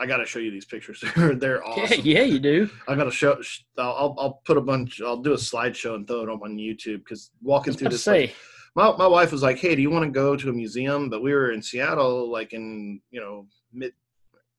I 0.00 0.06
gotta 0.06 0.24
show 0.26 0.38
you 0.38 0.50
these 0.50 0.64
pictures. 0.64 1.02
They're 1.16 1.34
they're 1.34 1.64
awesome. 1.66 2.00
yeah, 2.04 2.20
yeah 2.20 2.22
you 2.22 2.38
do 2.38 2.70
I 2.86 2.94
gotta 2.94 3.10
show. 3.10 3.40
I'll 3.76 4.14
I'll- 4.18 4.40
put 4.44 4.56
a 4.56 4.60
bunch. 4.60 5.00
I'll 5.00 5.16
do 5.22 5.32
a 5.32 5.36
slideshow 5.36 5.94
and 5.96 6.06
throw 6.06 6.22
it 6.22 6.28
up 6.28 6.42
on 6.42 6.56
YouTube 6.56 6.98
because 6.98 7.30
walking 7.42 7.72
through 7.74 7.88
to 7.88 7.94
this. 7.94 8.04
say 8.04 8.32
my, 8.76 8.94
my 8.96 9.06
wife 9.06 9.32
was 9.32 9.42
like, 9.42 9.58
"Hey, 9.58 9.74
do 9.74 9.82
you 9.82 9.90
want 9.90 10.04
to 10.04 10.10
go 10.10 10.36
to 10.36 10.50
a 10.50 10.52
museum?" 10.52 11.10
But 11.10 11.22
we 11.22 11.32
were 11.32 11.50
in 11.52 11.62
Seattle, 11.62 12.30
like 12.30 12.52
in 12.52 13.00
you 13.10 13.20
know 13.20 13.46
mid 13.72 13.92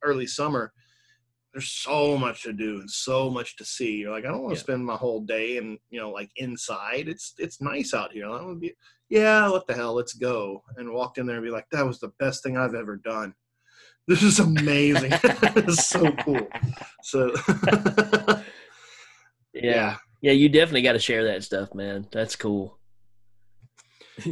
early 0.04 0.28
summer. 0.28 0.74
There's 1.54 1.72
so 1.72 2.16
much 2.18 2.44
to 2.44 2.54
do 2.54 2.80
and 2.80 2.90
so 2.92 3.30
much 3.30 3.56
to 3.58 3.66
see. 3.66 3.98
You're 3.98 4.12
like, 4.12 4.24
I 4.24 4.28
don't 4.28 4.44
want 4.44 4.54
to 4.54 4.60
Yeah. 4.60 4.64
spend 4.64 4.86
my 4.86 4.96
whole 4.96 5.22
day 5.22 5.58
and 5.58 5.80
you 5.90 6.00
know 6.00 6.12
like 6.12 6.30
inside. 6.36 7.08
It's 7.08 7.34
it's 7.38 7.60
nice 7.62 7.94
out 7.94 8.12
here. 8.12 8.30
I 8.30 8.54
be, 8.60 8.74
yeah, 9.10 9.50
what 9.50 9.66
the 9.66 9.74
hell? 9.74 9.94
Let's 9.96 10.14
go. 10.14 10.64
And 10.78 10.92
walked 10.94 11.18
in 11.18 11.26
there 11.26 11.38
and 11.38 11.46
be 11.46 11.50
like, 11.50 11.66
that 11.72 11.86
was 11.86 12.00
the 12.00 12.12
best 12.20 12.44
thing 12.44 12.56
I've 12.58 12.76
ever 12.76 12.98
done. 12.98 13.34
This 14.10 14.24
is 14.24 14.40
amazing. 14.40 15.12
it's 15.24 15.86
so 15.88 16.12
cool. 16.12 16.48
So 17.04 17.34
yeah 19.54 19.98
yeah 20.22 20.32
you 20.32 20.50
definitely 20.50 20.82
got 20.82 20.94
to 20.94 21.00
share 21.00 21.24
that 21.26 21.44
stuff 21.44 21.74
man 21.74 22.08
that's 22.12 22.36
cool 22.36 22.80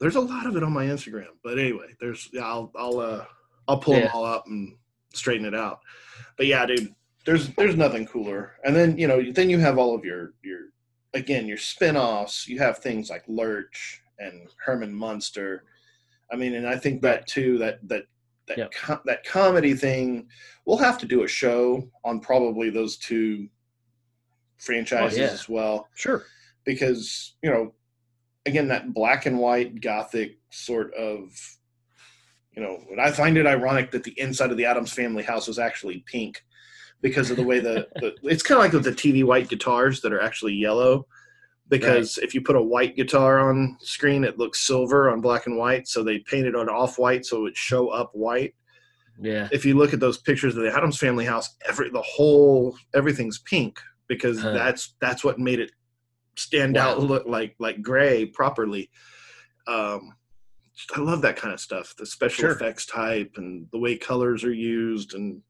there's 0.00 0.16
a 0.16 0.20
lot 0.20 0.46
of 0.46 0.56
it 0.56 0.62
on 0.62 0.72
my 0.72 0.86
Instagram. 0.86 1.28
But 1.44 1.58
anyway, 1.58 1.94
there's 2.00 2.28
yeah, 2.32 2.44
I'll 2.44 2.72
I'll 2.76 2.98
uh 2.98 3.24
I'll 3.68 3.78
pull 3.78 3.94
them 3.94 4.10
all 4.12 4.24
up 4.24 4.46
and 4.46 4.76
straighten 5.14 5.46
it 5.46 5.54
out. 5.54 5.80
But 6.36 6.46
yeah, 6.46 6.66
dude, 6.66 6.94
there's 7.24 7.48
there's 7.50 7.76
nothing 7.76 8.06
cooler. 8.06 8.54
And 8.64 8.74
then 8.74 8.98
you 8.98 9.06
know 9.06 9.22
then 9.32 9.50
you 9.50 9.58
have 9.58 9.78
all 9.78 9.94
of 9.94 10.04
your 10.04 10.34
your 10.42 10.60
again, 11.14 11.46
your 11.46 11.58
spin-offs, 11.58 12.48
you 12.48 12.58
have 12.58 12.78
things 12.78 13.10
like 13.10 13.22
Lurch 13.28 14.02
and 14.18 14.48
Herman 14.64 14.94
Munster. 14.94 15.64
I 16.32 16.36
mean, 16.36 16.54
and 16.54 16.66
I 16.66 16.76
think 16.76 17.02
that 17.02 17.26
too 17.26 17.58
that 17.58 17.86
that 17.88 18.04
that 18.48 18.58
Yep. 18.58 18.72
co- 18.72 19.00
that 19.04 19.24
comedy 19.24 19.74
thing, 19.74 20.26
we'll 20.64 20.78
have 20.78 20.98
to 20.98 21.06
do 21.06 21.22
a 21.22 21.28
show 21.28 21.88
on 22.04 22.20
probably 22.20 22.70
those 22.70 22.96
two 22.96 23.48
franchises 24.58 25.18
oh, 25.18 25.22
yeah. 25.22 25.28
as 25.28 25.48
well 25.48 25.88
Sure. 25.96 26.24
because 26.64 27.34
you 27.42 27.50
know 27.50 27.74
again 28.46 28.68
that 28.68 28.94
black 28.94 29.26
and 29.26 29.36
white 29.38 29.80
gothic 29.80 30.38
sort 30.50 30.94
of 30.94 31.30
you 32.52 32.62
know 32.62 32.78
i 33.00 33.10
find 33.10 33.36
it 33.36 33.46
ironic 33.46 33.90
that 33.90 34.04
the 34.04 34.18
inside 34.20 34.52
of 34.52 34.56
the 34.56 34.64
addams 34.64 34.92
family 34.92 35.24
house 35.24 35.48
was 35.48 35.58
actually 35.58 36.04
pink 36.06 36.44
because 37.00 37.28
of 37.28 37.36
the 37.36 37.42
way 37.42 37.58
the, 37.58 37.88
the 37.96 38.14
it's 38.22 38.44
kind 38.44 38.58
of 38.58 38.62
like 38.64 38.72
with 38.72 38.84
the 38.84 38.92
tv 38.92 39.24
white 39.24 39.48
guitars 39.48 40.00
that 40.00 40.12
are 40.12 40.20
actually 40.22 40.52
yellow 40.54 41.06
because 41.78 42.18
if 42.18 42.34
you 42.34 42.40
put 42.42 42.56
a 42.56 42.62
white 42.62 42.94
guitar 42.96 43.38
on 43.48 43.76
screen 43.80 44.24
it 44.24 44.38
looks 44.38 44.66
silver 44.66 45.10
on 45.10 45.20
black 45.20 45.46
and 45.46 45.56
white 45.56 45.88
so 45.88 46.02
they 46.04 46.18
painted 46.20 46.54
it 46.54 46.68
off 46.68 46.98
white 46.98 47.24
so 47.24 47.38
it 47.38 47.42
would 47.42 47.56
show 47.56 47.88
up 47.88 48.10
white 48.12 48.54
Yeah. 49.20 49.48
if 49.52 49.64
you 49.64 49.74
look 49.76 49.92
at 49.92 50.00
those 50.00 50.18
pictures 50.18 50.56
of 50.56 50.62
the 50.62 50.74
Addams 50.76 50.98
family 50.98 51.24
house, 51.24 51.48
every 51.68 51.90
the 51.90 52.02
whole 52.02 52.76
everything's 52.94 53.38
pink 53.40 53.80
because 54.08 54.40
Huh. 54.40 54.52
that's 54.52 54.94
that's 55.00 55.22
what 55.24 55.38
made 55.38 55.60
it 55.60 55.72
stand 56.36 56.76
Wow. 56.76 56.82
out, 56.92 57.02
look 57.02 57.26
like 57.26 57.54
like 57.58 57.82
gray 57.82 58.26
properly. 58.26 58.90
Um, 59.66 60.14
I 60.96 61.00
love 61.00 61.22
that 61.22 61.36
kind 61.36 61.52
of 61.54 61.60
stuff, 61.60 61.94
the 61.96 62.06
special 62.06 62.42
Sure. 62.42 62.50
effects 62.52 62.86
type 62.86 63.32
and 63.36 63.68
the 63.72 63.78
way 63.78 63.96
colors 63.96 64.42
are 64.44 64.52
used, 64.54 65.14
and 65.14 65.42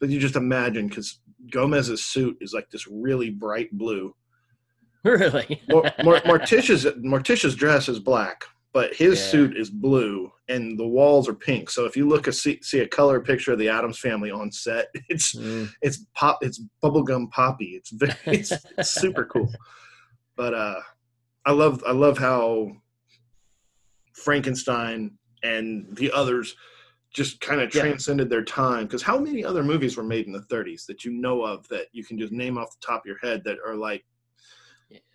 but 0.00 0.08
you 0.10 0.18
just 0.20 0.36
imagine 0.36 0.88
because 0.88 1.20
Gomez's 1.50 2.04
suit 2.04 2.36
is 2.40 2.52
like 2.52 2.68
this 2.70 2.86
really 2.86 3.30
bright 3.30 3.70
blue. 3.72 4.14
Really. 5.04 5.62
Mor- 5.68 5.92
Mor- 6.02 6.20
Morticia's 6.26 6.84
Morticia's 7.04 7.54
dress 7.54 7.88
is 7.88 7.98
black, 8.00 8.44
but 8.72 8.92
his 8.94 9.18
Yeah. 9.20 9.26
suit 9.30 9.56
is 9.56 9.70
blue, 9.70 10.30
and 10.48 10.78
the 10.78 10.86
walls 10.86 11.28
are 11.28 11.34
pink. 11.34 11.70
So 11.70 11.84
if 11.84 11.96
you 11.96 12.08
look 12.08 12.26
a 12.26 12.32
see, 12.32 12.58
see 12.62 12.80
a 12.80 12.88
color 12.88 13.20
picture 13.20 13.52
of 13.52 13.58
the 13.58 13.68
Addams 13.68 13.98
family 13.98 14.30
on 14.30 14.50
set, 14.50 14.88
it's 15.08 15.34
Mm. 15.36 15.70
it's 15.82 16.04
pop 16.14 16.38
it's 16.42 16.60
bubblegum 16.82 17.30
poppy. 17.30 17.72
It's 17.76 17.90
very 17.90 18.12
it's, 18.26 18.52
it's 18.76 18.90
super 18.90 19.24
cool. 19.24 19.50
But 20.36 20.54
uh, 20.54 20.80
I 21.46 21.52
love 21.52 21.82
I 21.86 21.92
love 21.92 22.18
how 22.18 22.72
Frankenstein 24.14 25.16
and 25.42 25.86
the 25.96 26.10
others 26.12 26.56
just 27.14 27.40
kind 27.40 27.60
of 27.60 27.72
Yeah. 27.74 27.82
transcended 27.82 28.28
their 28.28 28.44
time. 28.44 28.84
Because 28.84 29.02
how 29.02 29.18
many 29.18 29.44
other 29.44 29.62
movies 29.62 29.96
were 29.96 30.02
made 30.02 30.26
in 30.26 30.32
the 30.32 30.42
30s 30.42 30.86
that 30.86 31.04
you 31.04 31.12
know 31.12 31.42
of 31.42 31.66
that 31.68 31.86
you 31.92 32.04
can 32.04 32.18
just 32.18 32.32
name 32.32 32.58
off 32.58 32.70
the 32.70 32.84
top 32.86 33.02
of 33.02 33.06
your 33.06 33.18
head 33.22 33.42
that 33.44 33.58
are 33.66 33.76
like 33.76 34.04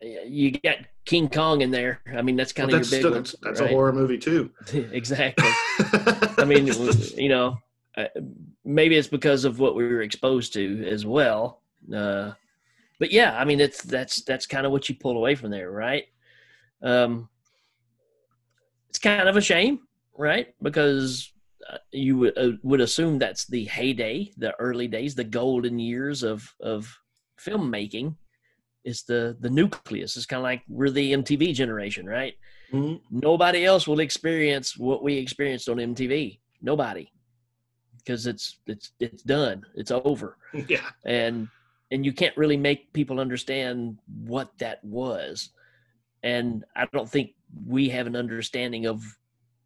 You 0.01 0.51
got 0.51 0.78
King 1.05 1.30
Kong 1.30 1.61
in 1.61 1.71
there. 1.71 2.01
I 2.15 2.21
mean, 2.21 2.36
that's 2.36 2.53
kind 2.53 2.71
well, 2.71 2.82
of 2.82 2.86
your 2.86 2.91
big 2.91 2.99
still, 2.99 3.11
one. 3.11 3.19
that's, 3.19 3.36
that's 3.41 3.61
right? 3.61 3.69
a 3.69 3.74
horror 3.74 3.93
movie 3.93 4.17
too. 4.17 4.51
exactly. 4.91 5.49
I 6.38 6.45
mean, 6.45 6.67
you 7.17 7.30
know, 7.30 7.57
uh, 7.97 8.05
maybe 8.63 8.97
it's 8.97 9.07
because 9.07 9.45
of 9.45 9.59
what 9.59 9.76
we 9.76 9.84
were 9.84 10.01
exposed 10.01 10.53
to 10.53 10.88
as 10.88 11.05
well. 11.05 11.61
Uh, 11.93 12.32
but 12.99 13.11
yeah, 13.11 13.38
I 13.38 13.45
mean, 13.45 13.59
it's 13.59 13.82
that's 13.84 14.21
that's 14.24 14.45
kind 14.45 14.65
of 14.65 14.71
what 14.71 14.88
you 14.89 14.95
pull 14.95 15.17
away 15.17 15.36
from 15.36 15.51
there, 15.51 15.71
right? 15.71 16.05
Um, 16.82 17.30
it's 18.89 18.99
kind 18.99 19.28
of 19.28 19.38
a 19.38 19.41
shame, 19.41 19.80
right? 20.17 20.53
Because 20.61 21.32
uh, 21.69 21.78
you 21.91 22.17
would 22.17 22.38
uh, 22.38 22.51
would 22.61 22.82
assume 22.82 23.19
that's 23.19 23.45
the 23.45 23.65
heyday, 23.65 24.32
the 24.38 24.53
early 24.59 24.88
days, 24.88 25.15
the 25.15 25.24
golden 25.24 25.80
years 25.80 26.24
of 26.24 26.53
of 26.61 26.95
filmmaking. 27.39 28.15
Is 28.84 29.03
the 29.03 29.38
the 29.39 29.49
nucleus? 29.49 30.17
It's 30.17 30.25
kind 30.25 30.39
of 30.39 30.43
like 30.43 30.63
we're 30.67 30.89
the 30.89 31.13
MTV 31.13 31.53
generation, 31.53 32.05
right? 32.05 32.36
Mhm. 32.71 33.01
nobody 33.11 33.65
else 33.65 33.88
will 33.88 33.99
experience 33.99 34.75
what 34.77 35.03
we 35.03 35.15
experienced 35.17 35.69
on 35.69 35.77
MTV. 35.77 36.39
Nobody, 36.61 37.11
because 37.99 38.25
it's 38.25 38.57
it's 38.65 38.91
it's 38.99 39.21
done. 39.23 39.63
It's 39.75 39.91
over, 39.91 40.38
yeah. 40.67 40.89
and 41.05 41.47
and 41.91 42.03
you 42.05 42.11
can't 42.13 42.36
really 42.36 42.57
make 42.57 42.91
people 42.93 43.19
understand 43.19 43.99
what 44.25 44.57
that 44.57 44.84
was. 44.84 45.49
And 46.23 46.65
I 46.75 46.88
don't 46.93 47.07
think 47.09 47.31
we 47.67 47.89
have 47.89 48.07
an 48.07 48.15
understanding 48.15 48.88
of 48.88 49.03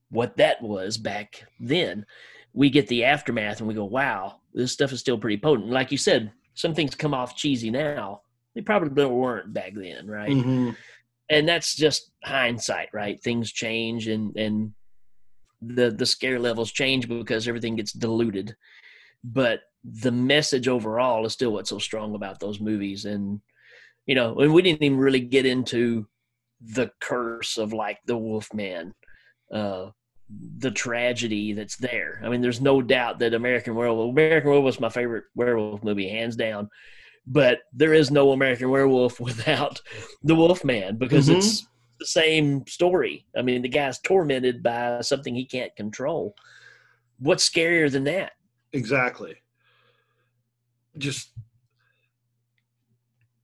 what 0.09 0.36
that 0.38 0.61
was 0.61 0.97
back 0.97 1.43
then. 1.59 2.05
We 2.53 2.70
get 2.70 2.88
the 2.88 3.05
aftermath 3.05 3.59
and 3.59 3.68
we 3.68 3.74
go, 3.74 3.86
"Wow, 3.86 4.41
this 4.53 4.72
stuff 4.74 4.91
is 4.91 4.99
still 4.99 5.18
pretty 5.18 5.38
potent." 5.38 5.70
Like 5.70 5.91
you 5.91 5.97
said, 5.97 6.32
some 6.55 6.74
things 6.76 6.93
come 6.95 7.13
off 7.13 7.36
cheesy 7.38 7.70
now. 7.72 8.22
They 8.58 8.64
probably 8.64 9.05
weren't 9.05 9.53
back 9.53 9.74
then, 9.76 10.08
right? 10.08 10.32
Mhm. 10.32 10.76
and 11.30 11.47
that's 11.47 11.76
just 11.76 12.10
hindsight 12.24 12.89
right? 12.91 13.22
Things 13.22 13.51
change 13.51 14.08
and 14.08 14.36
and 14.36 14.74
the 15.62 15.91
the 15.91 16.08
scare 16.08 16.39
levels 16.39 16.72
change 16.72 17.08
because 17.08 17.47
everything 17.47 17.76
gets 17.76 17.91
diluted. 17.93 18.55
But 19.24 19.60
the 19.84 20.12
message 20.12 20.68
overall 20.68 21.24
is 21.28 21.34
still 21.34 21.51
what's 21.53 21.70
so 21.70 21.78
strong 21.78 22.16
about 22.16 22.39
those 22.39 22.60
movies. 22.60 23.05
And 23.05 23.41
you 24.08 24.16
know 24.16 24.39
and 24.39 24.51
we 24.51 24.64
didn't 24.64 24.82
even 24.82 24.97
really 24.97 25.20
get 25.20 25.45
into 25.45 26.08
the 26.60 26.89
curse 26.99 27.60
of 27.60 27.74
like 27.74 27.99
the 28.08 28.18
wolfman 28.18 28.95
uh 29.53 29.91
the 30.58 30.72
tragedy 30.72 31.53
that's 31.53 31.78
there. 31.78 32.20
I 32.24 32.30
mean 32.30 32.41
there's 32.41 32.60
no 32.60 32.82
doubt 32.82 33.20
that 33.20 33.36
american 33.36 33.76
werewolf 33.76 34.10
american 34.14 34.49
werewolf 34.49 34.66
was 34.66 34.80
my 34.80 34.89
favorite 34.89 35.26
werewolf 35.36 35.84
movie 35.84 36.10
hands 36.10 36.36
down 36.36 36.70
but 37.28 37.59
there 37.73 37.93
is 37.93 38.09
no 38.09 38.32
american 38.32 38.69
werewolf 38.69 39.19
without 39.30 39.80
the 40.23 40.34
wolfman 40.36 40.97
because 40.97 41.28
Mhm. 41.28 41.36
it's 41.36 41.67
the 41.99 42.05
same 42.05 42.65
story 42.67 43.25
i 43.38 43.41
mean 43.41 43.61
the 43.61 43.69
guy's 43.69 43.99
tormented 43.99 44.63
by 44.63 45.01
something 45.01 45.36
he 45.36 45.45
can't 45.45 45.75
control 45.75 46.34
what's 47.19 47.47
scarier 47.49 47.91
than 47.91 48.03
that 48.05 48.32
Exactly. 48.73 49.36
Just 50.97 51.32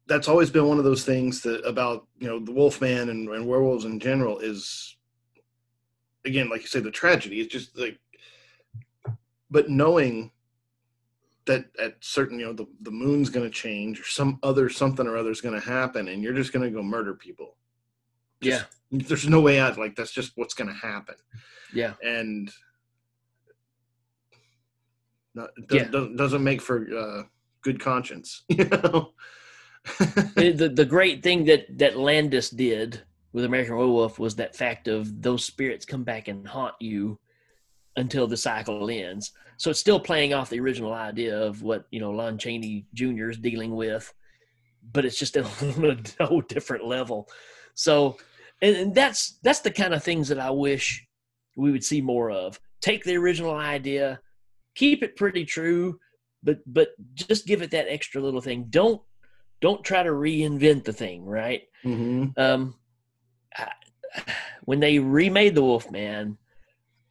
that's 0.05 0.27
always 0.27 0.49
been 0.51 0.67
one 0.67 0.77
of 0.79 0.84
those 0.84 1.05
things 1.05 1.41
that 1.41 1.61
about 1.65 2.05
you 2.19 2.27
know 2.27 2.39
the 2.39 2.51
Wolfman 2.51 3.09
and, 3.09 3.29
and 3.29 3.47
werewolves 3.47 3.86
in 3.86 3.99
general 3.99 4.39
is 4.39 4.97
again 6.25 6.49
like 6.49 6.61
you 6.61 6.67
say 6.67 6.81
the 6.81 6.91
tragedy. 6.91 7.39
It's 7.39 7.51
just 7.53 7.77
like, 7.77 7.97
but 9.49 9.69
knowing 9.69 10.31
that 11.45 11.65
at 11.79 11.95
certain 12.01 12.39
you 12.39 12.45
know 12.45 12.53
the, 12.53 12.65
the 12.81 12.91
moon's 12.91 13.29
going 13.29 13.45
to 13.45 13.51
change 13.53 13.99
or 13.99 14.05
some 14.05 14.39
other 14.43 14.69
something 14.69 15.07
or 15.07 15.17
other 15.17 15.31
is 15.31 15.41
going 15.41 15.59
to 15.59 15.65
happen 15.67 16.07
and 16.07 16.23
you're 16.23 16.33
just 16.33 16.53
going 16.53 16.63
to 16.63 16.71
go 16.75 16.81
murder 16.83 17.13
people. 17.13 17.57
Just- 18.41 18.65
There's 18.91 19.27
no 19.27 19.41
way 19.41 19.59
out. 19.59 19.77
Like 19.77 19.95
that's 19.95 20.11
just 20.11 20.33
what's 20.35 20.53
going 20.53 20.69
to 20.69 20.75
happen 20.75 21.15
yeah 21.73 21.93
and 22.03 22.51
not, 25.35 25.49
it 25.57 25.65
Yeah. 25.71 25.83
doesn't, 25.85 26.15
doesn't 26.15 26.43
make 26.43 26.61
for 26.61 26.87
uh, 26.95 27.23
good 27.61 27.79
conscience, 27.79 28.43
you 28.49 28.65
know. 28.65 29.13
the, 30.35 30.53
the 30.55 30.69
the 30.69 30.85
great 30.85 31.21
thing 31.23 31.43
that 31.45 31.65
that 31.77 31.97
Landis 31.97 32.49
did 32.49 33.01
with 33.33 33.43
American 33.43 33.75
Werewolf 33.75 34.17
was 34.19 34.35
that 34.35 34.55
fact 34.55 34.87
of 34.87 35.21
those 35.21 35.43
spirits 35.43 35.85
come 35.85 36.03
back 36.03 36.27
and 36.29 36.47
haunt 36.47 36.75
you 36.79 37.19
until 37.95 38.27
the 38.27 38.37
cycle 38.37 38.89
ends. 38.89 39.31
So 39.57 39.69
it's 39.69 39.79
still 39.79 39.99
playing 39.99 40.33
off 40.33 40.49
the 40.49 40.59
original 40.59 40.93
idea 40.93 41.37
of 41.39 41.61
what 41.61 41.85
you 41.91 41.99
know 41.99 42.11
Lon 42.11 42.37
Chaney 42.37 42.85
Jr. 42.93 43.29
is 43.29 43.37
dealing 43.37 43.75
with, 43.75 44.13
but 44.91 45.05
it's 45.05 45.17
just 45.17 45.37
on 45.37 46.03
a 46.19 46.25
whole 46.25 46.41
different 46.41 46.85
level. 46.85 47.29
So, 47.75 48.17
and, 48.61 48.75
and 48.75 48.95
that's 48.95 49.39
that's 49.43 49.59
the 49.59 49.71
kind 49.71 49.93
of 49.93 50.03
things 50.03 50.27
that 50.29 50.39
I 50.39 50.49
wish 50.49 51.05
we 51.55 51.71
would 51.71 51.83
see 51.83 52.01
more 52.01 52.31
of. 52.31 52.59
Take 52.81 53.03
the 53.03 53.15
original 53.15 53.55
idea, 53.55 54.19
keep 54.75 55.03
it 55.03 55.15
pretty 55.15 55.45
true, 55.45 55.99
but 56.43 56.59
but 56.65 56.89
just 57.13 57.45
give 57.45 57.61
it 57.61 57.71
that 57.71 57.87
extra 57.89 58.21
little 58.21 58.41
thing. 58.41 58.65
Don't 58.69 59.01
don't 59.61 59.83
try 59.83 60.03
to 60.03 60.09
reinvent 60.09 60.83
the 60.83 60.93
thing, 60.93 61.25
right? 61.25 61.61
hmm 61.83 62.25
Um, 62.37 62.75
I, 63.55 63.71
when 64.65 64.79
they 64.79 64.99
remade 64.99 65.55
the 65.55 65.63
Wolfman, 65.63 66.37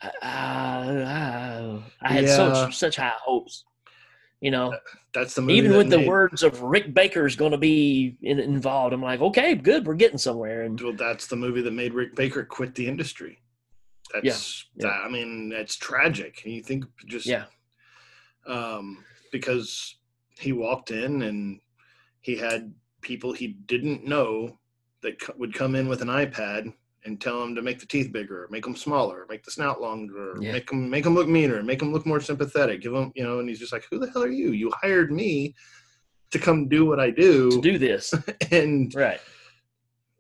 I, 0.02 0.08
I, 0.22 1.82
I 2.02 2.12
had 2.12 2.24
Yeah. 2.24 2.36
such 2.36 2.76
such 2.76 2.96
high 2.96 3.12
hopes. 3.22 3.64
You 4.40 4.50
know, 4.50 4.76
That's 5.14 5.34
the 5.34 5.40
movie. 5.42 5.54
even 5.54 5.70
that 5.70 5.78
with 5.78 5.90
the 5.90 5.98
made- 5.98 6.08
words 6.08 6.42
of 6.42 6.60
Rick 6.62 6.92
Baker's 6.94 7.36
going 7.36 7.52
to 7.52 7.58
be 7.58 8.16
in, 8.22 8.40
involved, 8.40 8.92
I'm 8.92 9.00
like, 9.00 9.20
okay, 9.20 9.54
good, 9.54 9.86
we're 9.86 9.94
getting 9.94 10.18
somewhere. 10.18 10.62
And 10.62 10.80
Well, 10.80 10.94
that's 10.94 11.28
the 11.28 11.36
movie 11.36 11.62
that 11.62 11.70
made 11.70 11.94
Rick 11.94 12.16
Baker 12.16 12.42
quit 12.44 12.74
the 12.74 12.88
industry. 12.88 13.38
That's 14.12 14.66
Yeah, 14.74 14.86
yeah. 14.88 14.92
that- 14.92 15.04
I 15.04 15.08
mean, 15.08 15.48
that's 15.48 15.76
tragic. 15.76 16.42
And 16.44 16.52
you 16.52 16.60
think 16.62 16.84
just 17.06 17.24
yeah, 17.26 17.44
um, 18.46 19.04
because 19.30 19.96
he 20.40 20.52
walked 20.52 20.90
in 20.90 21.22
and 21.22 21.60
he 22.22 22.36
had 22.36 22.74
people 23.00 23.32
he 23.32 23.46
didn't 23.66 24.04
know 24.04 24.58
that 25.02 25.38
would 25.38 25.54
come 25.54 25.76
in 25.76 25.86
with 25.88 26.02
an 26.02 26.08
iPad 26.08 26.72
and 27.04 27.20
tell 27.20 27.42
him 27.42 27.54
to 27.54 27.62
make 27.62 27.78
the 27.80 27.86
teeth 27.86 28.12
bigger, 28.12 28.46
make 28.50 28.62
them 28.64 28.76
smaller, 28.76 29.26
make 29.28 29.42
the 29.42 29.50
snout 29.50 29.80
longer, 29.80 30.36
Yeah. 30.40 30.52
make 30.52 30.68
them 30.68 30.88
make 30.88 31.04
them 31.04 31.14
look 31.14 31.28
meaner, 31.28 31.62
make 31.62 31.78
them 31.80 31.92
look 31.92 32.06
more 32.06 32.20
sympathetic. 32.20 32.80
Give 32.80 32.92
them, 32.92 33.12
you 33.16 33.24
know, 33.24 33.40
and 33.40 33.48
he's 33.48 33.58
just 33.58 33.72
like, 33.72 33.84
"Who 33.90 33.98
the 33.98 34.10
hell 34.10 34.22
are 34.22 34.30
you? 34.30 34.52
You 34.52 34.70
hired 34.80 35.10
me 35.12 35.54
to 36.30 36.38
come 36.38 36.68
do 36.68 36.84
what 36.86 37.00
I 37.00 37.10
do." 37.10 37.50
to 37.50 37.60
do 37.60 37.78
this, 37.78 38.14
and 38.50 38.94
right? 38.94 39.20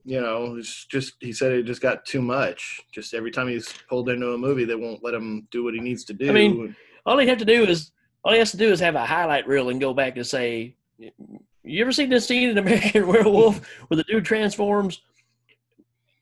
you 0.04 0.20
know, 0.20 0.56
it's 0.56 0.84
just 0.86 1.14
he 1.20 1.32
said 1.32 1.52
it 1.52 1.62
just 1.62 1.80
got 1.80 2.04
too 2.04 2.20
much. 2.20 2.80
Just 2.92 3.14
every 3.14 3.30
time 3.30 3.46
he's 3.48 3.72
pulled 3.88 4.08
into 4.08 4.32
a 4.32 4.38
movie, 4.38 4.64
they 4.64 4.74
won't 4.74 5.04
let 5.04 5.14
him 5.14 5.46
do 5.52 5.62
what 5.62 5.74
he 5.74 5.80
needs 5.80 6.04
to 6.06 6.12
do. 6.14 6.28
I 6.28 6.32
mean, 6.32 6.74
all 7.06 7.16
he 7.18 7.28
have 7.28 7.38
to 7.38 7.44
do 7.44 7.62
is 7.64 7.92
all 8.24 8.32
he 8.32 8.38
has 8.40 8.50
to 8.50 8.56
do 8.56 8.70
is 8.72 8.80
have 8.80 8.96
a 8.96 9.06
highlight 9.06 9.46
reel 9.46 9.68
and 9.68 9.80
go 9.80 9.94
back 9.94 10.16
and 10.16 10.26
say, 10.26 10.74
"You 10.98 11.80
ever 11.80 11.92
seen 11.92 12.08
this 12.10 12.26
scene 12.26 12.48
in 12.50 12.58
American 12.58 13.06
Werewolf 13.12 13.64
where 13.86 13.96
the 13.96 14.04
dude 14.04 14.24
transforms?" 14.24 15.00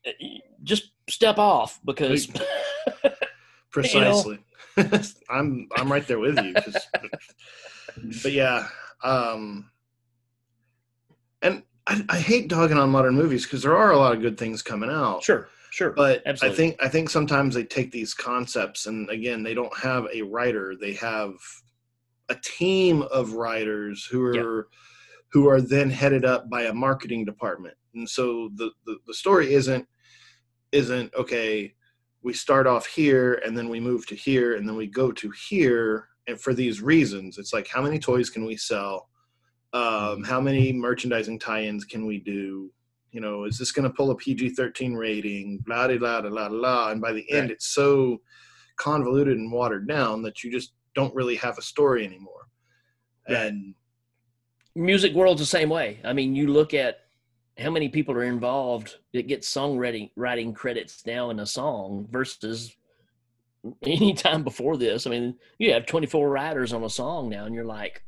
Uh, 0.05 0.11
Just 0.63 0.91
step 1.09 1.37
off 1.37 1.79
because 1.85 2.27
precisely. 3.71 4.39
I'm 5.29 5.67
I'm 5.75 5.91
right 5.91 6.07
there 6.07 6.19
with 6.19 6.39
you. 6.39 6.53
but 8.23 8.31
yeah, 8.31 8.67
um, 9.03 9.69
and 11.41 11.63
I, 11.87 12.03
I 12.09 12.17
hate 12.17 12.47
dogging 12.47 12.77
on 12.77 12.89
modern 12.89 13.15
movies 13.15 13.43
because 13.43 13.63
there 13.63 13.75
are 13.75 13.91
a 13.91 13.97
lot 13.97 14.13
of 14.13 14.21
good 14.21 14.37
things 14.37 14.61
coming 14.61 14.89
out. 14.89 15.23
sure, 15.23 15.49
sure, 15.71 15.91
But 15.91 16.21
Absolutely. 16.25 16.53
I 16.53 16.57
think 16.57 16.83
I 16.83 16.87
think 16.87 17.09
sometimes 17.09 17.55
they 17.55 17.63
take 17.63 17.91
these 17.91 18.13
concepts 18.13 18.85
and 18.85 19.09
again 19.09 19.43
they 19.43 19.53
don't 19.53 19.75
have 19.77 20.07
a 20.13 20.21
writer. 20.21 20.75
They 20.79 20.93
have 20.93 21.33
a 22.29 22.35
team 22.35 23.01
of 23.03 23.33
writers 23.33 24.05
who 24.05 24.23
are 24.23 24.69
who 25.31 25.47
are 25.47 25.61
then 25.61 25.89
headed 25.89 26.25
up 26.25 26.49
by 26.49 26.63
a 26.63 26.73
marketing 26.73 27.25
department. 27.25 27.75
And 27.93 28.07
so 28.07 28.49
the, 28.55 28.71
the, 28.85 28.97
the 29.07 29.13
story 29.13 29.53
isn't 29.53 29.87
isn't 30.71 31.13
okay, 31.15 31.73
we 32.23 32.33
start 32.33 32.67
off 32.67 32.85
here 32.85 33.41
and 33.45 33.57
then 33.57 33.69
we 33.69 33.79
move 33.79 34.05
to 34.07 34.15
here 34.15 34.55
and 34.55 34.67
then 34.67 34.75
we 34.75 34.87
go 34.87 35.11
to 35.11 35.31
here 35.49 36.07
and 36.27 36.39
for 36.39 36.53
these 36.53 36.81
reasons. 36.81 37.37
It's 37.37 37.53
like 37.53 37.67
how 37.67 37.81
many 37.81 37.99
toys 37.99 38.29
can 38.29 38.45
we 38.45 38.57
sell? 38.57 39.09
Um, 39.73 40.23
how 40.23 40.41
many 40.41 40.73
merchandising 40.73 41.39
tie-ins 41.39 41.85
can 41.85 42.05
we 42.05 42.19
do? 42.19 42.71
you 43.11 43.19
know, 43.19 43.43
is 43.43 43.57
this 43.57 43.71
going 43.71 43.83
to 43.83 43.93
pull 43.93 44.11
a 44.11 44.15
PG 44.15 44.51
13 44.51 44.93
rating? 44.93 45.59
Blah, 45.65 45.87
blah, 45.87 46.21
blah, 46.21 46.29
blah, 46.29 46.49
blah. 46.49 46.91
And 46.91 47.01
by 47.01 47.11
the 47.11 47.29
end, 47.29 47.41
Right. 47.43 47.51
it's 47.51 47.67
so 47.67 48.21
convoluted 48.77 49.37
and 49.37 49.51
watered 49.51 49.87
down 49.87 50.21
that 50.23 50.43
you 50.43 50.51
just 50.51 50.73
don't 50.95 51.13
really 51.13 51.35
have 51.35 51.57
a 51.57 51.61
story 51.61 52.05
anymore. 52.05 52.47
Right. 53.27 53.37
And 53.47 53.75
music 54.75 55.13
world's 55.13 55.41
the 55.41 55.45
same 55.45 55.69
way. 55.69 55.99
I 56.03 56.13
mean, 56.13 56.35
you 56.35 56.47
look 56.47 56.73
at 56.73 56.99
how 57.57 57.69
many 57.69 57.89
people 57.89 58.13
are 58.15 58.23
involved 58.23 58.95
that 59.13 59.27
get 59.27 59.41
songwriting 59.41 60.09
writing 60.15 60.53
credits 60.53 61.05
now 61.05 61.29
in 61.29 61.39
a 61.39 61.45
song 61.45 62.07
versus 62.11 62.75
any 63.83 64.13
time 64.13 64.43
before 64.43 64.77
this. 64.77 65.05
I 65.05 65.09
mean, 65.11 65.35
you 65.59 65.73
have 65.73 65.85
24 65.85 66.29
writers 66.29 66.73
on 66.73 66.83
a 66.83 66.89
song 66.89 67.29
now, 67.29 67.45
and 67.45 67.53
you're 67.53 67.65
like, 67.65 68.03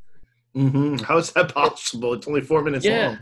mhm, 0.55 0.99
how 1.01 1.17
is 1.17 1.31
that 1.33 1.53
possible? 1.53 2.13
It's 2.13 2.27
only 2.27 2.41
four 2.41 2.63
minutes 2.63 2.85
Yeah. 2.85 3.17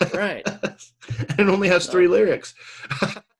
long. 0.00 0.10
Right. 0.12 0.46
and 0.62 1.40
it 1.40 1.48
only 1.48 1.68
has 1.68 1.86
three 1.86 2.08
lyrics. 2.08 2.54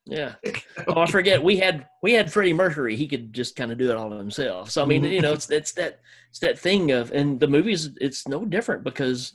yeah. 0.05 0.35
Oh, 0.87 0.99
I 1.01 1.05
forget. 1.05 1.41
We 1.43 1.57
had 1.57 1.87
we 2.01 2.11
had 2.13 2.31
Freddie 2.33 2.51
Mercury. 2.53 2.95
He 2.97 3.07
could 3.07 3.31
just 3.31 3.55
kind 3.55 3.71
of 3.71 3.77
do 3.77 3.89
it 3.89 3.95
all 3.95 4.11
himself. 4.11 4.69
So 4.71 4.81
I 4.81 4.85
mean, 4.85 5.03
Mhm. 5.03 5.11
you 5.13 5.21
know, 5.21 5.31
it's 5.33 5.49
it's 5.49 5.71
that 5.73 5.99
it's 6.29 6.39
that 6.39 6.57
thing 6.59 6.91
of, 6.91 7.11
and 7.11 7.39
the 7.39 7.47
movies. 7.47 7.89
It's 8.01 8.27
no 8.27 8.43
different 8.43 8.83
because 8.83 9.33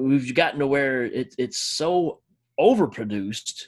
we've 0.00 0.34
gotten 0.34 0.60
to 0.60 0.66
where 0.66 1.04
it, 1.04 1.34
it's 1.38 1.58
so 1.58 2.20
overproduced, 2.58 3.66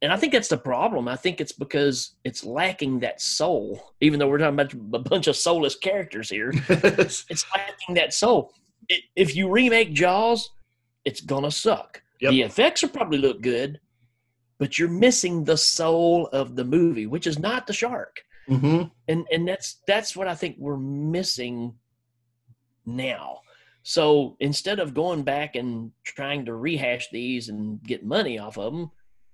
and 0.00 0.12
I 0.12 0.16
think 0.16 0.32
that's 0.32 0.48
the 0.48 0.58
problem. 0.58 1.08
I 1.08 1.16
think 1.16 1.40
it's 1.40 1.52
because 1.52 2.14
it's 2.24 2.44
lacking 2.44 3.00
that 3.00 3.20
soul. 3.20 3.80
Even 4.00 4.18
though 4.18 4.28
we're 4.28 4.38
talking 4.38 4.54
about 4.54 4.72
a 4.94 4.98
bunch 5.02 5.26
of 5.26 5.36
soulless 5.36 5.74
characters 5.76 6.28
here, 6.30 6.52
it's 6.68 7.44
lacking 7.54 7.94
that 7.96 8.14
soul. 8.14 8.52
I- 8.90 9.00
If 9.16 9.34
you 9.36 9.50
remake 9.50 9.92
Jaws, 9.92 10.50
it's 11.04 11.20
gonna 11.20 11.50
suck. 11.50 12.02
Yep. 12.20 12.30
The 12.30 12.42
effects 12.42 12.82
will 12.82 12.88
probably 12.90 13.18
look 13.18 13.40
good, 13.42 13.80
but 14.58 14.78
you're 14.78 14.88
missing 14.88 15.44
the 15.44 15.56
soul 15.56 16.28
of 16.32 16.56
the 16.56 16.64
movie, 16.64 17.06
which 17.06 17.26
is 17.26 17.38
not 17.38 17.66
the 17.66 17.72
shark. 17.72 18.20
hmm 18.46 18.82
And 19.08 19.26
and 19.32 19.46
that's 19.48 19.78
that's 19.86 20.16
what 20.16 20.28
I 20.28 20.34
think 20.34 20.56
we're 20.58 20.76
missing 20.76 21.74
now. 22.86 23.40
So 23.88 24.36
instead 24.38 24.80
of 24.80 24.92
going 24.92 25.22
back 25.22 25.56
and 25.56 25.92
trying 26.04 26.44
to 26.44 26.54
rehash 26.54 27.08
these 27.08 27.48
and 27.48 27.82
get 27.82 28.04
money 28.04 28.38
off 28.38 28.58
of 28.58 28.74
them, 28.74 28.90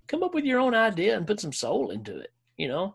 come 0.06 0.22
up 0.22 0.32
with 0.32 0.44
your 0.44 0.60
own 0.60 0.76
idea 0.76 1.16
and 1.16 1.26
put 1.26 1.40
some 1.40 1.52
soul 1.52 1.90
into 1.90 2.16
it. 2.16 2.32
You 2.56 2.68
know, 2.68 2.94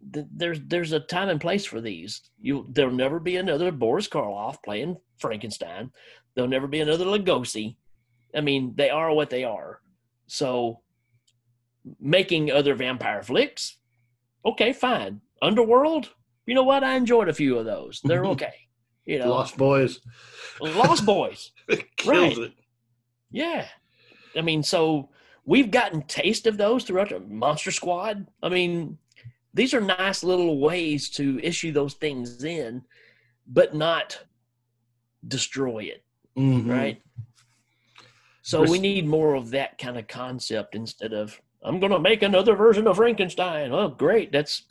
there's 0.00 0.60
there's 0.60 0.92
a 0.92 1.00
time 1.00 1.28
and 1.28 1.40
place 1.40 1.64
for 1.64 1.80
these. 1.80 2.22
You 2.40 2.68
there'll 2.70 2.92
never 2.92 3.18
be 3.18 3.36
another 3.36 3.72
Boris 3.72 4.06
Karloff 4.06 4.62
playing 4.62 4.96
Frankenstein. 5.18 5.90
There'll 6.36 6.48
never 6.48 6.68
be 6.68 6.78
another 6.78 7.04
Lugosi. 7.04 7.74
I 8.32 8.40
mean, 8.40 8.72
they 8.76 8.90
are 8.90 9.12
what 9.12 9.28
they 9.28 9.42
are. 9.42 9.80
So 10.28 10.82
making 11.98 12.52
other 12.52 12.76
vampire 12.76 13.24
flicks, 13.24 13.76
okay, 14.46 14.72
fine. 14.72 15.20
Underworld, 15.42 16.10
you 16.46 16.54
know 16.54 16.62
what? 16.62 16.84
I 16.84 16.94
enjoyed 16.94 17.28
a 17.28 17.34
few 17.34 17.58
of 17.58 17.64
those. 17.64 18.00
They're 18.04 18.22
mm-hmm. 18.22 18.30
okay. 18.30 18.69
You 19.06 19.18
know, 19.18 19.30
Lost 19.30 19.56
Boys. 19.56 20.00
Lost 20.60 21.04
Boys. 21.06 21.52
Kills 21.96 22.06
Right. 22.06 22.38
it. 22.38 22.52
Yeah. 23.30 23.66
I 24.36 24.40
mean, 24.42 24.62
so 24.62 25.08
we've 25.44 25.70
gotten 25.70 26.02
taste 26.02 26.46
of 26.46 26.56
those 26.56 26.84
throughout 26.84 27.08
the 27.08 27.20
Monster 27.20 27.70
Squad. 27.70 28.26
I 28.42 28.48
mean, 28.48 28.98
these 29.54 29.74
are 29.74 29.80
nice 29.80 30.22
little 30.22 30.60
ways 30.60 31.08
to 31.10 31.40
issue 31.42 31.72
those 31.72 31.94
things 31.94 32.44
in, 32.44 32.82
but 33.46 33.74
not 33.74 34.20
destroy 35.26 35.80
it, 35.84 36.04
Mhm. 36.36 36.68
right? 36.70 37.02
So 38.42 38.62
we 38.62 38.78
need 38.78 39.06
more 39.06 39.34
of 39.34 39.50
that 39.50 39.78
kind 39.78 39.98
of 39.98 40.06
concept 40.08 40.74
instead 40.74 41.12
of 41.12 41.40
I'm 41.62 41.78
going 41.78 41.92
to 41.92 41.98
make 41.98 42.22
another 42.22 42.54
version 42.56 42.86
of 42.86 42.96
Frankenstein. 42.96 43.70
Oh, 43.70 43.88
great! 43.88 44.32
That's 44.32 44.62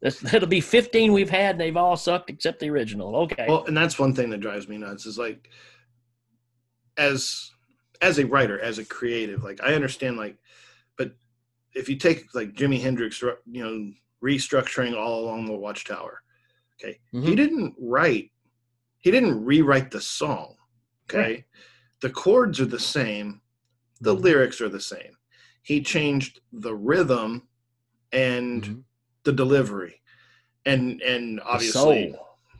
that'll 0.00 0.48
be 0.48 0.60
15 0.60 1.12
we've 1.12 1.30
had, 1.30 1.52
and 1.52 1.60
they've 1.60 1.76
all 1.76 1.96
sucked 1.96 2.30
except 2.30 2.60
the 2.60 2.70
original. 2.70 3.16
Okay. 3.16 3.46
Well, 3.48 3.64
and 3.64 3.76
that's 3.76 3.98
one 3.98 4.14
thing 4.14 4.30
that 4.30 4.38
drives 4.40 4.68
me 4.68 4.78
nuts 4.78 5.06
is 5.06 5.18
like, 5.18 5.48
as 6.96 7.50
as 8.00 8.18
a 8.18 8.26
writer, 8.26 8.60
as 8.60 8.78
a 8.78 8.84
creative, 8.84 9.42
like 9.42 9.60
I 9.62 9.74
understand, 9.74 10.16
like, 10.16 10.36
but 10.96 11.16
if 11.74 11.88
you 11.88 11.96
take 11.96 12.32
like 12.34 12.52
Jimi 12.52 12.80
Hendrix, 12.80 13.20
you 13.22 13.36
know, 13.64 13.92
restructuring 14.22 14.96
all 14.96 15.20
along 15.24 15.46
the 15.46 15.52
Watchtower, 15.56 16.22
okay, 16.80 17.00
he 17.10 17.18
Mhm. 17.18 17.36
didn't 17.36 17.74
write, 17.78 18.30
he 18.98 19.10
didn't 19.10 19.44
rewrite 19.44 19.90
the 19.90 20.00
song, 20.00 20.56
okay, 21.08 21.18
Right. 21.18 21.44
the 22.00 22.10
chords 22.10 22.60
are 22.60 22.66
the 22.66 22.78
same, 22.78 23.40
the 24.00 24.14
lyrics 24.14 24.60
are 24.60 24.68
the 24.68 24.80
same. 24.80 25.16
He 25.62 25.82
changed 25.82 26.40
the 26.52 26.74
rhythm 26.74 27.48
and 28.12 28.62
Mhm. 28.64 28.84
The 29.28 29.32
delivery, 29.44 30.00
and 30.64 31.02
and 31.02 31.38
obviously 31.44 32.14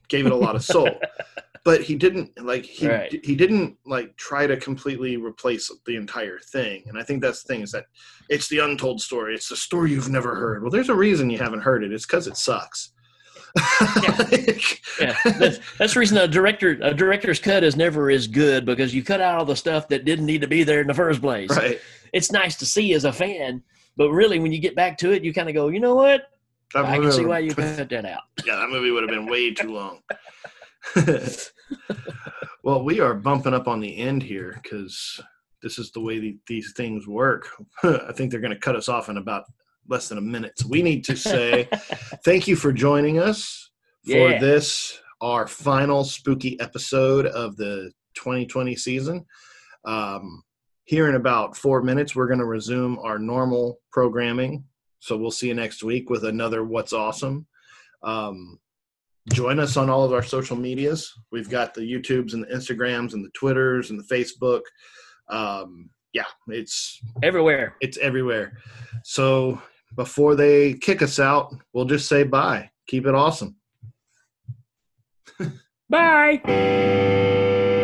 gave 0.08 0.26
it 0.26 0.32
a 0.32 0.36
lot 0.36 0.54
of 0.54 0.62
soul. 0.62 0.90
But 1.64 1.82
he 1.82 1.96
didn't 1.96 2.30
like 2.42 2.64
he 2.64 2.88
Right. 2.88 3.20
he 3.22 3.34
didn't 3.34 3.76
like 3.84 4.16
try 4.16 4.46
to 4.46 4.56
completely 4.56 5.18
replace 5.18 5.70
the 5.84 5.96
entire 5.96 6.38
thing. 6.38 6.84
And 6.86 6.96
i 6.98 7.02
think 7.02 7.20
that's 7.20 7.42
the 7.42 7.48
thing 7.52 7.62
is 7.62 7.72
that 7.72 7.84
it's 8.30 8.48
the 8.48 8.60
untold 8.60 9.02
story. 9.02 9.34
It's 9.34 9.50
the 9.50 9.56
story 9.56 9.90
you've 9.90 10.08
never 10.08 10.34
heard. 10.34 10.62
Well 10.62 10.70
there's 10.70 10.88
a 10.88 10.94
reason 10.94 11.28
you 11.28 11.36
haven't 11.36 11.60
heard 11.60 11.84
it. 11.84 11.92
It's 11.92 12.06
because 12.06 12.26
it 12.26 12.38
sucks. 12.38 12.92
Yeah, 15.00 15.14
that's, 15.24 15.58
that's 15.78 15.94
the 15.94 16.00
reason 16.00 16.16
a 16.18 16.26
director 16.26 16.78
a 16.82 16.94
director's 16.94 17.38
cut 17.40 17.62
is 17.64 17.76
never 17.76 18.08
as 18.10 18.26
good 18.26 18.64
because 18.64 18.94
you 18.94 19.02
cut 19.04 19.20
out 19.20 19.38
all 19.38 19.44
the 19.44 19.54
stuff 19.56 19.88
that 19.88 20.04
didn't 20.04 20.26
need 20.26 20.40
to 20.40 20.48
be 20.48 20.62
there 20.64 20.80
in 20.80 20.86
the 20.86 20.94
first 20.94 21.20
place. 21.20 21.50
right. 21.50 21.80
It's 22.12 22.32
nice 22.32 22.56
to 22.56 22.66
see 22.66 22.94
as 22.94 23.04
a 23.04 23.12
fan, 23.12 23.62
but 23.96 24.10
really 24.10 24.38
when 24.38 24.52
you 24.52 24.58
get 24.60 24.74
back 24.74 24.96
to 24.98 25.12
it, 25.12 25.22
you 25.22 25.34
kind 25.34 25.48
of 25.48 25.54
go, 25.54 25.68
you 25.68 25.80
know 25.80 25.94
what? 25.94 26.22
That 26.74 26.84
I 26.84 26.98
can 26.98 27.12
see 27.12 27.24
why 27.24 27.38
you 27.40 27.54
cut 27.54 27.88
that 27.88 28.04
out. 28.04 28.22
yeah 28.46 28.56
that 28.56 28.68
movie 28.68 28.90
would 28.90 29.02
have 29.02 29.10
been 29.10 29.26
way 29.26 29.52
too 29.54 29.72
long. 29.72 30.00
Well 32.64 32.82
we 32.84 33.00
are 33.00 33.14
bumping 33.14 33.54
up 33.54 33.66
on 33.68 33.80
the 33.80 33.96
end 33.96 34.22
here 34.22 34.58
because 34.62 35.20
this 35.62 35.78
is 35.78 35.90
the 35.90 36.00
way 36.00 36.18
the, 36.18 36.36
these 36.46 36.72
things 36.76 37.06
work. 37.06 37.48
I 37.82 38.12
think 38.12 38.30
they're 38.30 38.40
going 38.40 38.52
to 38.52 38.58
cut 38.58 38.76
us 38.76 38.88
off 38.88 39.08
in 39.08 39.16
about 39.16 39.44
less 39.88 40.08
than 40.08 40.18
a 40.18 40.20
minute. 40.22 40.52
So 40.58 40.68
we 40.68 40.82
need 40.82 41.02
to 41.04 41.16
say 41.16 41.68
thank 42.24 42.46
you 42.46 42.56
for 42.56 42.72
joining 42.72 43.18
us 43.18 43.70
for 44.04 44.30
Yeah. 44.32 44.38
this 44.38 45.00
our 45.20 45.46
final 45.46 46.04
spooky 46.04 46.60
episode 46.60 47.26
of 47.26 47.56
the 47.56 47.90
2020 48.14 48.76
season. 48.76 49.24
Um, 49.84 50.42
here 50.84 51.08
in 51.08 51.14
about 51.14 51.56
four 51.56 51.82
minutes 51.82 52.14
we're 52.14 52.26
going 52.26 52.38
to 52.38 52.44
resume 52.44 52.98
our 52.98 53.18
normal 53.18 53.78
programming 53.92 54.64
so 55.00 55.16
we'll 55.16 55.30
see 55.30 55.48
you 55.48 55.54
next 55.54 55.82
week 55.82 56.10
with 56.10 56.24
another 56.24 56.64
what's 56.64 56.92
awesome. 56.92 57.46
Um, 58.02 58.58
join 59.32 59.58
us 59.60 59.76
on 59.76 59.90
all 59.90 60.04
of 60.04 60.12
our 60.12 60.22
social 60.22 60.56
medias. 60.56 61.12
We've 61.30 61.50
got 61.50 61.74
the 61.74 61.82
youtubes 61.82 62.32
and 62.32 62.42
the 62.44 62.48
instagrams 62.54 63.12
and 63.12 63.24
the 63.24 63.30
twitters 63.34 63.90
and 63.90 63.98
the 63.98 64.14
facebook. 64.14 64.62
Um, 65.28 65.90
yeah 66.14 66.24
it's 66.48 67.00
Everywhere. 67.22 67.76
it's 67.80 67.98
everywhere. 67.98 68.56
So 69.04 69.60
before 69.96 70.34
they 70.34 70.74
kick 70.74 71.02
us 71.02 71.18
out 71.18 71.54
we'll 71.74 71.84
just 71.84 72.08
say 72.08 72.22
bye. 72.22 72.70
Keep 72.86 73.06
it 73.06 73.14
awesome. 73.14 73.56
Bye. 75.90 76.40